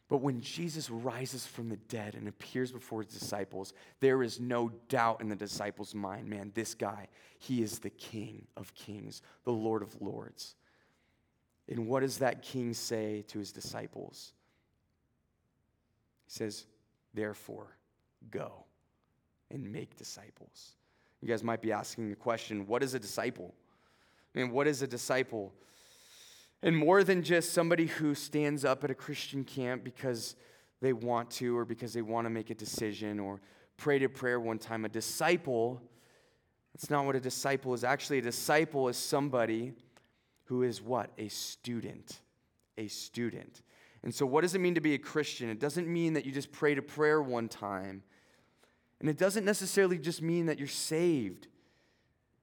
But 0.09 0.18
when 0.18 0.42
Jesus 0.42 0.90
rises 0.90 1.47
from 1.47 1.71
the 1.71 1.79
dead 1.88 2.14
and 2.14 2.29
appears 2.29 2.71
before 2.71 3.03
his 3.03 3.14
disciples, 3.14 3.73
there 4.01 4.23
is 4.23 4.38
no 4.38 4.71
doubt 4.88 5.23
in 5.23 5.31
the 5.31 5.37
disciples' 5.37 5.95
mind 5.95 6.29
man, 6.29 6.53
this 6.55 6.75
guy, 6.75 7.09
he 7.38 7.62
is 7.62 7.79
the 7.79 7.88
King 7.88 8.47
of 8.55 8.75
kings, 8.75 9.23
the 9.45 9.53
Lord 9.53 9.83
of 9.83 10.03
lords. 10.03 10.55
And 11.66 11.87
what 11.87 12.01
does 12.01 12.18
that 12.18 12.42
king 12.42 12.75
say 12.75 13.25
to 13.29 13.38
his 13.38 13.53
disciples? 13.53 14.35
Says, 16.33 16.64
Therefore, 17.12 17.77
go 18.31 18.64
and 19.51 19.71
make 19.71 19.99
disciples. 19.99 20.77
You 21.21 21.29
guys 21.29 21.45
might 21.45 21.61
be 21.61 21.73
asking 21.73 22.09
the 22.09 22.16
question 22.16 22.66
what 22.66 22.83
is 22.83 22.95
a 22.95 22.99
disciple? 22.99 23.53
I 24.35 24.38
mean, 24.38 24.51
what 24.51 24.66
is 24.66 24.81
a 24.81 24.87
disciple? 24.87 25.53
And 26.62 26.75
more 26.75 27.05
than 27.05 27.23
just 27.23 27.53
somebody 27.53 27.85
who 27.85 28.14
stands 28.14 28.64
up 28.64 28.83
at 28.83 28.90
a 28.90 28.95
Christian 28.95 29.45
camp 29.45 29.85
because 29.85 30.35
they 30.81 30.95
want 30.95 31.31
to 31.33 31.55
or 31.55 31.66
because 31.66 31.92
they 31.92 32.01
want 32.01 32.25
to 32.25 32.31
make 32.31 32.49
a 32.49 32.55
decision 32.55 33.21
or 33.21 33.42
pray 33.77 33.99
to 33.99 34.09
prayer 34.09 34.40
one 34.40 34.59
time, 34.59 34.87
a 34.87 34.88
disciple, 34.88 35.83
that's 36.73 36.88
not 36.88 37.05
what 37.05 37.14
a 37.14 37.21
disciple 37.21 37.75
is. 37.75 37.85
Actually, 37.85 38.21
a 38.21 38.23
disciple 38.23 38.88
is 38.88 38.97
somebody 38.97 39.75
who 40.45 40.62
is 40.62 40.81
what? 40.81 41.11
A 41.18 41.29
student. 41.29 42.21
A 42.79 42.88
student. 42.88 43.61
And 44.05 44.15
so, 44.15 44.27
what 44.27 44.41
does 44.41 44.55
it 44.55 44.61
mean 44.61 44.75
to 44.75 44.81
be 44.81 44.95
a 44.95 44.99
Christian? 44.99 45.49
It 45.49 45.61
doesn't 45.61 45.87
mean 45.87 46.15
that 46.15 46.27
you 46.27 46.33
just 46.33 46.51
pray 46.51 46.75
to 46.75 46.83
prayer 46.83 47.23
one 47.23 47.49
time. 47.49 48.03
And 49.01 49.09
it 49.09 49.19
doesn't 49.19 49.45
necessarily 49.45 49.99
just 49.99 50.23
mean 50.23 50.47
that 50.47 50.59
you're 50.59 50.69
saved. 50.69 51.49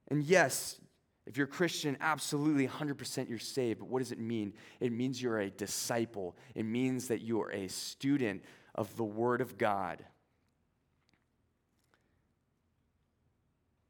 And 0.09 0.23
yes, 0.23 0.79
if 1.25 1.37
you're 1.37 1.45
a 1.45 1.49
Christian, 1.49 1.95
absolutely 2.01 2.67
100% 2.67 3.29
you're 3.29 3.39
saved. 3.39 3.79
But 3.79 3.87
what 3.87 3.99
does 3.99 4.11
it 4.11 4.19
mean? 4.19 4.53
It 4.79 4.91
means 4.91 5.21
you're 5.21 5.39
a 5.39 5.49
disciple, 5.49 6.35
it 6.55 6.63
means 6.63 7.07
that 7.07 7.21
you 7.21 7.41
are 7.41 7.51
a 7.51 7.67
student 7.67 8.43
of 8.75 8.95
the 8.97 9.03
Word 9.03 9.41
of 9.41 9.57
God. 9.57 10.03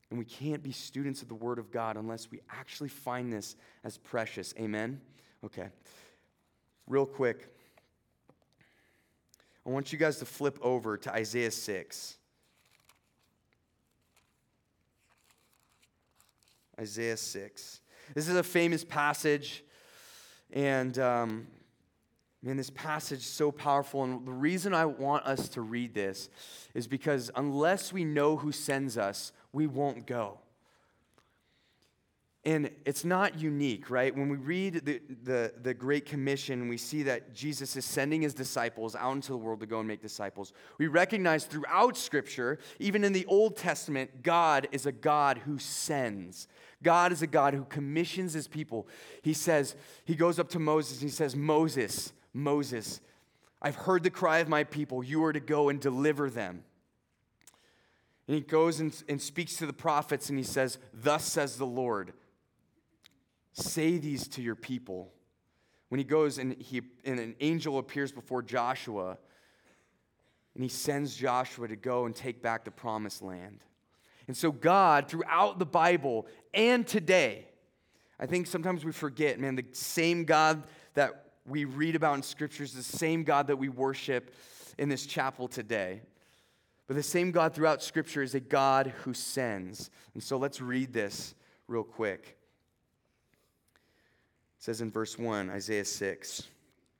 And 0.09 0.17
we 0.17 0.25
can't 0.25 0.63
be 0.63 0.71
students 0.71 1.21
of 1.21 1.27
the 1.27 1.35
Word 1.35 1.59
of 1.59 1.71
God 1.71 1.95
unless 1.95 2.31
we 2.31 2.41
actually 2.49 2.89
find 2.89 3.31
this 3.31 3.55
as 3.83 3.97
precious. 3.97 4.53
Amen? 4.59 4.99
Okay. 5.45 5.69
Real 6.87 7.05
quick, 7.05 7.53
I 9.69 9.71
want 9.71 9.93
you 9.93 9.99
guys 9.99 10.17
to 10.17 10.25
flip 10.25 10.57
over 10.63 10.97
to 10.97 11.13
Isaiah 11.13 11.51
6. 11.51 12.17
Isaiah 16.79 17.15
6. 17.15 17.81
This 18.15 18.27
is 18.27 18.35
a 18.35 18.41
famous 18.41 18.83
passage, 18.83 19.63
and 20.51 20.97
um, 20.97 21.47
man, 22.41 22.57
this 22.57 22.71
passage 22.71 23.19
is 23.19 23.27
so 23.27 23.51
powerful. 23.51 24.03
And 24.03 24.25
the 24.25 24.31
reason 24.31 24.73
I 24.73 24.85
want 24.85 25.27
us 25.27 25.47
to 25.49 25.61
read 25.61 25.93
this 25.93 26.29
is 26.73 26.87
because 26.87 27.29
unless 27.35 27.93
we 27.93 28.03
know 28.03 28.37
who 28.37 28.51
sends 28.51 28.97
us, 28.97 29.31
we 29.53 29.67
won't 29.67 30.07
go. 30.07 30.39
And 32.45 32.71
it's 32.85 33.03
not 33.03 33.37
unique, 33.37 33.89
right? 33.89 34.15
When 34.15 34.29
we 34.29 34.37
read 34.37 34.85
the, 34.85 35.01
the, 35.23 35.53
the, 35.61 35.73
Great 35.73 36.05
Commission, 36.05 36.69
we 36.69 36.77
see 36.77 37.03
that 37.03 37.33
Jesus 37.33 37.75
is 37.75 37.83
sending 37.83 38.21
his 38.21 38.33
disciples 38.33 38.95
out 38.95 39.11
into 39.11 39.33
the 39.33 39.37
world 39.37 39.59
to 39.59 39.65
go 39.65 39.79
and 39.79 39.87
make 39.87 40.01
disciples. 40.01 40.53
We 40.77 40.87
recognize 40.87 41.43
throughout 41.43 41.97
Scripture, 41.97 42.59
even 42.79 43.03
in 43.03 43.11
the 43.11 43.25
Old 43.25 43.57
Testament, 43.57 44.23
God 44.23 44.69
is 44.71 44.85
a 44.85 44.91
God 44.93 45.39
who 45.39 45.59
sends. 45.59 46.47
God 46.81 47.11
is 47.11 47.21
a 47.21 47.27
God 47.27 47.53
who 47.53 47.65
commissions 47.65 48.31
his 48.31 48.47
people. 48.47 48.87
He 49.21 49.33
says, 49.33 49.75
he 50.05 50.15
goes 50.15 50.39
up 50.39 50.47
to 50.49 50.59
Moses 50.59 51.01
and 51.01 51.09
he 51.09 51.15
says, 51.15 51.35
Moses, 51.35 52.13
Moses, 52.33 53.01
I've 53.61 53.75
heard 53.75 54.03
the 54.03 54.09
cry 54.09 54.39
of 54.39 54.47
my 54.47 54.63
people. 54.63 55.03
You 55.03 55.25
are 55.25 55.33
to 55.33 55.41
go 55.41 55.67
and 55.67 55.79
deliver 55.79 56.29
them. 56.29 56.63
And 58.27 58.35
he 58.35 58.41
goes 58.41 58.79
and, 58.79 58.95
and 59.09 59.21
speaks 59.21 59.57
to 59.57 59.65
the 59.65 59.73
prophets 59.73 60.29
and 60.29 60.37
he 60.37 60.45
says, 60.45 60.77
Thus 60.93 61.25
says 61.25 61.57
the 61.57 61.65
Lord, 61.65 62.13
say 63.53 63.97
these 63.97 64.27
to 64.29 64.41
your 64.41 64.55
people. 64.55 65.11
When 65.89 65.97
he 65.97 66.03
goes 66.03 66.37
and, 66.37 66.53
he, 66.61 66.81
and 67.03 67.19
an 67.19 67.35
angel 67.39 67.79
appears 67.79 68.11
before 68.11 68.41
Joshua, 68.41 69.17
and 70.55 70.63
he 70.63 70.69
sends 70.69 71.15
Joshua 71.15 71.67
to 71.67 71.75
go 71.75 72.05
and 72.05 72.15
take 72.15 72.41
back 72.41 72.65
the 72.65 72.71
promised 72.71 73.21
land. 73.21 73.63
And 74.27 74.37
so, 74.37 74.51
God, 74.51 75.07
throughout 75.07 75.57
the 75.57 75.65
Bible 75.65 76.27
and 76.53 76.85
today, 76.85 77.47
I 78.19 78.25
think 78.25 78.47
sometimes 78.47 78.83
we 78.83 78.91
forget, 78.91 79.39
man, 79.39 79.55
the 79.55 79.65
same 79.71 80.25
God 80.25 80.63
that 80.93 81.31
we 81.47 81.65
read 81.65 81.95
about 81.95 82.15
in 82.15 82.23
scriptures, 82.23 82.73
the 82.73 82.83
same 82.83 83.23
God 83.23 83.47
that 83.47 83.55
we 83.55 83.69
worship 83.69 84.35
in 84.77 84.89
this 84.89 85.05
chapel 85.05 85.47
today. 85.47 86.01
But 86.87 86.95
the 86.95 87.03
same 87.03 87.31
God 87.31 87.53
throughout 87.53 87.83
scripture 87.83 88.21
is 88.21 88.35
a 88.35 88.39
God 88.39 88.93
who 89.03 89.13
sends. 89.13 89.89
And 90.13 90.23
so 90.23 90.37
let's 90.37 90.59
read 90.59 90.91
this 90.91 91.35
real 91.67 91.83
quick. 91.83 92.38
Says 94.59 94.81
in 94.81 94.91
verse 94.91 95.17
1, 95.17 95.49
Isaiah 95.49 95.85
6. 95.85 96.43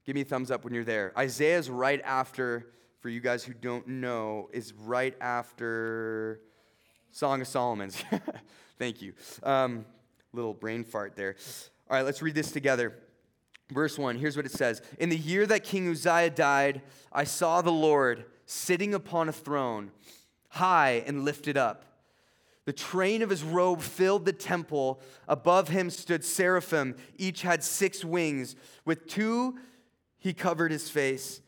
Give 0.06 0.16
me 0.16 0.22
a 0.22 0.26
thumbs 0.26 0.50
up 0.50 0.64
when 0.64 0.74
you're 0.74 0.86
there. 0.86 1.14
Isaiah's 1.18 1.70
right 1.70 2.02
after, 2.04 2.72
for 3.02 3.10
you 3.10 3.20
guys 3.20 3.44
who 3.44 3.54
don't 3.54 3.88
know, 3.88 4.50
is 4.54 4.74
right 4.74 5.14
after 5.20 6.40
Song 7.12 7.42
of 7.42 7.48
Solomon's. 7.48 8.02
Thank 8.80 9.02
you. 9.02 9.14
Um, 9.44 9.86
little 10.32 10.54
brain 10.54 10.86
fart 10.86 11.18
there. 11.18 11.36
All 11.90 11.98
right, 11.98 12.06
let's 12.06 12.22
read 12.22 12.34
this 12.34 12.52
together. 12.52 12.96
Verse 13.72 14.00
1, 14.00 14.18
here's 14.18 14.36
what 14.38 14.46
it 14.46 14.52
says 14.52 14.82
In 14.98 15.10
the 15.10 15.18
year 15.18 15.46
that 15.46 15.64
King 15.64 15.90
Uzziah 15.90 16.30
died, 16.30 16.82
I 17.12 17.26
saw 17.26 17.62
the 17.62 17.72
Lord 17.72 18.26
sitting 18.46 18.94
upon 18.94 19.30
a 19.30 19.34
throne, 19.34 19.92
high 20.48 21.04
and 21.06 21.26
lifted 21.26 21.58
up. 21.58 21.86
The 22.70 22.74
train 22.74 23.24
of 23.24 23.32
his 23.32 23.42
robe 23.42 23.82
filled 23.82 24.26
the 24.26 24.32
temple. 24.32 25.02
Above 25.28 25.70
him 25.70 25.90
stood 25.90 26.24
seraphim. 26.24 26.96
Each 27.18 27.42
had 27.42 27.64
six 27.64 28.06
wings. 28.06 28.56
With 28.86 29.08
two, 29.08 29.58
he 30.20 30.36
covered 30.36 30.72
his 30.72 30.88
face, 30.88 31.42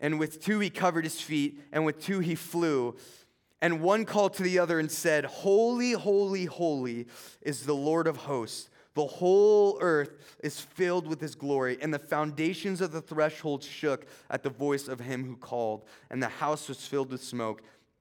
and 0.00 0.18
with 0.18 0.42
two, 0.42 0.60
he 0.60 0.70
covered 0.70 1.04
his 1.04 1.20
feet, 1.20 1.60
and 1.72 1.84
with 1.84 2.02
two, 2.02 2.20
he 2.20 2.34
flew. 2.34 2.96
And 3.60 3.82
one 3.82 4.06
called 4.06 4.32
to 4.36 4.42
the 4.42 4.58
other 4.58 4.78
and 4.78 4.90
said, 4.90 5.26
Holy, 5.26 5.92
holy, 5.92 6.46
holy 6.46 7.06
is 7.42 7.66
the 7.66 7.74
Lord 7.74 8.06
of 8.06 8.16
hosts. 8.16 8.70
The 8.94 9.04
whole 9.04 9.76
earth 9.82 10.38
is 10.42 10.58
filled 10.58 11.06
with 11.06 11.20
his 11.20 11.34
glory, 11.34 11.76
and 11.82 11.92
the 11.92 11.98
foundations 11.98 12.80
of 12.80 12.92
the 12.92 13.02
threshold 13.02 13.62
shook 13.62 14.06
at 14.30 14.42
the 14.42 14.48
voice 14.48 14.88
of 14.88 15.00
him 15.00 15.26
who 15.26 15.36
called, 15.36 15.84
and 16.08 16.22
the 16.22 16.28
house 16.28 16.66
was 16.66 16.86
filled 16.86 17.10
with 17.10 17.22
smoke. 17.22 17.60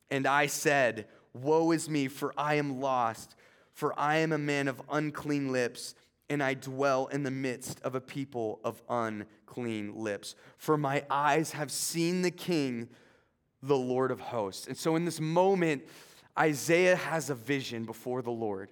And 0.09 0.25
I 0.25 0.45
said, 0.45 1.07
Woe 1.33 1.71
is 1.71 1.89
me, 1.89 2.07
for 2.07 2.33
I 2.37 2.55
am 2.55 2.79
lost, 2.79 3.35
for 3.73 3.97
I 3.97 4.17
am 4.17 4.31
a 4.31 4.37
man 4.37 4.67
of 4.67 4.81
unclean 4.89 5.51
lips, 5.51 5.95
and 6.29 6.41
I 6.41 6.53
dwell 6.53 7.07
in 7.07 7.23
the 7.23 7.31
midst 7.31 7.81
of 7.81 7.95
a 7.95 8.01
people 8.01 8.59
of 8.63 8.81
unclean 8.89 9.95
lips. 9.95 10.35
For 10.57 10.77
my 10.77 11.03
eyes 11.09 11.51
have 11.51 11.71
seen 11.71 12.21
the 12.21 12.31
King, 12.31 12.89
the 13.61 13.77
Lord 13.77 14.11
of 14.11 14.19
hosts. 14.19 14.67
And 14.67 14.77
so 14.77 14.95
in 14.95 15.05
this 15.05 15.19
moment, 15.19 15.83
Isaiah 16.37 16.95
has 16.95 17.29
a 17.29 17.35
vision 17.35 17.85
before 17.85 18.21
the 18.21 18.31
Lord. 18.31 18.69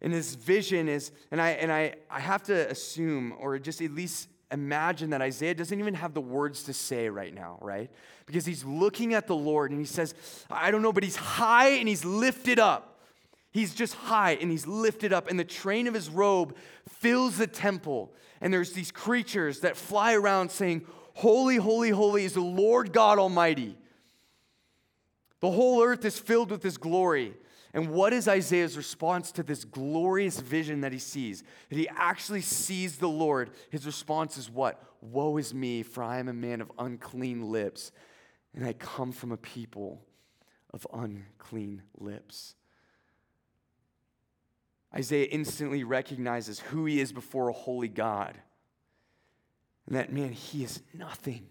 And 0.00 0.12
his 0.12 0.34
vision 0.34 0.88
is, 0.88 1.10
and 1.30 1.40
I 1.40 1.50
and 1.50 1.72
I, 1.72 1.94
I 2.10 2.20
have 2.20 2.42
to 2.44 2.70
assume, 2.70 3.34
or 3.38 3.58
just 3.58 3.80
at 3.80 3.90
least 3.90 4.28
imagine 4.50 5.10
that 5.10 5.20
Isaiah 5.20 5.54
doesn't 5.54 5.78
even 5.78 5.94
have 5.94 6.14
the 6.14 6.20
words 6.20 6.64
to 6.64 6.72
say 6.72 7.08
right 7.08 7.34
now, 7.34 7.58
right? 7.60 7.90
Because 8.26 8.46
he's 8.46 8.64
looking 8.64 9.14
at 9.14 9.26
the 9.26 9.36
Lord 9.36 9.70
and 9.70 9.80
he 9.80 9.86
says, 9.86 10.14
I 10.50 10.70
don't 10.70 10.82
know, 10.82 10.92
but 10.92 11.02
he's 11.02 11.16
high 11.16 11.70
and 11.70 11.88
he's 11.88 12.04
lifted 12.04 12.58
up. 12.58 13.00
He's 13.50 13.74
just 13.74 13.94
high 13.94 14.32
and 14.32 14.50
he's 14.50 14.66
lifted 14.66 15.14
up, 15.14 15.30
and 15.30 15.40
the 15.40 15.44
train 15.44 15.86
of 15.86 15.94
his 15.94 16.10
robe 16.10 16.54
fills 16.86 17.38
the 17.38 17.46
temple. 17.46 18.12
And 18.42 18.52
there's 18.52 18.72
these 18.72 18.90
creatures 18.90 19.60
that 19.60 19.78
fly 19.78 20.14
around 20.14 20.50
saying, 20.50 20.86
Holy, 21.14 21.56
holy, 21.56 21.88
holy 21.88 22.26
is 22.26 22.34
the 22.34 22.42
Lord 22.42 22.92
God 22.92 23.18
Almighty. 23.18 23.78
The 25.40 25.50
whole 25.50 25.82
earth 25.82 26.04
is 26.04 26.18
filled 26.18 26.50
with 26.50 26.62
his 26.62 26.76
glory. 26.76 27.32
And 27.76 27.90
what 27.90 28.14
is 28.14 28.26
Isaiah's 28.26 28.74
response 28.74 29.30
to 29.32 29.42
this 29.42 29.66
glorious 29.66 30.40
vision 30.40 30.80
that 30.80 30.92
he 30.92 30.98
sees? 30.98 31.44
That 31.68 31.76
he 31.76 31.86
actually 31.90 32.40
sees 32.40 32.96
the 32.96 33.06
Lord. 33.06 33.50
His 33.68 33.84
response 33.84 34.38
is 34.38 34.48
what? 34.48 34.82
Woe 35.02 35.36
is 35.36 35.52
me, 35.52 35.82
for 35.82 36.02
I 36.02 36.18
am 36.18 36.28
a 36.28 36.32
man 36.32 36.62
of 36.62 36.72
unclean 36.78 37.52
lips, 37.52 37.92
and 38.54 38.66
I 38.66 38.72
come 38.72 39.12
from 39.12 39.30
a 39.30 39.36
people 39.36 40.00
of 40.72 40.86
unclean 40.90 41.82
lips. 41.98 42.54
Isaiah 44.94 45.28
instantly 45.30 45.84
recognizes 45.84 46.60
who 46.60 46.86
he 46.86 46.98
is 46.98 47.12
before 47.12 47.50
a 47.50 47.52
holy 47.52 47.88
God. 47.88 48.38
And 49.86 49.96
that, 49.96 50.10
man, 50.10 50.32
he 50.32 50.64
is 50.64 50.80
nothing 50.94 51.46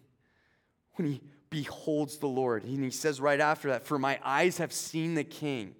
when 0.96 1.08
he 1.08 1.22
beholds 1.52 2.18
the 2.18 2.26
Lord. 2.26 2.64
And 2.64 2.84
he 2.84 2.90
says 2.90 3.22
right 3.22 3.40
after 3.40 3.68
that, 3.70 3.86
For 3.86 4.00
my 4.00 4.20
eyes 4.24 4.58
have 4.58 4.74
seen 4.74 5.14
the 5.14 5.24
King. 5.24 5.76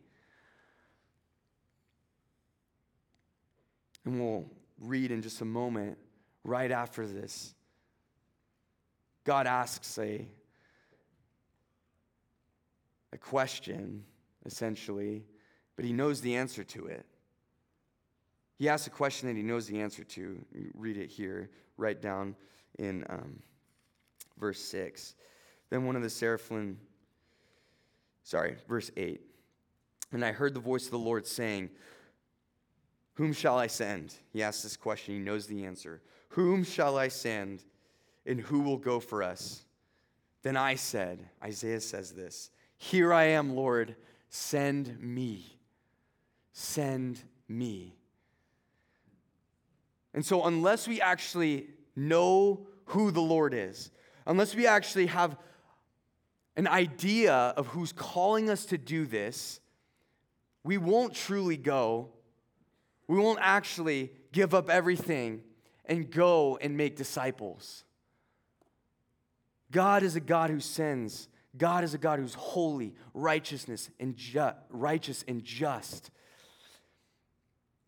And 4.06 4.20
we'll 4.20 4.46
read 4.80 5.12
in 5.12 5.22
just 5.22 5.42
a 5.42 5.46
moment, 5.46 5.98
right 6.44 6.72
after 6.72 7.08
this. 7.08 7.54
God 9.24 9.48
asks 9.48 9.98
a, 9.98 10.28
a 13.12 13.18
question, 13.18 14.04
essentially, 14.46 15.26
but 15.76 15.84
he 15.84 15.92
knows 15.92 16.22
the 16.22 16.36
answer 16.36 16.64
to 16.64 16.86
it. 16.86 17.06
He 18.58 18.70
asks 18.70 18.88
a 18.88 18.92
question 18.92 19.28
that 19.28 19.36
he 19.36 19.44
knows 19.44 19.68
the 19.68 19.82
answer 19.82 20.04
to. 20.04 20.46
You 20.54 20.72
read 20.76 20.98
it 20.98 21.10
here, 21.10 21.50
right 21.78 22.00
down 22.00 22.36
in 22.80 23.04
um, 23.10 23.40
verse 24.38 24.60
6. 24.60 25.16
Then 25.70 25.86
one 25.86 25.96
of 25.96 26.04
the 26.04 26.10
seraphim, 26.10 26.80
sorry, 28.24 28.56
verse 28.68 28.92
8. 28.96 29.20
And 30.12 30.24
I 30.24 30.32
heard 30.32 30.54
the 30.54 30.60
voice 30.60 30.86
of 30.86 30.92
the 30.92 31.00
Lord 31.00 31.26
saying, 31.26 31.70
whom 33.16 33.34
shall 33.34 33.58
I 33.58 33.68
send? 33.68 34.14
He 34.32 34.44
asks 34.44 34.64
this 34.64 34.78
question. 34.78 35.16
He 35.16 35.22
knows 35.22 35.48
the 35.48 35.66
answer. 35.66 36.02
Whom 36.30 36.64
shall 36.64 36.98
I 36.98 37.08
send, 37.08 37.64
and 38.26 38.40
who 38.40 38.62
will 38.62 38.78
go 38.78 39.00
for 39.00 39.24
us? 39.24 39.64
Then 40.44 40.58
I 40.58 40.76
said, 40.76 41.28
Isaiah 41.44 41.82
says 41.82 42.12
this 42.12 42.52
Here 42.78 43.14
I 43.14 43.24
am, 43.26 43.56
Lord, 43.56 43.96
send 44.30 45.00
me. 45.00 45.58
Send 46.52 47.22
me. 47.48 47.96
And 50.14 50.26
so, 50.26 50.46
unless 50.46 50.88
we 50.88 51.02
actually 51.02 51.68
know 51.96 52.68
who 52.86 53.12
the 53.12 53.22
Lord 53.22 53.54
is, 53.54 53.92
unless 54.26 54.56
we 54.56 54.68
actually 54.68 55.08
have 55.08 55.38
an 56.56 56.68
idea 56.68 57.34
of 57.34 57.68
who's 57.68 57.92
calling 57.92 58.50
us 58.50 58.66
to 58.68 58.78
do 58.78 59.06
this, 59.06 59.60
we 60.64 60.78
won't 60.78 61.14
truly 61.14 61.58
go 61.58 62.10
we 63.08 63.18
won't 63.18 63.40
actually 63.42 64.12
give 64.32 64.54
up 64.54 64.70
everything 64.70 65.42
and 65.86 66.10
go 66.10 66.58
and 66.62 66.76
make 66.76 66.96
disciples. 66.96 67.84
God 69.72 70.04
is 70.04 70.16
a 70.16 70.20
God 70.20 70.50
who 70.50 70.60
sends. 70.60 71.28
God 71.58 71.84
is 71.84 71.94
a 71.94 71.98
God 71.98 72.20
who's 72.20 72.34
holy, 72.34 72.94
righteousness 73.14 73.90
and 74.00 74.16
ju- 74.16 74.52
righteous 74.70 75.24
and 75.28 75.44
just. 75.44 76.12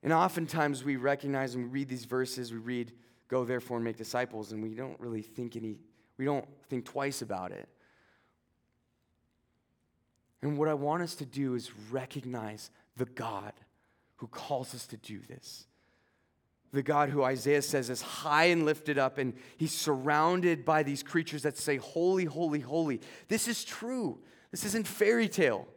And 0.04 0.14
oftentimes 0.14 0.84
we 0.84 0.96
recognize 0.96 1.56
and 1.56 1.66
we 1.66 1.70
read 1.70 1.90
these 1.90 2.06
verses, 2.06 2.52
we 2.52 2.60
read, 2.60 2.94
go 3.28 3.44
therefore 3.44 3.78
and 3.78 3.84
make 3.84 3.98
disciples, 3.98 4.52
and 4.52 4.64
we 4.64 4.70
don't 4.70 5.00
really 5.00 5.22
think 5.22 5.56
any, 5.56 5.80
we 6.18 6.26
don't 6.26 6.48
think 6.70 6.86
twice 6.86 7.22
about 7.22 7.52
it. 7.52 7.68
And 10.42 10.58
what 10.58 10.70
I 10.70 10.76
want 10.76 11.02
us 11.04 11.16
to 11.16 11.26
do 11.26 11.56
is 11.56 11.72
recognize 11.92 12.70
the 12.96 13.06
God 13.06 13.54
who 14.18 14.28
calls 14.28 14.76
us 14.76 14.86
to 14.88 14.98
do 14.98 15.20
this. 15.28 15.68
The 16.74 16.84
God 16.84 17.10
who 17.10 17.24
Isaiah 17.24 17.62
says 17.62 17.90
is 17.90 18.02
high 18.02 18.46
and 18.46 18.66
lifted 18.66 18.98
up, 18.98 19.18
and 19.18 19.34
he's 19.58 19.74
surrounded 19.74 20.66
by 20.66 20.84
these 20.84 21.02
creatures 21.02 21.44
that 21.44 21.58
say, 21.58 21.78
Holy, 21.78 22.26
holy, 22.26 22.60
holy. 22.60 23.00
This 23.30 23.48
is 23.48 23.64
true. 23.64 24.20
This 24.52 24.66
isn't 24.66 24.88
fairy 24.88 25.30
tale. 25.30 25.68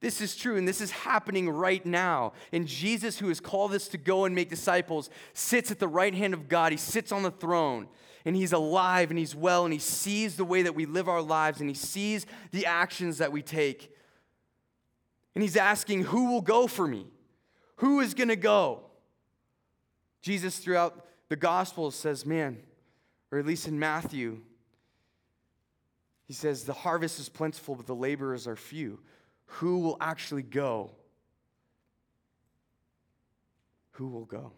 This 0.00 0.20
is 0.20 0.36
true, 0.36 0.56
and 0.56 0.66
this 0.66 0.80
is 0.80 0.90
happening 0.90 1.50
right 1.50 1.84
now. 1.84 2.32
And 2.52 2.66
Jesus, 2.68 3.18
who 3.18 3.28
has 3.28 3.40
called 3.40 3.72
us 3.72 3.88
to 3.88 3.98
go 3.98 4.24
and 4.24 4.34
make 4.34 4.48
disciples, 4.48 5.10
sits 5.32 5.70
at 5.70 5.80
the 5.80 5.88
right 5.88 6.14
hand 6.14 6.34
of 6.34 6.48
God. 6.48 6.70
He 6.70 6.78
sits 6.78 7.10
on 7.10 7.24
the 7.24 7.32
throne, 7.32 7.88
and 8.24 8.36
he's 8.36 8.52
alive, 8.52 9.10
and 9.10 9.18
he's 9.18 9.34
well, 9.34 9.64
and 9.64 9.72
he 9.72 9.80
sees 9.80 10.36
the 10.36 10.44
way 10.44 10.62
that 10.62 10.76
we 10.76 10.86
live 10.86 11.08
our 11.08 11.22
lives, 11.22 11.60
and 11.60 11.68
he 11.68 11.74
sees 11.74 12.26
the 12.52 12.66
actions 12.66 13.18
that 13.18 13.32
we 13.32 13.42
take. 13.42 13.92
And 15.34 15.42
he's 15.42 15.56
asking, 15.56 16.04
Who 16.04 16.30
will 16.30 16.42
go 16.42 16.66
for 16.66 16.86
me? 16.86 17.06
Who 17.78 18.00
is 18.00 18.14
going 18.14 18.28
to 18.28 18.36
go? 18.36 18.82
Jesus, 20.20 20.58
throughout 20.58 21.06
the 21.28 21.36
Gospels, 21.36 21.94
says, 21.94 22.26
Man, 22.26 22.58
or 23.30 23.38
at 23.38 23.46
least 23.46 23.68
in 23.68 23.78
Matthew, 23.78 24.40
he 26.26 26.32
says, 26.32 26.64
The 26.64 26.72
harvest 26.72 27.18
is 27.18 27.28
plentiful, 27.28 27.76
but 27.76 27.86
the 27.86 27.94
laborers 27.94 28.46
are 28.46 28.56
few. 28.56 29.00
Who 29.46 29.78
will 29.78 29.96
actually 30.00 30.42
go? 30.42 30.90
Who 33.92 34.08
will 34.08 34.24
go? 34.24 34.52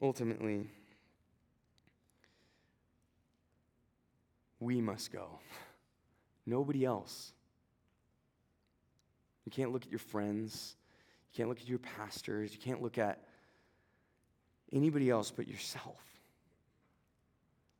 Ultimately, 0.00 0.66
we 4.58 4.80
must 4.80 5.12
go. 5.12 5.38
Nobody 6.44 6.84
else. 6.84 7.32
You 9.44 9.52
can't 9.52 9.72
look 9.72 9.84
at 9.84 9.90
your 9.90 9.98
friends. 9.98 10.76
You 11.32 11.36
can't 11.36 11.48
look 11.48 11.60
at 11.60 11.68
your 11.68 11.78
pastors. 11.78 12.52
You 12.52 12.60
can't 12.60 12.82
look 12.82 12.98
at 12.98 13.20
anybody 14.72 15.10
else 15.10 15.30
but 15.30 15.48
yourself. 15.48 16.00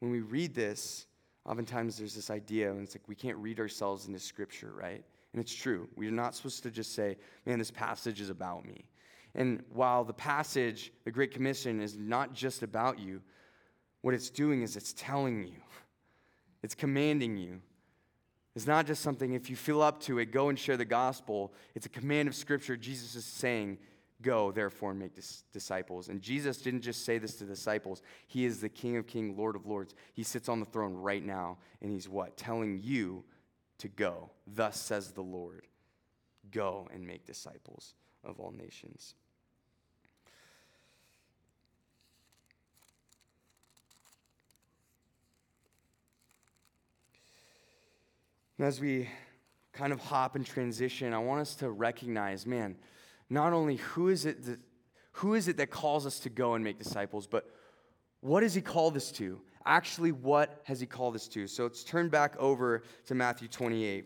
When 0.00 0.10
we 0.10 0.20
read 0.20 0.54
this, 0.54 1.06
oftentimes 1.46 1.96
there's 1.96 2.14
this 2.14 2.30
idea, 2.30 2.70
and 2.70 2.82
it's 2.82 2.94
like 2.94 3.06
we 3.06 3.14
can't 3.14 3.36
read 3.38 3.60
ourselves 3.60 4.06
into 4.06 4.18
Scripture, 4.18 4.72
right? 4.76 5.04
And 5.32 5.40
it's 5.40 5.54
true. 5.54 5.88
We're 5.96 6.10
not 6.10 6.34
supposed 6.34 6.62
to 6.64 6.70
just 6.70 6.94
say, 6.94 7.16
man, 7.46 7.58
this 7.58 7.70
passage 7.70 8.20
is 8.20 8.28
about 8.28 8.66
me. 8.66 8.84
And 9.34 9.62
while 9.72 10.04
the 10.04 10.12
passage, 10.12 10.92
the 11.04 11.10
Great 11.10 11.30
Commission, 11.30 11.80
is 11.80 11.96
not 11.96 12.34
just 12.34 12.62
about 12.62 12.98
you, 12.98 13.22
what 14.02 14.14
it's 14.14 14.28
doing 14.28 14.62
is 14.62 14.76
it's 14.76 14.92
telling 14.92 15.44
you, 15.44 15.60
it's 16.62 16.74
commanding 16.74 17.36
you 17.36 17.60
it's 18.54 18.66
not 18.66 18.86
just 18.86 19.02
something, 19.02 19.32
if 19.32 19.48
you 19.48 19.56
feel 19.56 19.80
up 19.80 20.00
to 20.02 20.18
it, 20.18 20.30
go 20.30 20.48
and 20.48 20.58
share 20.58 20.76
the 20.76 20.84
gospel. 20.84 21.52
It's 21.74 21.86
a 21.86 21.90
command 21.90 22.28
of 22.28 22.34
Scripture. 22.34 22.76
Jesus 22.76 23.14
is 23.14 23.24
saying, 23.24 23.78
Go, 24.20 24.52
therefore, 24.52 24.92
and 24.92 25.00
make 25.00 25.16
dis- 25.16 25.42
disciples. 25.52 26.08
And 26.08 26.22
Jesus 26.22 26.58
didn't 26.58 26.82
just 26.82 27.04
say 27.04 27.18
this 27.18 27.34
to 27.36 27.44
disciples. 27.44 28.02
He 28.28 28.44
is 28.44 28.60
the 28.60 28.68
King 28.68 28.96
of 28.96 29.08
Kings, 29.08 29.36
Lord 29.36 29.56
of 29.56 29.66
Lords. 29.66 29.96
He 30.12 30.22
sits 30.22 30.48
on 30.48 30.60
the 30.60 30.66
throne 30.66 30.94
right 30.94 31.24
now, 31.24 31.58
and 31.80 31.90
He's 31.90 32.08
what? 32.08 32.36
Telling 32.36 32.78
you 32.80 33.24
to 33.78 33.88
go. 33.88 34.30
Thus 34.46 34.78
says 34.78 35.10
the 35.10 35.22
Lord 35.22 35.66
Go 36.50 36.88
and 36.92 37.06
make 37.06 37.26
disciples 37.26 37.94
of 38.24 38.38
all 38.38 38.52
nations. 38.52 39.14
And 48.62 48.68
as 48.68 48.80
we 48.80 49.08
kind 49.72 49.92
of 49.92 49.98
hop 49.98 50.36
and 50.36 50.46
transition, 50.46 51.12
I 51.12 51.18
want 51.18 51.40
us 51.40 51.56
to 51.56 51.70
recognize, 51.72 52.46
man, 52.46 52.76
not 53.28 53.52
only 53.52 53.74
who 53.74 54.08
is 54.08 54.24
it 54.24 54.44
that, 54.44 54.60
who 55.10 55.34
is 55.34 55.48
it 55.48 55.56
that 55.56 55.72
calls 55.72 56.06
us 56.06 56.20
to 56.20 56.30
go 56.30 56.54
and 56.54 56.62
make 56.62 56.78
disciples, 56.78 57.26
but 57.26 57.50
what 58.20 58.42
does 58.42 58.54
he 58.54 58.60
call 58.60 58.96
us 58.96 59.10
to? 59.10 59.40
Actually, 59.66 60.12
what 60.12 60.60
has 60.62 60.78
he 60.78 60.86
called 60.86 61.16
us 61.16 61.26
to? 61.26 61.48
So 61.48 61.64
let's 61.64 61.82
turn 61.82 62.08
back 62.08 62.36
over 62.36 62.84
to 63.06 63.16
Matthew 63.16 63.48
28. 63.48 64.04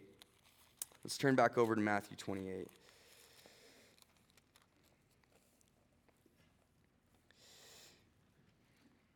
Let's 1.05 1.19
turn 1.19 1.35
back 1.35 1.59
over 1.59 1.75
to 1.75 1.81
Matthew 1.83 2.17
28. 2.17 2.67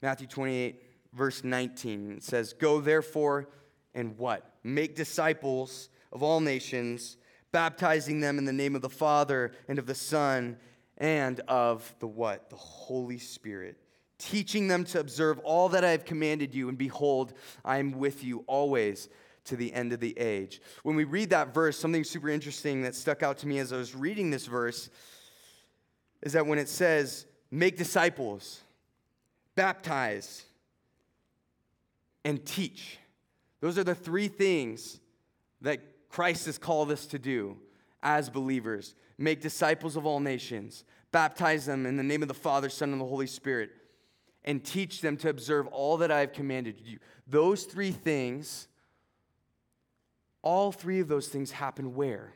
Matthew 0.03 0.27
28, 0.27 0.83
verse 1.15 1.43
19. 1.43 2.13
It 2.19 2.25
says, 2.25 2.53
Go 2.53 2.83
therefore 2.83 3.49
and 3.95 4.19
what? 4.19 4.50
Make 4.63 4.95
disciples 4.95 5.89
of 6.13 6.23
all 6.23 6.41
nations, 6.41 7.17
baptizing 7.53 8.21
them 8.21 8.39
in 8.39 8.45
the 8.45 8.53
name 8.53 8.75
of 8.75 8.83
the 8.83 8.91
Father 8.91 9.53
and 9.69 9.79
of 9.79 9.87
the 9.87 9.95
Son 9.95 10.57
and 10.99 11.41
of 11.49 11.95
the 11.99 12.07
what? 12.07 12.51
The 12.51 12.57
Holy 12.57 13.19
Spirit, 13.19 13.79
teaching 14.19 14.69
them 14.69 14.85
to 14.85 15.01
observe 15.01 15.39
all 15.41 15.71
that 15.71 15.85
I 15.85 15.91
have 15.91 16.05
commanded 16.05 16.55
you, 16.55 16.69
and 16.69 16.77
behold, 16.77 17.33
I 17.65 17.79
am 17.79 17.93
with 17.93 18.23
you 18.23 18.45
always 18.47 19.09
to 19.45 19.57
the 19.57 19.73
end 19.73 19.93
of 19.93 20.01
the 20.01 20.17
age. 20.19 20.61
When 20.83 20.95
we 20.95 21.05
read 21.05 21.31
that 21.31 21.55
verse, 21.55 21.79
something 21.79 22.05
super 22.05 22.29
interesting 22.29 22.83
that 22.83 22.95
stuck 22.95 23.23
out 23.23 23.39
to 23.39 23.47
me 23.49 23.59
as 23.59 23.73
I 23.73 23.79
was 23.79 23.95
reading 23.95 24.31
this 24.31 24.47
verse 24.47 24.91
is 26.23 26.35
that 26.35 26.47
when 26.47 26.59
it 26.59 26.69
says, 26.69 27.27
make 27.51 27.77
disciples, 27.77 28.61
baptize, 29.57 30.45
and 32.25 32.45
teach, 32.45 32.99
those 33.61 33.79
are 33.79 33.85
the 33.85 33.95
three 33.95 34.29
things 34.29 35.01
that 35.61 35.81
Christ 36.09 36.47
has 36.47 36.59
called 36.59 36.91
us 36.91 37.07
to 37.07 37.19
do 37.19 37.57
as 38.03 38.31
believers 38.31 38.95
make 39.19 39.41
disciples 39.41 39.97
of 39.97 40.07
all 40.07 40.19
nations, 40.19 40.85
baptize 41.13 41.67
them 41.67 41.85
in 41.85 41.97
the 41.97 42.03
name 42.03 42.23
of 42.23 42.29
the 42.29 42.35
Father, 42.35 42.71
Son, 42.71 42.91
and 42.93 43.01
the 43.01 43.07
Holy 43.07 43.27
Spirit, 43.27 43.71
and 44.45 44.65
teach 44.65 45.03
them 45.03 45.17
to 45.19 45.29
observe 45.29 45.67
all 45.69 45.99
that 45.99 46.11
I 46.11 46.21
have 46.21 46.33
commanded 46.33 46.81
you. 46.83 46.99
Those 47.27 47.65
three 47.65 47.91
things, 47.91 48.67
all 50.41 50.73
three 50.73 51.01
of 51.01 51.09
those 51.09 51.29
things 51.29 51.51
happen 51.53 51.95
where? 51.95 52.33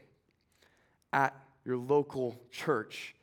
At 1.13 1.35
your 1.65 1.79
local 1.79 2.39
church. 2.51 3.15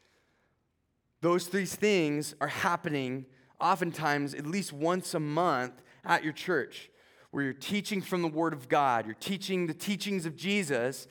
Those 1.22 1.46
three 1.46 1.66
things 1.66 2.34
are 2.42 2.48
happening 2.48 3.28
oftentimes 3.60 4.34
at 4.34 4.48
least 4.48 4.74
once 4.74 5.14
a 5.14 5.20
month 5.20 5.84
at 6.04 6.24
your 6.24 6.34
church 6.34 6.90
where 7.32 7.44
you're 7.44 7.54
teaching 7.54 8.02
from 8.02 8.22
the 8.22 8.28
Word 8.28 8.54
of 8.54 8.70
God, 8.70 9.06
you're 9.06 9.16
teaching 9.16 9.68
the 9.68 9.74
teachings 9.74 10.26
of 10.26 10.36
Jesus, 10.36 11.08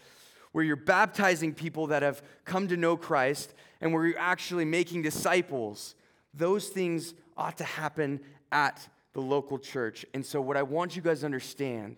where 0.52 0.64
you're 0.64 0.76
baptizing 0.76 1.54
people 1.54 1.88
that 1.88 2.02
have 2.02 2.22
come 2.44 2.68
to 2.68 2.76
know 2.76 2.96
Christ, 2.96 3.54
and 3.80 3.92
where 3.92 4.06
you're 4.06 4.18
actually 4.18 4.66
making 4.66 5.02
disciples, 5.02 5.94
those 6.34 6.68
things 6.68 7.14
ought 7.36 7.56
to 7.58 7.64
happen 7.64 8.20
at 8.52 8.86
the 9.14 9.20
local 9.20 9.58
church. 9.58 10.04
And 10.12 10.24
so, 10.24 10.40
what 10.40 10.56
I 10.56 10.62
want 10.62 10.94
you 10.94 11.02
guys 11.02 11.20
to 11.20 11.26
understand 11.26 11.96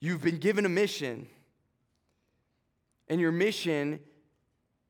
you've 0.00 0.22
been 0.22 0.38
given 0.38 0.64
a 0.64 0.68
mission, 0.68 1.26
and 3.08 3.20
your 3.20 3.32
mission 3.32 4.00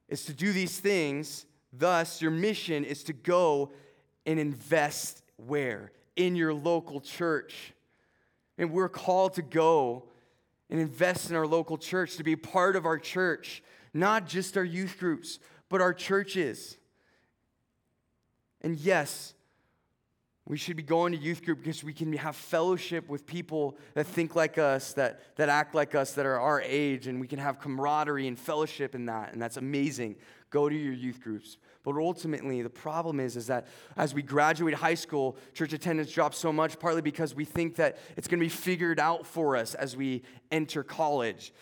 is 0.08 0.24
to 0.26 0.32
do 0.32 0.52
these 0.52 0.78
things. 0.78 1.46
Thus, 1.72 2.20
your 2.20 2.30
mission 2.30 2.84
is 2.84 3.02
to 3.04 3.12
go 3.12 3.72
and 4.26 4.38
invest 4.38 5.22
where? 5.36 5.92
In 6.26 6.36
your 6.36 6.52
local 6.52 7.00
church. 7.00 7.72
And 8.58 8.72
we're 8.72 8.88
called 8.88 9.34
to 9.34 9.42
go 9.42 10.04
and 10.68 10.78
invest 10.78 11.30
in 11.30 11.36
our 11.36 11.46
local 11.46 11.78
church, 11.78 12.16
to 12.16 12.22
be 12.22 12.36
part 12.36 12.76
of 12.76 12.84
our 12.84 12.98
church, 12.98 13.62
not 13.94 14.26
just 14.26 14.56
our 14.56 14.64
youth 14.64 14.96
groups, 15.00 15.38
but 15.68 15.80
our 15.80 15.94
churches. 15.94 16.76
And 18.60 18.76
yes, 18.76 19.34
we 20.46 20.58
should 20.58 20.76
be 20.76 20.82
going 20.82 21.12
to 21.12 21.18
youth 21.18 21.44
group 21.44 21.62
because 21.62 21.82
we 21.82 21.92
can 21.92 22.12
have 22.14 22.36
fellowship 22.36 23.08
with 23.08 23.26
people 23.26 23.78
that 23.94 24.06
think 24.06 24.36
like 24.36 24.58
us, 24.58 24.92
that, 24.94 25.20
that 25.36 25.48
act 25.48 25.74
like 25.74 25.94
us, 25.94 26.12
that 26.12 26.26
are 26.26 26.38
our 26.38 26.60
age, 26.60 27.06
and 27.06 27.20
we 27.20 27.26
can 27.26 27.38
have 27.38 27.60
camaraderie 27.60 28.26
and 28.26 28.38
fellowship 28.38 28.94
in 28.94 29.06
that, 29.06 29.32
and 29.32 29.40
that's 29.40 29.56
amazing. 29.56 30.16
Go 30.50 30.68
to 30.68 30.74
your 30.74 30.92
youth 30.92 31.20
groups. 31.20 31.56
But 31.92 32.00
ultimately, 32.00 32.62
the 32.62 32.70
problem 32.70 33.20
is, 33.20 33.36
is 33.36 33.48
that 33.48 33.66
as 33.96 34.14
we 34.14 34.22
graduate 34.22 34.74
high 34.74 34.94
school, 34.94 35.36
church 35.54 35.72
attendance 35.72 36.12
drops 36.12 36.38
so 36.38 36.52
much, 36.52 36.78
partly 36.78 37.02
because 37.02 37.34
we 37.34 37.44
think 37.44 37.76
that 37.76 37.98
it's 38.16 38.28
going 38.28 38.38
to 38.38 38.44
be 38.44 38.50
figured 38.50 39.00
out 39.00 39.26
for 39.26 39.56
us 39.56 39.74
as 39.74 39.96
we 39.96 40.22
enter 40.50 40.82
college. 40.82 41.52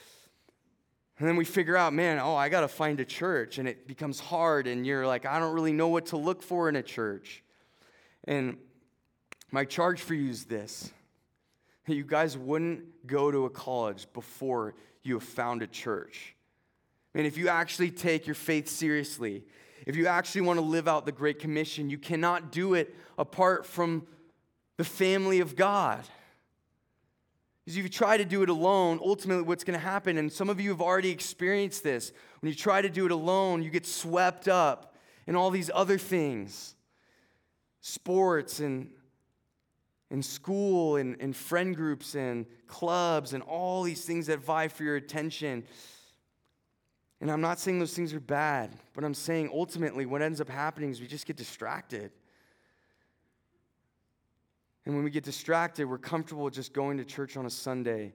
And 1.18 1.26
then 1.26 1.36
we 1.36 1.44
figure 1.44 1.76
out, 1.76 1.92
man, 1.92 2.18
oh, 2.18 2.36
I 2.36 2.48
got 2.48 2.60
to 2.60 2.68
find 2.68 3.00
a 3.00 3.04
church. 3.04 3.58
And 3.58 3.66
it 3.68 3.86
becomes 3.88 4.20
hard, 4.20 4.66
and 4.66 4.86
you're 4.86 5.06
like, 5.06 5.26
I 5.26 5.38
don't 5.38 5.54
really 5.54 5.72
know 5.72 5.88
what 5.88 6.06
to 6.06 6.16
look 6.16 6.42
for 6.42 6.68
in 6.68 6.76
a 6.76 6.82
church. 6.82 7.42
And 8.24 8.58
my 9.50 9.64
charge 9.64 10.00
for 10.00 10.14
you 10.14 10.30
is 10.30 10.44
this 10.44 10.92
that 11.86 11.94
you 11.94 12.04
guys 12.04 12.36
wouldn't 12.36 13.06
go 13.06 13.30
to 13.30 13.46
a 13.46 13.50
college 13.50 14.06
before 14.12 14.74
you 15.02 15.14
have 15.14 15.22
found 15.22 15.62
a 15.62 15.66
church. 15.66 16.34
And 17.14 17.26
if 17.26 17.38
you 17.38 17.48
actually 17.48 17.90
take 17.90 18.26
your 18.26 18.34
faith 18.34 18.68
seriously, 18.68 19.44
if 19.88 19.96
you 19.96 20.06
actually 20.06 20.42
want 20.42 20.58
to 20.58 20.64
live 20.64 20.86
out 20.86 21.06
the 21.06 21.12
Great 21.12 21.38
Commission, 21.38 21.88
you 21.88 21.96
cannot 21.96 22.52
do 22.52 22.74
it 22.74 22.94
apart 23.16 23.64
from 23.64 24.06
the 24.76 24.84
family 24.84 25.40
of 25.40 25.56
God. 25.56 26.04
Because 27.64 27.78
if 27.78 27.84
you 27.84 27.88
try 27.88 28.18
to 28.18 28.24
do 28.26 28.42
it 28.42 28.50
alone, 28.50 29.00
ultimately 29.02 29.44
what's 29.44 29.64
going 29.64 29.78
to 29.78 29.84
happen, 29.84 30.18
and 30.18 30.30
some 30.30 30.50
of 30.50 30.60
you 30.60 30.68
have 30.68 30.82
already 30.82 31.08
experienced 31.08 31.82
this, 31.82 32.12
when 32.40 32.50
you 32.50 32.54
try 32.54 32.82
to 32.82 32.90
do 32.90 33.06
it 33.06 33.10
alone, 33.10 33.62
you 33.62 33.70
get 33.70 33.86
swept 33.86 34.46
up 34.46 34.94
in 35.26 35.34
all 35.34 35.50
these 35.50 35.70
other 35.74 35.96
things 35.96 36.74
sports 37.80 38.60
and, 38.60 38.90
and 40.10 40.22
school 40.22 40.96
and, 40.96 41.16
and 41.18 41.34
friend 41.34 41.74
groups 41.74 42.14
and 42.14 42.44
clubs 42.66 43.32
and 43.32 43.42
all 43.42 43.84
these 43.84 44.04
things 44.04 44.26
that 44.26 44.40
vie 44.40 44.68
for 44.68 44.84
your 44.84 44.96
attention. 44.96 45.64
And 47.20 47.30
I'm 47.30 47.40
not 47.40 47.58
saying 47.58 47.80
those 47.80 47.94
things 47.94 48.14
are 48.14 48.20
bad, 48.20 48.70
but 48.94 49.04
I'm 49.04 49.14
saying 49.14 49.50
ultimately 49.52 50.06
what 50.06 50.22
ends 50.22 50.40
up 50.40 50.48
happening 50.48 50.90
is 50.90 51.00
we 51.00 51.06
just 51.06 51.26
get 51.26 51.36
distracted. 51.36 52.12
And 54.86 54.94
when 54.94 55.04
we 55.04 55.10
get 55.10 55.24
distracted, 55.24 55.86
we're 55.86 55.98
comfortable 55.98 56.48
just 56.48 56.72
going 56.72 56.96
to 56.98 57.04
church 57.04 57.36
on 57.36 57.44
a 57.44 57.50
Sunday. 57.50 58.12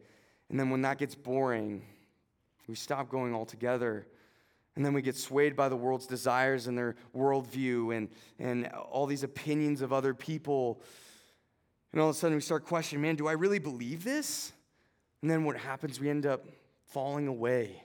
And 0.50 0.60
then 0.60 0.70
when 0.70 0.82
that 0.84 0.98
gets 0.98 1.16
boring, 1.16 1.84
we 2.68 2.76
stop 2.76 3.10
going 3.10 3.36
altogether. 3.36 4.08
And 4.76 4.86
then 4.86 4.94
we 4.94 5.02
get 5.02 5.16
swayed 5.16 5.56
by 5.56 5.70
the 5.70 5.76
world's 5.76 6.08
desires 6.08 6.68
and 6.68 6.78
their 6.78 6.96
worldview 7.16 7.96
and, 7.96 8.10
and 8.40 8.68
all 8.70 9.06
these 9.06 9.24
opinions 9.24 9.82
of 9.82 9.94
other 9.94 10.14
people. 10.14 10.82
And 11.92 12.02
all 12.02 12.10
of 12.10 12.16
a 12.16 12.20
sudden 12.20 12.36
we 12.36 12.42
start 12.42 12.66
questioning 12.66 13.02
man, 13.02 13.18
do 13.18 13.28
I 13.28 13.34
really 13.34 13.60
believe 13.60 14.04
this? 14.04 14.52
And 15.22 15.30
then 15.30 15.44
what 15.44 15.58
happens? 15.58 16.00
We 16.00 16.10
end 16.10 16.26
up 16.26 16.46
falling 16.88 17.28
away. 17.28 17.84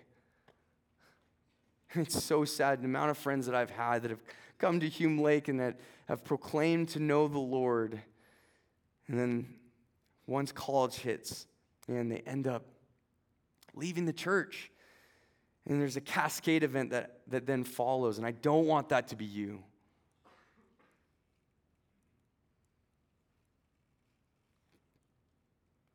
It's 1.95 2.23
so 2.23 2.45
sad 2.45 2.83
the 2.83 2.87
amount 2.87 3.11
of 3.11 3.19
friends 3.19 3.47
that 3.47 3.55
I've 3.55 3.71
had 3.71 4.03
that 4.03 4.11
have 4.11 4.23
come 4.59 4.81
to 4.81 4.89
Hume 4.89 5.19
Lake 5.19 5.49
and 5.49 5.59
that 5.61 5.79
have 6.07 6.25
proclaimed 6.25 6.89
to 6.91 7.01
know 7.01 7.29
the 7.29 7.39
Lord. 7.39 8.01
And 9.07 9.19
then 9.19 9.55
once 10.27 10.53
college 10.53 10.97
hits, 10.97 11.47
and 11.87 12.13
they 12.13 12.19
end 12.27 12.47
up 12.47 12.67
leaving 13.75 14.05
the 14.05 14.13
church. 14.13 14.71
And 15.67 15.81
there's 15.81 15.97
a 15.97 16.03
cascade 16.03 16.63
event 16.63 16.91
that, 16.91 17.21
that 17.29 17.47
then 17.47 17.65
follows. 17.65 18.19
And 18.19 18.27
I 18.27 18.33
don't 18.33 18.67
want 18.67 18.91
that 18.91 19.09
to 19.09 19.17
be 19.17 19.25
you. 19.25 19.63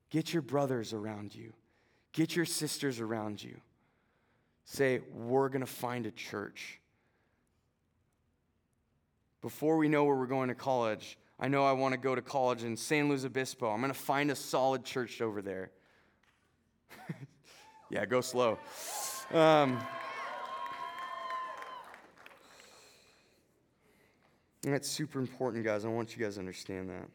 Get 0.10 0.32
your 0.32 0.44
brothers 0.44 0.94
around 0.94 1.34
you, 1.34 1.54
get 2.12 2.36
your 2.36 2.46
sisters 2.46 3.00
around 3.00 3.44
you 3.44 3.60
say, 4.66 5.02
We're 5.14 5.50
going 5.50 5.62
to 5.62 5.72
find 5.72 6.06
a 6.06 6.12
church. 6.12 6.80
Before 9.42 9.78
we 9.78 9.90
know 9.90 10.06
where 10.06 10.16
we're 10.16 10.26
going 10.26 10.50
to 10.50 10.56
college, 10.56 11.18
I 11.40 11.50
know 11.50 11.66
I 11.66 11.74
want 11.74 11.94
to 11.94 12.00
go 12.00 12.16
to 12.16 12.22
college 12.22 12.64
in 12.64 12.78
San 12.78 13.10
Luis 13.10 13.26
Obispo. 13.26 13.70
I'm 13.70 13.82
going 13.82 13.92
to 13.92 14.00
find 14.00 14.32
a 14.32 14.36
solid 14.36 14.86
church 14.86 15.22
over 15.22 15.42
there. 15.42 15.72
yeah, 17.90 18.06
go 18.06 18.22
slow. 18.22 18.58
Um, 19.34 19.80
that's 24.62 24.88
super 24.88 25.20
important, 25.20 25.66
guys. 25.66 25.84
I 25.84 25.90
want 25.90 26.16
you 26.16 26.24
guys 26.24 26.36
to 26.36 26.40
understand 26.40 26.90
that. 26.90 27.10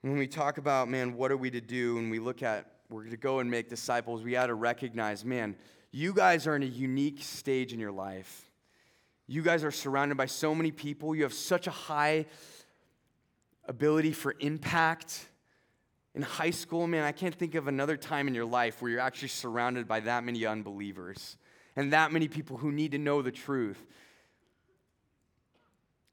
When 0.00 0.16
we 0.16 0.26
talk 0.26 0.58
about, 0.58 0.88
man, 0.88 1.14
what 1.14 1.30
are 1.30 1.36
we 1.36 1.48
to 1.52 1.60
do, 1.60 1.98
and 1.98 2.10
we 2.10 2.18
look 2.18 2.42
at 2.42 2.66
we're 2.92 3.04
to 3.04 3.16
go 3.16 3.38
and 3.38 3.50
make 3.50 3.68
disciples, 3.68 4.22
we 4.22 4.32
got 4.32 4.46
to 4.46 4.54
recognize, 4.54 5.24
man, 5.24 5.56
you 5.90 6.12
guys 6.12 6.46
are 6.46 6.54
in 6.54 6.62
a 6.62 6.66
unique 6.66 7.22
stage 7.22 7.72
in 7.72 7.80
your 7.80 7.92
life. 7.92 8.50
You 9.26 9.42
guys 9.42 9.64
are 9.64 9.70
surrounded 9.70 10.16
by 10.16 10.26
so 10.26 10.54
many 10.54 10.70
people. 10.70 11.14
You 11.14 11.22
have 11.22 11.32
such 11.32 11.66
a 11.66 11.70
high 11.70 12.26
ability 13.66 14.12
for 14.12 14.34
impact. 14.40 15.28
In 16.14 16.22
high 16.22 16.50
school, 16.50 16.86
man, 16.86 17.04
I 17.04 17.12
can't 17.12 17.34
think 17.34 17.54
of 17.54 17.68
another 17.68 17.96
time 17.96 18.28
in 18.28 18.34
your 18.34 18.44
life 18.44 18.82
where 18.82 18.90
you're 18.90 19.00
actually 19.00 19.28
surrounded 19.28 19.88
by 19.88 20.00
that 20.00 20.24
many 20.24 20.44
unbelievers 20.44 21.38
and 21.76 21.92
that 21.92 22.12
many 22.12 22.28
people 22.28 22.58
who 22.58 22.70
need 22.70 22.92
to 22.92 22.98
know 22.98 23.22
the 23.22 23.32
truth. 23.32 23.82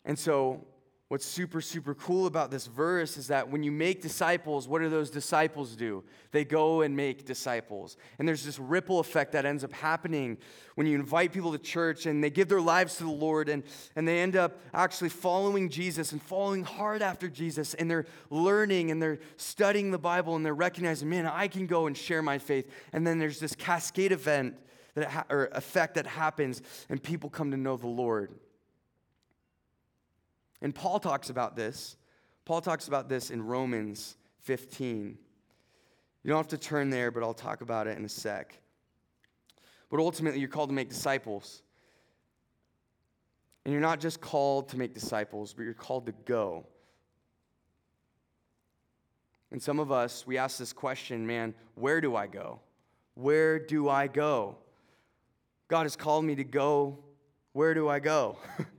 And 0.06 0.18
so, 0.18 0.66
what's 1.10 1.26
super, 1.26 1.60
super 1.60 1.96
cool 1.96 2.28
about 2.28 2.52
this 2.52 2.68
verse 2.68 3.18
is 3.18 3.28
that 3.28 3.50
when 3.50 3.64
you 3.64 3.72
make 3.72 4.00
disciples, 4.00 4.68
what 4.68 4.80
do 4.80 4.90
those 4.90 5.10
disciples 5.10 5.76
do? 5.76 6.04
They 6.32 6.46
go 6.46 6.82
and 6.82 6.96
make 6.96 7.26
disciples. 7.26 7.98
And 8.20 8.28
there's 8.28 8.46
this 8.46 8.60
ripple 8.60 9.00
effect 9.00 9.32
that 9.32 9.44
ends 9.44 9.64
up 9.64 9.74
happening 9.74 10.38
when 10.76 10.86
you 10.86 10.94
invite 10.94 11.34
people 11.34 11.52
to 11.52 11.58
church 11.58 12.06
and 12.06 12.24
they 12.24 12.30
give 12.30 12.48
their 12.48 12.62
lives 12.62 12.98
to 12.98 13.06
the 13.06 13.10
Lord 13.10 13.50
and, 13.50 13.64
and 13.96 14.08
they 14.08 14.20
end 14.20 14.36
up 14.36 14.60
actually 14.72 15.10
following 15.10 15.68
Jesus 15.70 16.12
and 16.12 16.22
following 16.22 16.64
hard 16.64 17.02
after 17.02 17.28
Jesus. 17.28 17.74
And 17.74 17.90
they're 17.90 18.06
learning 18.30 18.92
and 18.92 19.02
they're 19.02 19.20
studying 19.36 19.90
the 19.90 19.98
Bible 19.98 20.36
and 20.36 20.46
they're 20.46 20.54
recognizing, 20.54 21.10
man, 21.10 21.26
I 21.26 21.48
can 21.48 21.66
go 21.66 21.88
and 21.88 21.98
share 21.98 22.22
my 22.22 22.38
faith. 22.38 22.72
And 22.94 23.06
then 23.06 23.18
there's 23.18 23.40
this 23.40 23.56
cascade 23.56 24.12
event 24.12 24.58
that 24.94 25.10
ha- 25.10 25.26
or 25.28 25.48
effect 25.54 25.96
that 25.96 26.06
happens 26.06 26.62
and 26.88 27.02
people 27.02 27.32
come 27.32 27.50
to 27.50 27.58
know 27.58 27.78
the 27.78 27.88
Lord. 27.88 28.36
And 30.62 30.74
Paul 30.74 31.00
talks 31.00 31.30
about 31.30 31.56
this. 31.56 31.96
Paul 32.46 32.62
talks 32.62 32.88
about 32.88 33.10
this 33.10 33.30
in 33.32 33.42
Romans 33.42 34.18
15. 34.42 35.18
You 36.24 36.30
don't 36.30 36.38
have 36.38 36.48
to 36.50 36.58
turn 36.58 36.90
there, 36.90 37.12
but 37.12 37.24
I'll 37.24 37.34
talk 37.34 37.62
about 37.62 37.88
it 37.88 37.98
in 37.98 38.06
a 38.06 38.10
sec. 38.10 38.60
But 39.90 40.00
ultimately, 40.00 40.40
you're 40.40 40.50
called 40.50 40.70
to 40.70 40.76
make 40.76 40.90
disciples. 40.90 41.62
And 43.66 43.72
you're 43.72 43.82
not 43.82 44.00
just 44.00 44.20
called 44.22 44.70
to 44.70 44.78
make 44.78 44.94
disciples, 44.94 45.54
but 45.54 45.64
you're 45.64 45.74
called 45.74 46.06
to 46.08 46.14
go. 46.26 46.66
And 49.52 49.62
some 49.62 49.80
of 49.80 49.92
us, 49.92 50.28
we 50.28 50.38
ask 50.38 50.58
this 50.58 50.74
question 50.74 51.26
man, 51.26 51.54
where 51.76 52.02
do 52.02 52.16
I 52.16 52.28
go? 52.28 52.60
Where 53.16 53.60
do 53.60 53.90
I 53.90 54.08
go? 54.08 54.58
God 55.68 55.84
has 55.84 55.96
called 55.96 56.26
me 56.26 56.36
to 56.36 56.44
go. 56.44 57.00
Where 57.54 57.74
do 57.74 57.90
I 57.90 58.00
go? 58.00 58.38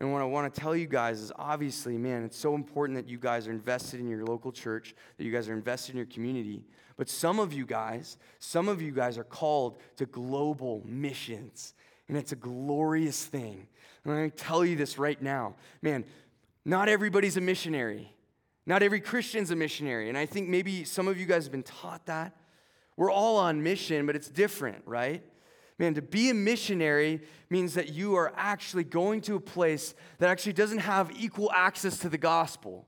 And 0.00 0.10
what 0.14 0.22
I 0.22 0.24
want 0.24 0.52
to 0.52 0.60
tell 0.60 0.74
you 0.74 0.86
guys 0.86 1.20
is 1.20 1.30
obviously, 1.36 1.98
man, 1.98 2.24
it's 2.24 2.38
so 2.38 2.54
important 2.54 2.96
that 2.96 3.06
you 3.06 3.18
guys 3.18 3.46
are 3.46 3.50
invested 3.50 4.00
in 4.00 4.08
your 4.08 4.24
local 4.24 4.50
church, 4.50 4.94
that 5.18 5.24
you 5.24 5.30
guys 5.30 5.46
are 5.50 5.52
invested 5.52 5.92
in 5.92 5.98
your 5.98 6.06
community. 6.06 6.64
But 6.96 7.10
some 7.10 7.38
of 7.38 7.52
you 7.52 7.66
guys, 7.66 8.16
some 8.38 8.66
of 8.66 8.80
you 8.80 8.92
guys 8.92 9.18
are 9.18 9.24
called 9.24 9.78
to 9.96 10.06
global 10.06 10.82
missions. 10.86 11.74
And 12.08 12.16
it's 12.16 12.32
a 12.32 12.36
glorious 12.36 13.24
thing. 13.24 13.68
And 14.04 14.12
I'm 14.12 14.18
going 14.18 14.30
to 14.30 14.36
tell 14.36 14.64
you 14.64 14.74
this 14.74 14.98
right 14.98 15.20
now. 15.20 15.56
Man, 15.82 16.06
not 16.64 16.88
everybody's 16.88 17.36
a 17.36 17.42
missionary. 17.42 18.10
Not 18.64 18.82
every 18.82 19.00
Christian's 19.00 19.50
a 19.50 19.56
missionary. 19.56 20.08
And 20.08 20.16
I 20.16 20.24
think 20.24 20.48
maybe 20.48 20.84
some 20.84 21.08
of 21.08 21.18
you 21.18 21.26
guys 21.26 21.44
have 21.44 21.52
been 21.52 21.62
taught 21.62 22.06
that. 22.06 22.34
We're 22.96 23.10
all 23.10 23.36
on 23.36 23.62
mission, 23.62 24.06
but 24.06 24.16
it's 24.16 24.28
different, 24.28 24.82
right? 24.86 25.22
Man, 25.80 25.94
to 25.94 26.02
be 26.02 26.28
a 26.28 26.34
missionary 26.34 27.22
means 27.48 27.72
that 27.72 27.88
you 27.88 28.14
are 28.14 28.34
actually 28.36 28.84
going 28.84 29.22
to 29.22 29.36
a 29.36 29.40
place 29.40 29.94
that 30.18 30.28
actually 30.28 30.52
doesn't 30.52 30.80
have 30.80 31.10
equal 31.18 31.50
access 31.52 31.96
to 32.00 32.10
the 32.10 32.18
gospel. 32.18 32.86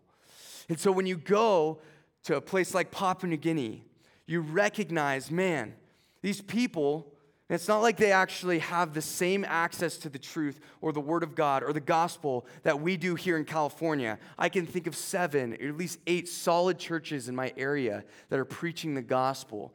And 0.69 0.79
so 0.79 0.93
when 0.93 1.07
you 1.07 1.17
go 1.17 1.81
to 2.25 2.37
a 2.37 2.41
place 2.43 2.75
like 2.75 2.91
Papua 2.91 3.31
New 3.31 3.39
Guinea, 3.39 3.83
you 4.27 4.43
recognize, 4.43 5.31
man, 5.31 5.73
these 6.21 6.43
people, 6.43 7.15
it's 7.49 7.67
not 7.67 7.81
like 7.81 7.97
they 7.97 8.13
actually 8.13 8.59
have 8.59 8.93
the 8.93 9.01
same 9.01 9.47
access 9.49 9.97
to 9.97 10.11
the 10.11 10.19
truth 10.19 10.61
or 10.83 10.93
the 10.93 11.01
Word 11.01 11.23
of 11.23 11.35
God 11.35 11.63
or 11.63 11.73
the 11.73 11.81
gospel 11.81 12.45
that 12.63 12.79
we 12.79 12.99
do 12.99 13.15
here 13.15 13.39
in 13.39 13.47
California. 13.47 14.19
I 14.39 14.51
can 14.51 14.67
think 14.67 14.87
of 14.87 14.95
seven, 14.95 15.55
or 15.55 15.69
at 15.69 15.79
least 15.79 15.99
eight 16.07 16.29
solid 16.29 16.79
churches 16.79 17.31
in 17.31 17.35
my 17.35 17.55
area 17.57 18.05
that 18.29 18.39
are 18.39 18.45
preaching 18.45 18.95
the 18.95 19.01
gospel. 19.01 19.75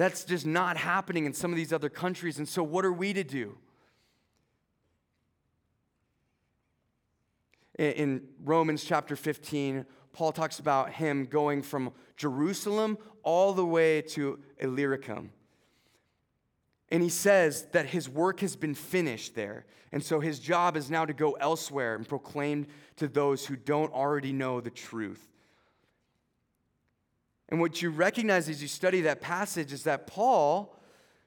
That's 0.00 0.24
just 0.24 0.46
not 0.46 0.78
happening 0.78 1.26
in 1.26 1.34
some 1.34 1.50
of 1.50 1.58
these 1.58 1.74
other 1.74 1.90
countries. 1.90 2.38
And 2.38 2.48
so, 2.48 2.62
what 2.62 2.86
are 2.86 2.92
we 2.92 3.12
to 3.12 3.22
do? 3.22 3.58
In 7.78 8.22
Romans 8.42 8.82
chapter 8.82 9.14
15, 9.14 9.84
Paul 10.14 10.32
talks 10.32 10.58
about 10.58 10.94
him 10.94 11.26
going 11.26 11.60
from 11.60 11.92
Jerusalem 12.16 12.96
all 13.24 13.52
the 13.52 13.66
way 13.66 14.00
to 14.00 14.38
Illyricum. 14.56 15.32
And 16.88 17.02
he 17.02 17.10
says 17.10 17.66
that 17.72 17.84
his 17.84 18.08
work 18.08 18.40
has 18.40 18.56
been 18.56 18.74
finished 18.74 19.34
there. 19.34 19.66
And 19.92 20.02
so 20.02 20.18
his 20.18 20.38
job 20.38 20.78
is 20.78 20.90
now 20.90 21.04
to 21.04 21.12
go 21.12 21.32
elsewhere 21.32 21.94
and 21.94 22.08
proclaim 22.08 22.68
to 22.96 23.06
those 23.06 23.44
who 23.44 23.54
don't 23.54 23.92
already 23.92 24.32
know 24.32 24.62
the 24.62 24.70
truth. 24.70 25.29
And 27.50 27.60
what 27.60 27.82
you 27.82 27.90
recognize 27.90 28.48
as 28.48 28.62
you 28.62 28.68
study 28.68 29.00
that 29.02 29.20
passage 29.20 29.72
is 29.72 29.82
that 29.84 30.06
Paul, 30.06 30.76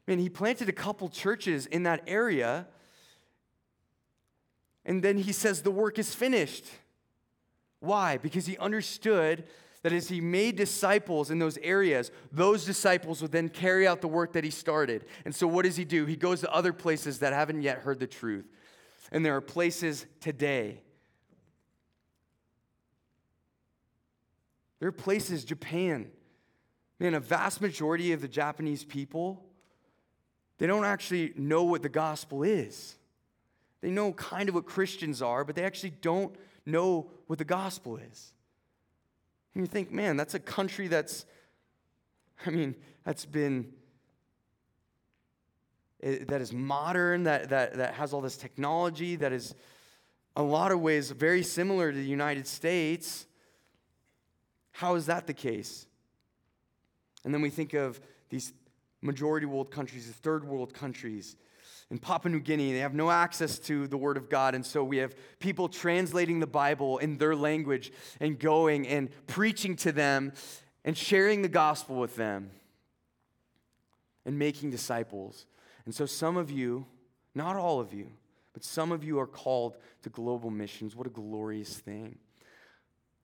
I 0.08 0.12
mean, 0.12 0.20
he 0.20 0.30
planted 0.30 0.70
a 0.70 0.74
couple 0.74 1.10
churches 1.10 1.66
in 1.66 1.84
that 1.84 2.04
area. 2.08 2.68
And 4.86 5.04
then 5.04 5.18
he 5.18 5.32
says 5.32 5.62
the 5.62 5.72
work 5.72 6.00
is 6.00 6.16
finished. 6.16 6.66
Why? 7.80 8.18
Because 8.18 8.46
he 8.46 8.58
understood 8.58 9.44
that 9.82 9.92
as 9.92 10.08
he 10.08 10.22
made 10.22 10.56
disciples 10.56 11.30
in 11.30 11.40
those 11.40 11.58
areas, 11.58 12.10
those 12.32 12.64
disciples 12.64 13.22
would 13.22 13.34
then 13.34 13.50
carry 13.50 13.86
out 13.86 14.00
the 14.00 14.08
work 14.08 14.32
that 14.34 14.46
he 14.46 14.50
started. 14.50 15.04
And 15.26 15.36
so, 15.36 15.46
what 15.46 15.66
does 15.66 15.76
he 15.76 15.84
do? 15.84 16.06
He 16.06 16.16
goes 16.16 16.40
to 16.40 16.54
other 16.54 16.72
places 16.72 17.20
that 17.20 17.34
haven't 17.34 17.62
yet 17.62 17.80
heard 17.80 18.00
the 18.00 18.08
truth. 18.08 18.46
And 19.12 19.26
there 19.26 19.36
are 19.36 19.42
places 19.42 20.06
today 20.22 20.80
There 24.84 24.90
are 24.90 24.92
places, 24.92 25.46
Japan, 25.46 26.12
man, 27.00 27.14
a 27.14 27.22
vast 27.22 27.62
majority 27.62 28.12
of 28.12 28.20
the 28.20 28.28
Japanese 28.28 28.84
people, 28.84 29.46
they 30.58 30.68
don't 30.68 30.84
actually 30.84 31.32
know 31.38 31.64
what 31.64 31.84
the 31.84 31.88
gospel 31.88 32.44
is. 32.44 32.98
They 33.80 33.92
know 33.92 34.12
kind 34.12 34.50
of 34.50 34.56
what 34.56 34.66
Christians 34.66 35.22
are, 35.22 35.46
but 35.46 35.56
they 35.56 35.64
actually 35.64 35.92
don't 36.02 36.36
know 36.66 37.10
what 37.28 37.40
the 37.40 37.46
gospel 37.46 37.96
is. 37.96 38.34
And 39.56 39.64
you 39.64 39.68
think, 39.68 39.90
man, 39.90 40.18
that's 40.18 40.34
a 40.34 40.40
country 40.40 40.90
that's, 40.90 41.26
I 42.46 42.50
mean, 42.50 42.76
that's 43.06 43.24
been, 43.24 43.72
eh, 46.02 46.26
that 46.28 46.42
is 46.42 46.52
modern, 46.52 47.24
that, 47.24 47.48
that, 47.52 47.76
that 47.76 47.94
has 47.94 48.12
all 48.12 48.20
this 48.20 48.36
technology, 48.36 49.16
that 49.16 49.32
is, 49.32 49.56
a 50.36 50.44
lot 50.44 50.74
of 50.74 50.82
ways, 50.82 51.10
very 51.10 51.42
similar 51.42 51.90
to 51.90 51.98
the 51.98 52.04
United 52.04 52.48
States. 52.48 53.28
How 54.74 54.96
is 54.96 55.06
that 55.06 55.28
the 55.28 55.34
case? 55.34 55.86
And 57.24 57.34
then 57.34 57.42
we 57.42 57.50
think 57.50 57.74
of 57.74 58.02
these 58.30 58.52
majority 59.02 59.46
world 59.46 59.72
countries, 59.72 60.08
the 60.08 60.14
third 60.14 60.44
world 60.44 60.74
countries. 60.74 61.36
In 61.90 62.00
Papua 62.00 62.32
New 62.32 62.40
Guinea, 62.40 62.74
they 62.74 62.80
have 62.80 62.96
no 62.96 63.12
access 63.12 63.60
to 63.60 63.88
the 63.88 63.98
Word 63.98 64.18
of 64.18 64.30
God. 64.30 64.56
And 64.56 64.66
so 64.66 64.84
we 64.84 64.98
have 64.98 65.16
people 65.40 65.70
translating 65.70 66.40
the 66.40 66.48
Bible 66.48 66.98
in 66.98 67.18
their 67.18 67.36
language 67.36 67.92
and 68.20 68.40
going 68.40 68.88
and 68.88 69.10
preaching 69.28 69.76
to 69.78 69.92
them 69.92 70.34
and 70.84 70.98
sharing 70.98 71.44
the 71.44 71.50
gospel 71.50 71.98
with 71.98 72.16
them 72.16 72.50
and 74.26 74.40
making 74.40 74.72
disciples. 74.72 75.46
And 75.86 75.94
so 75.94 76.06
some 76.06 76.36
of 76.36 76.50
you, 76.50 76.88
not 77.36 77.56
all 77.56 77.80
of 77.80 77.94
you, 77.94 78.08
but 78.54 78.64
some 78.64 78.92
of 78.92 79.04
you 79.04 79.20
are 79.20 79.28
called 79.28 79.78
to 80.02 80.10
global 80.10 80.50
missions. 80.50 80.96
What 80.96 81.08
a 81.08 81.12
glorious 81.12 81.78
thing. 81.78 82.18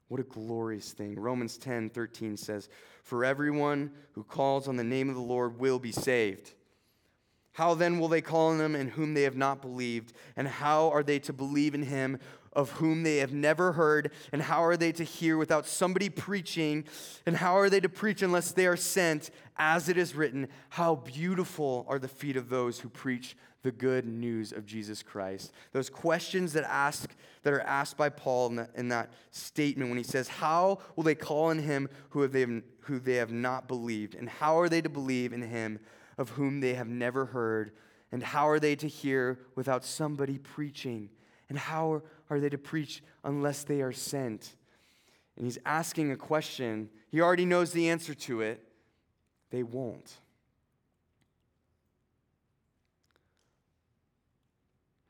What 0.10 0.20
a 0.20 0.24
glorious 0.24 0.92
thing. 0.92 1.18
Romans 1.18 1.58
10 1.58 1.92
13 1.92 2.36
says, 2.36 2.68
For 3.04 3.24
everyone 3.24 3.92
who 4.14 4.24
calls 4.24 4.68
on 4.68 4.76
the 4.76 4.84
name 4.84 5.08
of 5.08 5.16
the 5.16 5.22
Lord 5.22 5.60
will 5.60 5.80
be 5.80 5.92
saved. 5.92 6.54
How 7.54 7.74
then 7.74 8.00
will 8.00 8.08
they 8.08 8.22
call 8.22 8.50
on 8.50 8.62
him 8.62 8.76
in 8.76 8.90
whom 8.90 9.14
they 9.14 9.24
have 9.24 9.36
not 9.36 9.62
believed? 9.62 10.14
And 10.36 10.48
how 10.48 10.90
are 10.90 11.04
they 11.04 11.20
to 11.20 11.34
believe 11.34 11.76
in 11.76 11.84
him 11.84 12.20
of 12.54 12.72
whom 12.72 13.04
they 13.04 13.18
have 13.18 13.34
never 13.34 13.74
heard? 13.74 14.12
And 14.32 14.42
how 14.42 14.64
are 14.64 14.78
they 14.78 14.92
to 14.94 15.04
hear 15.04 15.38
without 15.38 15.66
somebody 15.66 16.10
preaching? 16.10 16.86
And 17.26 17.38
how 17.38 17.58
are 17.58 17.70
they 17.70 17.80
to 17.80 17.90
preach 17.90 18.22
unless 18.22 18.52
they 18.52 18.68
are 18.68 18.78
sent? 18.78 19.32
As 19.58 19.90
it 19.90 19.98
is 19.98 20.16
written, 20.16 20.48
How 20.70 20.96
beautiful 20.96 21.86
are 21.90 22.00
the 22.00 22.08
feet 22.08 22.38
of 22.38 22.50
those 22.50 22.80
who 22.80 22.90
preach 22.90 23.36
the 23.62 23.72
good 23.72 24.06
news 24.06 24.54
of 24.54 24.66
Jesus 24.66 25.04
Christ. 25.04 25.52
Those 25.74 25.90
questions 25.90 26.54
that 26.54 26.64
ask 26.64 27.14
that 27.44 27.54
are 27.54 27.62
asked 27.62 27.98
by 27.98 28.10
Paul 28.10 28.48
in, 28.48 28.56
the, 28.56 28.70
in 28.76 28.88
that 28.90 29.12
statement 29.32 29.90
when 29.90 29.98
he 29.98 30.04
says, 30.04 30.28
"How 30.28 30.80
will 30.96 31.04
they 31.04 31.16
call 31.16 31.46
on 31.46 31.60
him 31.60 31.90
who 32.10 32.22
have 32.22 32.32
they, 32.32 32.46
who 32.46 33.00
they 33.00 33.16
have 33.16 33.32
not 33.32 33.68
believed, 33.68 34.16
and 34.16 34.30
how 34.30 34.58
are 34.60 34.70
they 34.70 34.82
to 34.82 34.90
believe 34.90 35.34
in 35.34 35.42
him 35.42 35.80
of 36.18 36.32
whom 36.32 36.62
they 36.62 36.74
have 36.74 36.88
never 36.88 37.26
heard, 37.26 37.72
and 38.12 38.24
how 38.24 38.48
are 38.48 38.60
they 38.60 38.76
to 38.76 38.88
hear 38.88 39.40
without 39.56 39.84
somebody 39.84 40.38
preaching, 40.38 41.10
and 41.50 41.58
how 41.58 42.02
are 42.30 42.40
they 42.40 42.50
to 42.50 42.58
preach 42.58 43.04
unless 43.24 43.64
they 43.64 43.82
are 43.82 43.92
sent?" 43.92 44.56
And 45.36 45.46
he's 45.46 45.60
asking 45.66 46.12
a 46.12 46.18
question. 46.18 46.90
He 47.10 47.22
already 47.22 47.46
knows 47.46 47.72
the 47.72 47.90
answer 47.90 48.14
to 48.14 48.42
it. 48.42 48.64
They 49.50 49.64
won't. 49.64 50.20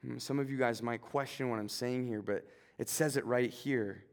Hmm, 0.04 0.18
some 0.18 0.40
of 0.40 0.50
you 0.50 0.58
guys 0.58 0.82
might 0.82 1.02
question 1.02 1.50
what 1.50 1.60
I'm 1.60 1.70
saying 1.70 2.08
here, 2.08 2.22
but 2.22 2.46
it 2.78 2.90
says 2.90 3.18
it 3.18 3.26
right 3.26 3.50
here. 3.50 4.04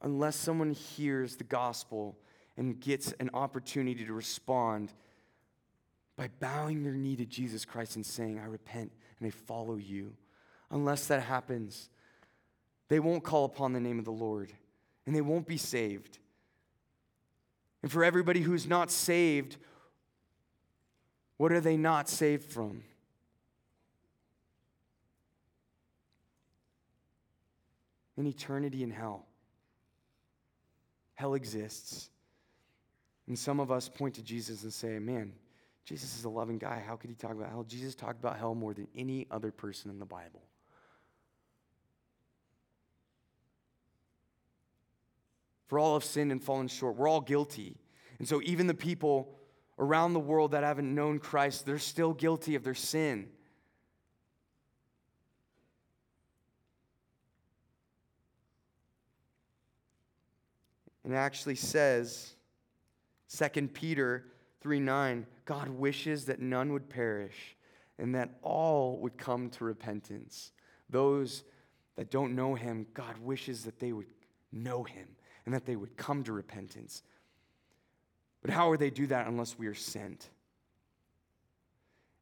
Unless 0.00 0.36
someone 0.36 0.70
hears 0.70 1.36
the 1.36 1.44
gospel 1.44 2.16
and 2.56 2.80
gets 2.80 3.12
an 3.20 3.30
opportunity 3.34 4.04
to 4.04 4.12
respond 4.12 4.92
by 6.16 6.28
bowing 6.40 6.82
their 6.82 6.94
knee 6.94 7.16
to 7.16 7.26
Jesus 7.26 7.64
Christ 7.64 7.96
and 7.96 8.06
saying, 8.06 8.38
I 8.38 8.46
repent 8.46 8.92
and 9.18 9.26
I 9.26 9.30
follow 9.30 9.76
you. 9.76 10.14
Unless 10.70 11.06
that 11.06 11.22
happens, 11.22 11.88
they 12.88 13.00
won't 13.00 13.24
call 13.24 13.44
upon 13.44 13.72
the 13.72 13.80
name 13.80 13.98
of 13.98 14.04
the 14.04 14.10
Lord 14.10 14.52
and 15.06 15.14
they 15.14 15.20
won't 15.20 15.46
be 15.46 15.56
saved. 15.56 16.18
And 17.82 17.90
for 17.90 18.04
everybody 18.04 18.40
who's 18.40 18.66
not 18.66 18.90
saved, 18.90 19.56
what 21.36 21.52
are 21.52 21.60
they 21.60 21.76
not 21.76 22.08
saved 22.08 22.44
from? 22.44 22.82
An 28.16 28.26
eternity 28.26 28.82
in 28.82 28.90
hell. 28.90 29.24
Hell 31.14 31.34
exists. 31.34 32.10
And 33.28 33.38
some 33.38 33.60
of 33.60 33.70
us 33.70 33.88
point 33.88 34.14
to 34.16 34.22
Jesus 34.22 34.64
and 34.64 34.72
say, 34.72 34.98
man, 34.98 35.32
Jesus 35.84 36.18
is 36.18 36.24
a 36.24 36.28
loving 36.28 36.58
guy. 36.58 36.82
How 36.84 36.96
could 36.96 37.10
he 37.10 37.16
talk 37.16 37.32
about 37.32 37.50
hell? 37.50 37.62
Jesus 37.62 37.94
talked 37.94 38.18
about 38.18 38.36
hell 38.36 38.54
more 38.54 38.74
than 38.74 38.88
any 38.96 39.26
other 39.30 39.50
person 39.52 39.90
in 39.90 39.98
the 39.98 40.04
Bible. 40.04 40.42
For 45.68 45.78
all 45.78 45.94
have 45.94 46.04
sinned 46.04 46.32
and 46.32 46.42
fallen 46.42 46.66
short. 46.66 46.96
We're 46.96 47.08
all 47.08 47.20
guilty. 47.20 47.76
And 48.18 48.26
so, 48.26 48.40
even 48.42 48.66
the 48.66 48.74
people 48.74 49.34
around 49.78 50.14
the 50.14 50.20
world 50.20 50.52
that 50.52 50.64
haven't 50.64 50.92
known 50.92 51.18
Christ, 51.18 51.66
they're 51.66 51.78
still 51.78 52.14
guilty 52.14 52.54
of 52.54 52.64
their 52.64 52.74
sin. 52.74 53.28
And 61.04 61.12
it 61.12 61.16
actually 61.16 61.54
says, 61.54 62.34
2 63.34 63.68
Peter 63.68 64.24
3 64.62 64.80
9, 64.80 65.26
God 65.44 65.68
wishes 65.68 66.24
that 66.26 66.40
none 66.40 66.72
would 66.72 66.88
perish 66.88 67.56
and 67.98 68.14
that 68.14 68.30
all 68.42 68.98
would 69.00 69.18
come 69.18 69.50
to 69.50 69.64
repentance. 69.64 70.52
Those 70.88 71.44
that 71.96 72.10
don't 72.10 72.34
know 72.34 72.54
him, 72.54 72.86
God 72.94 73.18
wishes 73.18 73.64
that 73.64 73.78
they 73.78 73.92
would 73.92 74.06
know 74.50 74.82
him 74.82 75.08
and 75.48 75.54
that 75.54 75.64
they 75.64 75.76
would 75.76 75.96
come 75.96 76.22
to 76.22 76.30
repentance. 76.34 77.02
But 78.42 78.50
how 78.50 78.68
would 78.68 78.80
they 78.80 78.90
do 78.90 79.06
that 79.06 79.26
unless 79.26 79.58
we 79.58 79.66
are 79.66 79.74
sent? 79.74 80.28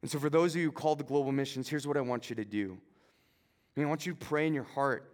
And 0.01 0.09
so, 0.09 0.17
for 0.17 0.29
those 0.29 0.55
of 0.55 0.61
you 0.61 0.71
called 0.71 0.99
to 0.99 1.03
global 1.03 1.33
missions, 1.33 1.67
here's 1.67 1.85
what 1.85 1.97
I 1.97 1.99
want 1.99 2.29
you 2.29 2.37
to 2.37 2.45
do. 2.45 2.77
I, 3.75 3.79
mean, 3.81 3.87
I 3.87 3.89
want 3.89 4.05
you 4.05 4.13
to 4.13 4.25
pray 4.25 4.47
in 4.47 4.53
your 4.53 4.63
heart. 4.63 5.13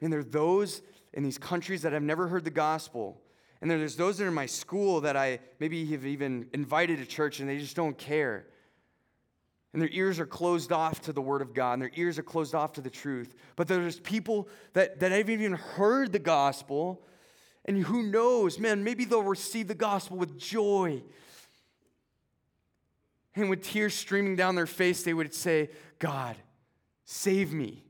And 0.00 0.10
there 0.10 0.20
are 0.20 0.24
those 0.24 0.80
in 1.12 1.22
these 1.22 1.36
countries 1.36 1.82
that 1.82 1.92
have 1.92 2.02
never 2.02 2.28
heard 2.28 2.44
the 2.44 2.50
gospel. 2.50 3.20
And 3.60 3.70
there's 3.70 3.96
those 3.96 4.16
that 4.16 4.24
are 4.24 4.28
in 4.28 4.34
my 4.34 4.46
school 4.46 5.02
that 5.02 5.18
I 5.18 5.40
maybe 5.60 5.84
have 5.88 6.06
even 6.06 6.48
invited 6.54 6.96
to 7.00 7.04
church 7.04 7.40
and 7.40 7.48
they 7.48 7.58
just 7.58 7.76
don't 7.76 7.98
care. 7.98 8.46
And 9.76 9.82
their 9.82 9.90
ears 9.92 10.18
are 10.18 10.24
closed 10.24 10.72
off 10.72 11.02
to 11.02 11.12
the 11.12 11.20
word 11.20 11.42
of 11.42 11.52
God 11.52 11.74
and 11.74 11.82
their 11.82 11.90
ears 11.96 12.18
are 12.18 12.22
closed 12.22 12.54
off 12.54 12.72
to 12.72 12.80
the 12.80 12.88
truth. 12.88 13.34
But 13.56 13.68
there's 13.68 14.00
people 14.00 14.48
that, 14.72 15.00
that 15.00 15.12
haven't 15.12 15.34
even 15.34 15.52
heard 15.52 16.12
the 16.12 16.18
gospel 16.18 17.02
and 17.66 17.82
who 17.82 18.04
knows, 18.04 18.58
man, 18.58 18.84
maybe 18.84 19.04
they'll 19.04 19.22
receive 19.22 19.68
the 19.68 19.74
gospel 19.74 20.16
with 20.16 20.38
joy. 20.38 21.02
And 23.34 23.50
with 23.50 23.64
tears 23.64 23.92
streaming 23.92 24.34
down 24.34 24.54
their 24.54 24.64
face, 24.64 25.02
they 25.02 25.12
would 25.12 25.34
say, 25.34 25.68
God, 25.98 26.36
save 27.04 27.52
me. 27.52 27.84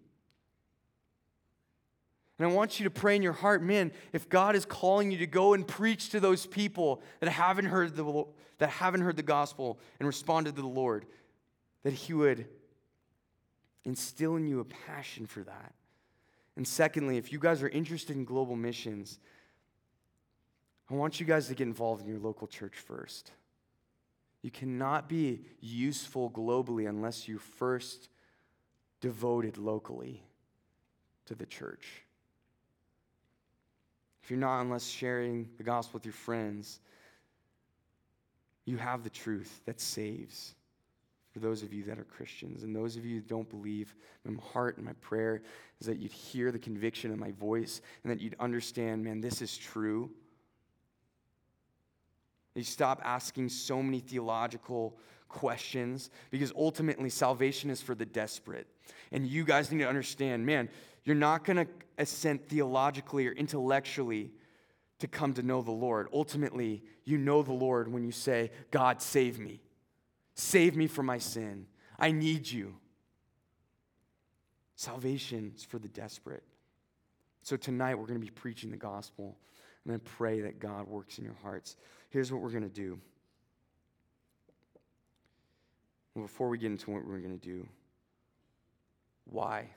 And 2.37 2.51
I 2.51 2.53
want 2.53 2.81
you 2.81 2.85
to 2.85 2.91
pray 2.91 3.15
in 3.15 3.23
your 3.23 3.33
heart, 3.33 3.63
man, 3.63 3.93
if 4.13 4.29
God 4.29 4.57
is 4.57 4.65
calling 4.65 5.13
you 5.13 5.19
to 5.19 5.27
go 5.29 5.55
and 5.55 5.65
preach 5.65 6.09
to 6.09 6.19
those 6.19 6.47
people 6.47 7.01
that 7.21 7.31
haven't 7.31 7.67
heard 7.67 7.95
the, 7.95 8.25
that 8.59 8.71
haven't 8.71 9.03
heard 9.03 9.17
the 9.17 9.23
gospel 9.23 9.79
and 10.01 10.09
responded 10.09 10.57
to 10.57 10.63
the 10.63 10.67
Lord, 10.67 11.07
that 11.87 11.95
He 11.95 12.13
would 12.13 12.49
instill 13.85 14.35
in 14.35 14.49
you 14.49 14.59
a 14.59 14.65
passion 14.65 15.25
for 15.25 15.45
that. 15.45 15.73
And 16.57 16.67
secondly, 16.67 17.17
if 17.17 17.31
you 17.31 17.39
guys 17.39 17.63
are 17.63 17.69
interested 17.69 18.17
in 18.17 18.25
global 18.25 18.57
missions, 18.57 19.21
I 20.91 20.95
want 20.95 21.21
you 21.21 21.27
guys 21.27 21.47
to 21.47 21.55
get 21.55 21.69
involved 21.69 22.03
in 22.03 22.09
your 22.09 22.19
local 22.19 22.49
church 22.49 22.75
first. 22.75 23.31
You 24.43 24.51
cannot 24.51 25.09
be 25.09 25.43
useful 25.61 26.29
globally 26.29 26.89
unless 26.89 27.29
you 27.29 27.39
first 27.39 28.09
devoted 29.01 29.57
locally 29.57 30.25
to 31.27 31.37
the 31.37 31.47
church. 31.47 32.03
If 34.25 34.31
you're 34.33 34.41
not, 34.41 34.63
unless 34.63 34.89
sharing 34.89 35.51
the 35.57 35.63
gospel 35.63 35.99
with 35.99 36.05
your 36.05 36.15
friends, 36.15 36.81
you 38.65 38.77
have 38.77 39.05
the 39.05 39.11
truth 39.11 39.61
that 39.67 39.81
saves 39.81 40.57
for 41.37 41.41
those 41.41 41.63
of 41.63 41.71
you 41.71 41.83
that 41.85 41.99
are 41.99 42.05
Christians. 42.05 42.63
And 42.63 42.75
those 42.75 42.97
of 42.97 43.05
you 43.05 43.17
that 43.17 43.29
don't 43.29 43.51
believe, 43.51 43.95
my 44.25 44.33
heart 44.55 44.79
and 44.79 44.87
my 44.87 44.95
prayer 45.03 45.43
is 45.83 45.87
that 45.87 45.99
you'd 45.99 46.11
hear 46.11 46.51
the 46.51 46.59
conviction 46.59 47.13
of 47.13 47.19
my 47.19 47.33
voice 47.33 47.83
and 48.03 48.11
that 48.11 48.23
you'd 48.23 48.37
understand, 48.41 49.05
man, 49.05 49.21
this 49.21 49.43
is 49.43 49.55
true. 49.55 50.11
You 52.55 52.65
stop 52.65 53.03
asking 53.05 53.51
so 53.51 53.83
many 53.83 54.01
theological 54.01 54.97
questions 55.29 56.09
because 56.31 56.55
ultimately 56.57 57.11
salvation 57.11 57.69
is 57.69 57.83
for 57.83 57.95
the 57.95 58.07
desperate. 58.07 58.67
And 59.13 59.27
you 59.27 59.45
guys 59.45 59.71
need 59.71 59.81
to 59.81 59.89
understand, 59.89 60.47
man, 60.47 60.71
you're 61.05 61.15
not 61.15 61.45
going 61.45 61.59
to 61.59 61.67
assent 61.99 62.49
theologically 62.49 63.27
or 63.27 63.33
intellectually 63.33 64.31
to 65.01 65.07
come 65.07 65.35
to 65.35 65.43
know 65.43 65.61
the 65.61 65.71
Lord. 65.71 66.09
Ultimately, 66.15 66.83
you 67.05 67.19
know 67.19 67.43
the 67.43 67.53
Lord 67.53 67.93
when 67.93 68.05
you 68.05 68.13
say, 68.13 68.53
God, 68.71 69.03
save 69.03 69.39
me. 69.39 69.61
Save 70.37 70.77
me 70.77 70.87
from 70.87 71.07
my 71.07 71.19
sin. 71.19 71.67
I 71.99 72.13
need 72.13 72.49
you. 72.49 72.77
Salvation 74.77 75.53
is 75.57 75.65
for 75.65 75.79
the 75.79 75.89
desperate. 75.89 76.43
So 77.43 77.57
tonight, 77.57 77.95
we're 77.95 78.07
going 78.07 78.21
to 78.21 78.25
be 78.25 78.31
preaching 78.31 78.71
the 78.71 78.77
gospel. 78.77 79.39
And 79.85 79.95
I 79.95 79.99
pray 79.99 80.43
that 80.43 80.59
God 80.59 80.87
works 80.87 81.19
in 81.19 81.25
your 81.25 81.37
hearts. 81.43 81.77
Here's 82.11 82.31
what 82.31 82.43
we're 82.43 82.51
going 82.51 82.65
to 82.65 82.69
do. 82.69 82.99
Before 86.15 86.51
we 86.51 86.59
get 86.59 86.71
into 86.71 86.91
what 86.91 87.07
we're 87.07 87.19
going 87.19 87.39
to 87.39 87.47
do, 87.47 87.67
why? 89.25 89.71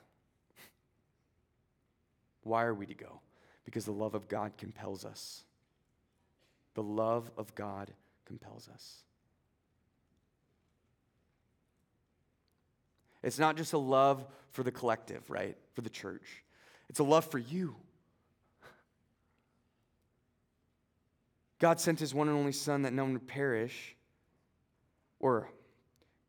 Why 2.43 2.63
are 2.63 2.73
we 2.73 2.85
to 2.85 2.93
go? 2.93 3.19
Because 3.65 3.85
the 3.85 3.91
love 3.91 4.13
of 4.13 4.27
God 4.27 4.53
compels 4.57 5.05
us. 5.05 5.43
The 6.75 6.83
love 6.83 7.31
of 7.37 7.53
God 7.55 7.91
compels 8.25 8.69
us. 8.73 9.03
It's 13.23 13.39
not 13.39 13.57
just 13.57 13.73
a 13.73 13.77
love 13.77 14.25
for 14.51 14.63
the 14.63 14.71
collective, 14.71 15.29
right? 15.29 15.57
For 15.73 15.81
the 15.81 15.89
church. 15.89 16.43
It's 16.89 16.99
a 16.99 17.03
love 17.03 17.25
for 17.25 17.37
you. 17.37 17.75
God 21.59 21.79
sent 21.79 21.99
his 21.99 22.13
one 22.13 22.29
and 22.29 22.37
only 22.37 22.53
Son 22.53 22.83
that 22.83 22.93
none 22.93 23.11
would 23.13 23.27
perish, 23.27 23.95
or 25.19 25.49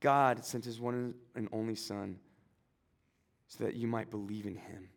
God 0.00 0.44
sent 0.44 0.64
his 0.64 0.80
one 0.80 1.14
and 1.36 1.48
only 1.52 1.76
Son 1.76 2.18
so 3.46 3.64
that 3.64 3.74
you 3.74 3.86
might 3.86 4.10
believe 4.10 4.46
in 4.46 4.56
him. 4.56 4.88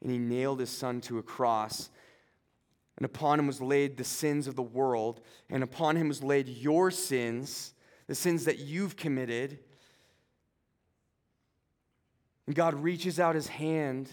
And 0.00 0.12
he 0.12 0.18
nailed 0.18 0.60
his 0.60 0.70
Son 0.70 1.00
to 1.02 1.18
a 1.18 1.22
cross, 1.22 1.90
and 2.96 3.04
upon 3.04 3.40
him 3.40 3.48
was 3.48 3.60
laid 3.60 3.96
the 3.96 4.04
sins 4.04 4.46
of 4.46 4.54
the 4.54 4.62
world, 4.62 5.20
and 5.50 5.64
upon 5.64 5.96
him 5.96 6.06
was 6.06 6.22
laid 6.22 6.48
your 6.48 6.92
sins, 6.92 7.74
the 8.06 8.14
sins 8.14 8.44
that 8.44 8.58
you've 8.58 8.96
committed. 8.96 9.58
And 12.48 12.54
God 12.54 12.72
reaches 12.82 13.20
out 13.20 13.34
his 13.34 13.46
hand 13.46 14.08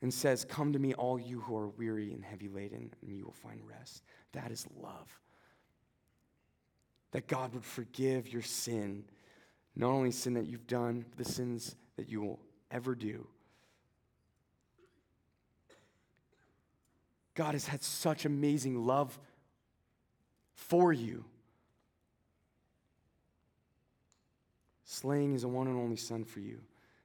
and 0.00 0.14
says, 0.14 0.46
Come 0.46 0.72
to 0.72 0.78
me, 0.78 0.94
all 0.94 1.18
you 1.18 1.40
who 1.40 1.54
are 1.54 1.68
weary 1.68 2.10
and 2.10 2.24
heavy 2.24 2.48
laden, 2.48 2.90
and 3.02 3.14
you 3.18 3.26
will 3.26 3.34
find 3.34 3.60
rest. 3.68 4.02
That 4.32 4.50
is 4.50 4.66
love. 4.80 5.20
That 7.10 7.28
God 7.28 7.52
would 7.52 7.66
forgive 7.66 8.32
your 8.32 8.40
sin, 8.40 9.04
not 9.76 9.90
only 9.90 10.10
sin 10.10 10.32
that 10.32 10.46
you've 10.46 10.66
done, 10.66 11.04
but 11.10 11.22
the 11.22 11.30
sins 11.30 11.76
that 11.96 12.08
you 12.08 12.22
will 12.22 12.40
ever 12.70 12.94
do. 12.94 13.26
God 17.34 17.52
has 17.52 17.66
had 17.66 17.82
such 17.82 18.24
amazing 18.24 18.86
love 18.86 19.20
for 20.54 20.94
you. 20.94 21.26
Slaying 24.86 25.34
is 25.34 25.44
a 25.44 25.48
one 25.48 25.66
and 25.66 25.76
only 25.76 25.96
son 25.96 26.24
for 26.24 26.40
you. 26.40 26.62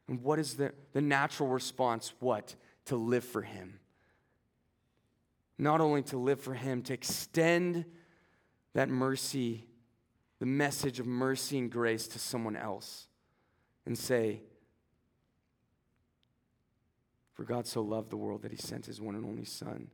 And 0.08 0.22
what 0.24 0.40
is 0.40 0.56
the, 0.56 0.74
the 0.94 1.02
natural 1.02 1.50
response? 1.50 2.14
What? 2.20 2.56
to 2.88 2.96
live 2.96 3.24
for 3.24 3.42
Him. 3.42 3.80
Not 5.58 5.82
only 5.82 6.02
to 6.04 6.18
live 6.18 6.40
for 6.40 6.54
Him, 6.54 6.82
to 6.84 6.94
extend 6.94 7.86
that 8.74 8.90
mercy 8.90 9.66
the 10.40 10.46
message 10.46 11.00
of 11.00 11.08
mercy 11.08 11.58
and 11.58 11.72
grace 11.72 12.08
to 12.08 12.20
someone 12.20 12.56
else 12.56 13.08
and 13.88 13.98
say, 13.98 14.42
For 17.34 17.44
God 17.44 17.66
so 17.66 17.82
loved 17.82 18.12
the 18.12 18.18
world 18.18 18.44
that 18.44 18.52
he 18.52 18.58
sent 18.58 18.86
his 18.86 19.02
one 19.02 19.16
and 19.16 19.26
only 19.26 19.46
Son, 19.46 19.88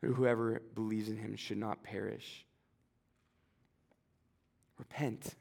that 0.00 0.14
whoever 0.14 0.62
believes 0.74 1.10
in 1.10 1.18
him 1.18 1.36
should 1.36 1.58
not 1.58 1.82
perish. 1.82 2.46
Repent. 4.78 5.34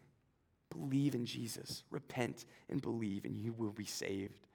Believe 0.70 1.15
in 1.15 1.26
Jesus. 1.26 1.84
Repent 1.89 2.45
and 2.70 2.82
believe, 2.82 3.26
and 3.26 3.38
you 3.38 3.53
will 3.53 3.72
be 3.72 3.86
saved. 3.86 4.47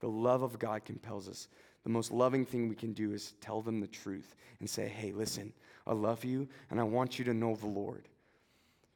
The 0.00 0.08
love 0.08 0.42
of 0.42 0.58
God 0.58 0.84
compels 0.84 1.28
us. 1.28 1.48
The 1.84 1.90
most 1.90 2.12
loving 2.12 2.44
thing 2.44 2.68
we 2.68 2.74
can 2.76 2.92
do 2.92 3.12
is 3.12 3.34
tell 3.40 3.62
them 3.62 3.80
the 3.80 3.86
truth 3.86 4.34
and 4.60 4.68
say, 4.68 4.88
hey, 4.88 5.12
listen, 5.12 5.52
I 5.86 5.92
love 5.92 6.24
you 6.24 6.48
and 6.70 6.80
I 6.80 6.84
want 6.84 7.18
you 7.18 7.24
to 7.26 7.34
know 7.34 7.56
the 7.56 7.66
Lord. 7.66 8.08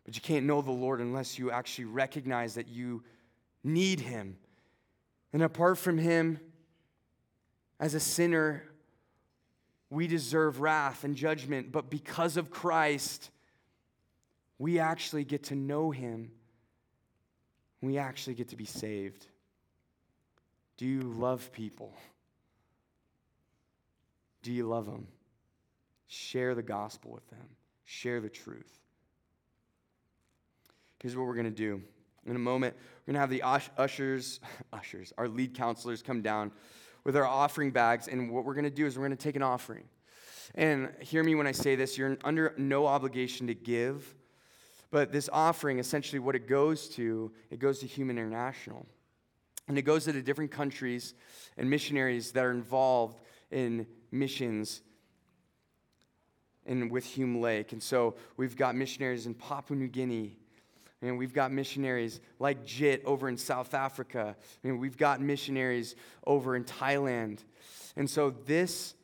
But 0.05 0.14
you 0.14 0.20
can't 0.20 0.47
know 0.47 0.62
the 0.62 0.72
Lord 0.72 1.01
unless 1.01 1.38
you 1.38 1.51
actually 1.51 1.86
recognize 1.86 2.55
that 2.55 2.68
you 2.68 3.03
need 3.64 4.01
Him. 4.01 4.36
And 5.32 5.43
apart 5.43 5.78
from 5.78 5.99
Him, 5.99 6.40
as 7.78 7.95
a 7.95 8.01
sinner, 8.01 8.64
we 9.90 10.07
deserve 10.07 10.61
wrath 10.61 11.05
and 11.05 11.16
judgment. 11.16 11.72
But 11.72 11.88
because 11.90 12.36
of 12.36 12.51
Christ, 12.51 13.30
we 14.62 14.78
actually 14.78 15.24
get 15.24 15.42
to 15.42 15.56
know 15.56 15.90
Him. 15.90 16.30
We 17.80 17.98
actually 17.98 18.34
get 18.34 18.50
to 18.50 18.56
be 18.56 18.64
saved. 18.64 19.26
Do 20.76 20.86
you 20.86 21.00
love 21.00 21.50
people? 21.50 21.92
Do 24.44 24.52
you 24.52 24.68
love 24.68 24.86
them? 24.86 25.08
Share 26.06 26.54
the 26.54 26.62
gospel 26.62 27.10
with 27.10 27.28
them, 27.28 27.44
share 27.84 28.20
the 28.20 28.28
truth. 28.28 28.78
Here's 31.00 31.16
what 31.16 31.26
we're 31.26 31.34
going 31.34 31.46
to 31.46 31.50
do. 31.50 31.82
In 32.24 32.36
a 32.36 32.38
moment, 32.38 32.76
we're 32.76 33.14
going 33.14 33.14
to 33.14 33.20
have 33.20 33.30
the 33.30 33.42
ushers, 33.76 34.38
ushers, 34.72 35.12
our 35.18 35.26
lead 35.26 35.56
counselors 35.56 36.02
come 36.02 36.22
down 36.22 36.52
with 37.02 37.16
our 37.16 37.26
offering 37.26 37.72
bags. 37.72 38.06
And 38.06 38.30
what 38.30 38.44
we're 38.44 38.54
going 38.54 38.62
to 38.62 38.70
do 38.70 38.86
is 38.86 38.96
we're 38.96 39.08
going 39.08 39.16
to 39.18 39.24
take 39.24 39.34
an 39.34 39.42
offering. 39.42 39.82
And 40.54 40.92
hear 41.00 41.24
me 41.24 41.34
when 41.34 41.48
I 41.48 41.52
say 41.52 41.74
this 41.74 41.98
you're 41.98 42.16
under 42.22 42.54
no 42.56 42.86
obligation 42.86 43.48
to 43.48 43.54
give. 43.54 44.14
But 44.93 45.11
this 45.11 45.30
offering, 45.32 45.78
essentially, 45.78 46.20
what 46.20 46.36
it 46.36 46.47
goes 46.47 46.88
to, 46.90 47.32
it 47.51 47.59
goes 47.59 47.80
to 47.80 47.86
Hume 47.86 48.11
International. 48.11 48.86
And 49.66 49.78
it 49.78 49.82
goes 49.82 50.05
to 50.05 50.12
the 50.12 50.22
different 50.22 50.51
countries 50.51 51.14
and 51.57 51.68
missionaries 51.70 52.32
that 52.32 52.45
are 52.45 52.51
involved 52.51 53.20
in 53.51 53.86
missions 54.11 54.82
and 56.66 56.90
with 56.90 57.05
Hume 57.05 57.40
Lake. 57.40 57.72
And 57.72 57.82
so 57.82 58.16
we've 58.36 58.55
got 58.55 58.76
missionaries 58.76 59.24
in 59.24 59.34
Papua 59.34 59.78
New 59.78 59.88
Guinea. 59.88 60.36
And 61.01 61.16
we've 61.18 61.32
got 61.32 61.53
missionaries 61.53 62.20
like 62.38 62.64
Jit 62.64 63.03
over 63.07 63.30
in 63.30 63.38
South 63.38 63.72
Africa. 63.72 64.36
And 64.62 64.78
we've 64.78 64.99
got 64.99 65.22
missionaries 65.22 65.97
over 66.26 66.55
in 66.55 66.64
Thailand. 66.64 67.38
And 67.97 68.09
so 68.09 68.30
this 68.30 68.95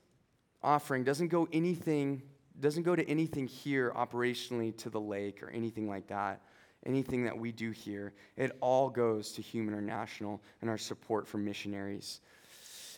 offering 0.63 1.03
doesn't 1.03 1.29
go 1.29 1.49
anything, 1.51 2.23
doesn't 2.61 2.83
go 2.83 2.97
to 2.97 3.09
anything 3.09 3.47
here 3.47 3.93
operationally 3.97 4.77
to 4.79 4.91
the 4.91 5.01
lake 5.01 5.43
or 5.43 5.51
anything 5.51 5.89
like 5.89 6.09
that 6.09 6.41
anything 6.87 7.25
that 7.25 7.37
we 7.37 7.53
do 7.53 7.71
here, 7.71 8.13
it 8.37 8.57
all 8.61 8.89
goes 8.89 9.33
to 9.33 9.43
Hume 9.43 9.69
International 9.69 10.41
and 10.61 10.71
our 10.71 10.79
support 10.79 11.27
for 11.27 11.39
missionaries. 11.39 12.21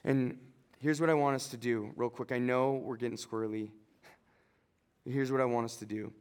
And 0.04 0.38
here's 0.80 1.00
what 1.00 1.10
I 1.10 1.14
want 1.14 1.36
us 1.36 1.48
to 1.48 1.56
do, 1.56 1.90
real 1.96 2.10
quick. 2.10 2.32
I 2.32 2.38
know 2.38 2.74
we're 2.74 2.96
getting 2.96 3.18
squirrely. 3.18 3.70
Here's 5.04 5.32
what 5.32 5.40
I 5.40 5.44
want 5.44 5.64
us 5.64 5.76
to 5.76 5.86
do. 5.86 6.12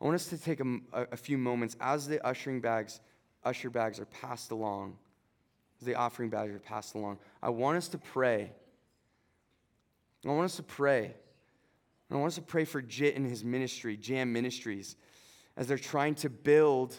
I 0.00 0.04
want 0.04 0.14
us 0.14 0.26
to 0.26 0.38
take 0.38 0.60
a, 0.60 0.78
a 0.92 1.16
few 1.16 1.36
moments 1.36 1.76
as 1.80 2.06
the 2.06 2.24
ushering 2.24 2.60
bags, 2.60 3.00
usher 3.44 3.68
bags 3.70 3.98
are 3.98 4.06
passed 4.06 4.50
along, 4.50 4.96
as 5.80 5.86
the 5.86 5.94
offering 5.94 6.30
bags 6.30 6.54
are 6.54 6.60
passed 6.60 6.94
along. 6.94 7.18
I 7.42 7.50
want 7.50 7.78
us 7.78 7.88
to 7.88 7.98
pray. 7.98 8.52
I 10.24 10.28
want 10.28 10.44
us 10.44 10.56
to 10.56 10.62
pray. 10.62 11.14
I 12.10 12.16
want 12.16 12.28
us 12.28 12.36
to 12.36 12.42
pray 12.42 12.64
for 12.64 12.80
Jit 12.80 13.16
and 13.16 13.26
his 13.26 13.44
ministry, 13.44 13.96
Jam 13.96 14.32
Ministries 14.32 14.96
as 15.58 15.66
they're 15.66 15.76
trying 15.76 16.14
to 16.14 16.30
build, 16.30 16.98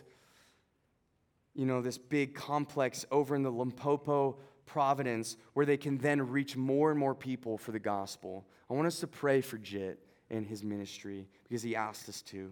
you 1.55 1.65
know, 1.65 1.81
this 1.81 1.97
big 1.97 2.35
complex 2.35 3.05
over 3.09 3.33
in 3.35 3.41
the 3.41 3.49
Limpopo 3.49 4.37
providence 4.65 5.37
where 5.53 5.65
they 5.65 5.77
can 5.77 5.97
then 5.97 6.29
reach 6.29 6.55
more 6.55 6.91
and 6.91 6.99
more 6.99 7.15
people 7.15 7.57
for 7.57 7.71
the 7.71 7.79
gospel. 7.79 8.45
I 8.69 8.73
want 8.73 8.85
us 8.85 8.99
to 8.99 9.07
pray 9.07 9.39
for 9.41 9.57
Jit 9.57 9.99
and 10.29 10.45
his 10.45 10.61
ministry 10.63 11.27
because 11.47 11.63
he 11.63 11.75
asked 11.75 12.07
us 12.09 12.21
to. 12.23 12.51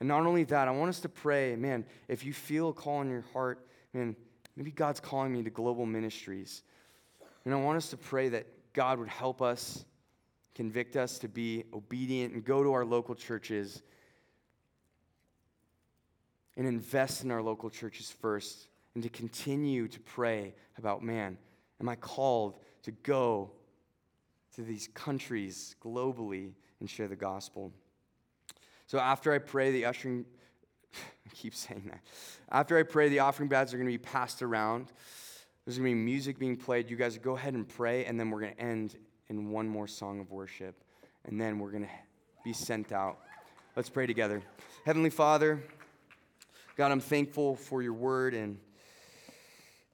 And 0.00 0.08
not 0.08 0.24
only 0.24 0.44
that, 0.44 0.66
I 0.66 0.70
want 0.70 0.88
us 0.88 1.00
to 1.00 1.10
pray, 1.10 1.54
man, 1.54 1.84
if 2.08 2.24
you 2.24 2.32
feel 2.32 2.70
a 2.70 2.72
call 2.72 3.02
in 3.02 3.10
your 3.10 3.24
heart, 3.34 3.66
man, 3.92 4.16
maybe 4.56 4.70
God's 4.70 5.00
calling 5.00 5.32
me 5.34 5.42
to 5.42 5.50
global 5.50 5.84
ministries. 5.84 6.62
And 7.44 7.52
I 7.52 7.58
want 7.58 7.76
us 7.76 7.90
to 7.90 7.98
pray 7.98 8.30
that 8.30 8.46
God 8.72 8.98
would 8.98 9.08
help 9.08 9.42
us, 9.42 9.84
convict 10.54 10.96
us 10.96 11.18
to 11.18 11.28
be 11.28 11.64
obedient 11.72 12.34
and 12.34 12.44
go 12.44 12.62
to 12.62 12.72
our 12.72 12.84
local 12.84 13.14
churches 13.14 13.82
and 16.56 16.66
invest 16.66 17.24
in 17.24 17.30
our 17.30 17.42
local 17.42 17.70
churches 17.70 18.10
first 18.20 18.68
and 18.94 19.02
to 19.02 19.08
continue 19.08 19.88
to 19.88 20.00
pray 20.00 20.54
about 20.78 21.02
man, 21.02 21.38
am 21.80 21.88
I 21.88 21.96
called 21.96 22.58
to 22.82 22.90
go 22.90 23.52
to 24.54 24.62
these 24.62 24.88
countries 24.94 25.76
globally 25.82 26.52
and 26.80 26.90
share 26.90 27.08
the 27.08 27.16
gospel? 27.16 27.72
So 28.86 28.98
after 28.98 29.32
I 29.32 29.38
pray, 29.38 29.70
the 29.70 29.84
ushering, 29.84 30.24
I 30.94 31.34
keep 31.34 31.54
saying 31.54 31.84
that. 31.86 32.00
After 32.50 32.76
I 32.76 32.82
pray, 32.82 33.08
the 33.08 33.20
offering 33.20 33.48
bags 33.48 33.72
are 33.72 33.76
going 33.76 33.86
to 33.86 33.92
be 33.92 33.98
passed 33.98 34.42
around. 34.42 34.92
There's 35.64 35.78
going 35.78 35.90
to 35.90 35.94
be 35.94 36.02
music 36.02 36.38
being 36.38 36.56
played. 36.56 36.90
You 36.90 36.96
guys 36.96 37.16
go 37.18 37.36
ahead 37.36 37.54
and 37.54 37.68
pray, 37.68 38.04
and 38.04 38.18
then 38.18 38.30
we're 38.30 38.40
going 38.40 38.54
to 38.54 38.60
end 38.60 38.96
in 39.30 39.50
one 39.50 39.68
more 39.68 39.86
song 39.86 40.20
of 40.20 40.30
worship. 40.30 40.74
And 41.24 41.40
then 41.40 41.58
we're 41.58 41.70
going 41.70 41.84
to 41.84 41.90
be 42.44 42.52
sent 42.52 42.92
out. 42.92 43.18
Let's 43.76 43.88
pray 43.88 44.06
together. 44.06 44.42
Heavenly 44.84 45.10
Father, 45.10 45.62
God, 46.76 46.90
I'm 46.90 47.00
thankful 47.00 47.56
for 47.56 47.80
your 47.80 47.92
word 47.92 48.34
and 48.34 48.58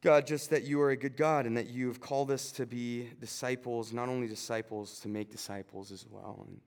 God, 0.03 0.27
just 0.27 0.51
that 0.51 0.65
you 0.65 0.81
are 0.81 0.91
a 0.91 0.97
good 0.97 1.17
God 1.17 1.47
and 1.47 1.57
that 1.57 1.69
you 1.69 1.89
have 1.89 2.01
called 2.01 2.31
us 2.31 2.53
to 2.53 2.67
be 2.67 3.11
disciples, 3.21 3.93
not 3.93 4.09
only 4.09 4.27
disciples, 4.29 5.01
to 5.01 5.09
make 5.09 5.31
disciples 5.31 5.91
as 5.91 6.07
well. 6.09 6.47
And 6.49 6.61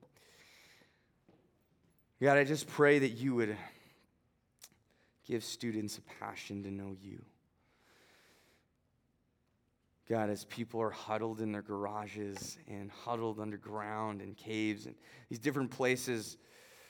God, 2.22 2.36
I 2.36 2.44
just 2.44 2.68
pray 2.68 2.98
that 2.98 3.10
you 3.10 3.34
would 3.34 3.56
give 5.26 5.42
students 5.42 5.98
a 5.98 6.02
passion 6.22 6.62
to 6.64 6.70
know 6.70 6.94
you. 7.02 7.24
God, 10.10 10.28
as 10.28 10.44
people 10.46 10.82
are 10.82 10.90
huddled 10.90 11.40
in 11.40 11.52
their 11.52 11.62
garages 11.62 12.58
and 12.66 12.90
huddled 12.90 13.38
underground 13.38 14.20
in 14.20 14.34
caves 14.34 14.86
and 14.86 14.96
these 15.28 15.38
different 15.38 15.70
places 15.70 16.36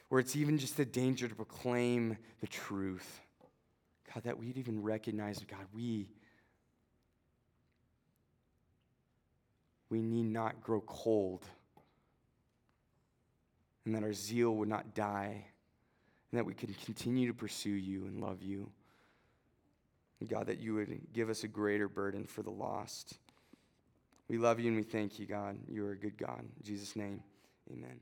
where 0.09 0.21
it's 0.21 0.37
even 0.37 0.57
just 0.57 0.79
a 0.79 0.87
danger 0.87 1.29
to 1.29 1.35
proclaim 1.35 2.17
the 2.41 2.47
truth. 2.47 3.21
God, 4.15 4.25
that 4.25 4.39
we'd 4.39 4.57
even 4.57 4.83
recognize, 4.83 5.39
God, 5.41 5.67
we, 5.75 6.09
we 9.91 10.01
need 10.01 10.25
not 10.25 10.63
grow 10.63 10.81
cold, 10.81 11.45
and 13.85 13.95
that 13.95 14.03
our 14.03 14.15
zeal 14.15 14.57
would 14.57 14.69
not 14.69 14.95
die, 14.95 15.45
and 16.33 16.39
that 16.39 16.47
we 16.47 16.55
can 16.55 16.73
continue 16.87 17.29
to 17.29 17.35
pursue 17.35 17.69
you 17.69 18.07
and 18.07 18.19
love 18.19 18.43
you. 18.43 18.71
God, 20.29 20.47
that 20.47 20.61
you 20.61 20.75
would 20.75 21.01
give 21.13 21.31
us 21.31 21.45
a 21.45 21.49
greater 21.49 21.89
burden 21.89 22.25
for 22.25 22.43
the 22.43 22.51
lost. 22.51 23.19
We 24.29 24.39
love 24.39 24.61
you 24.61 24.69
and 24.69 24.77
we 24.77 24.83
thank 24.83 25.19
you, 25.19 25.27
God. 25.27 25.59
You 25.69 25.87
are 25.87 25.93
a 25.93 25.99
good 25.99 26.19
God. 26.19 26.41
In 26.41 26.63
Jesus' 26.63 26.95
name, 26.95 27.23
amen. 27.73 28.01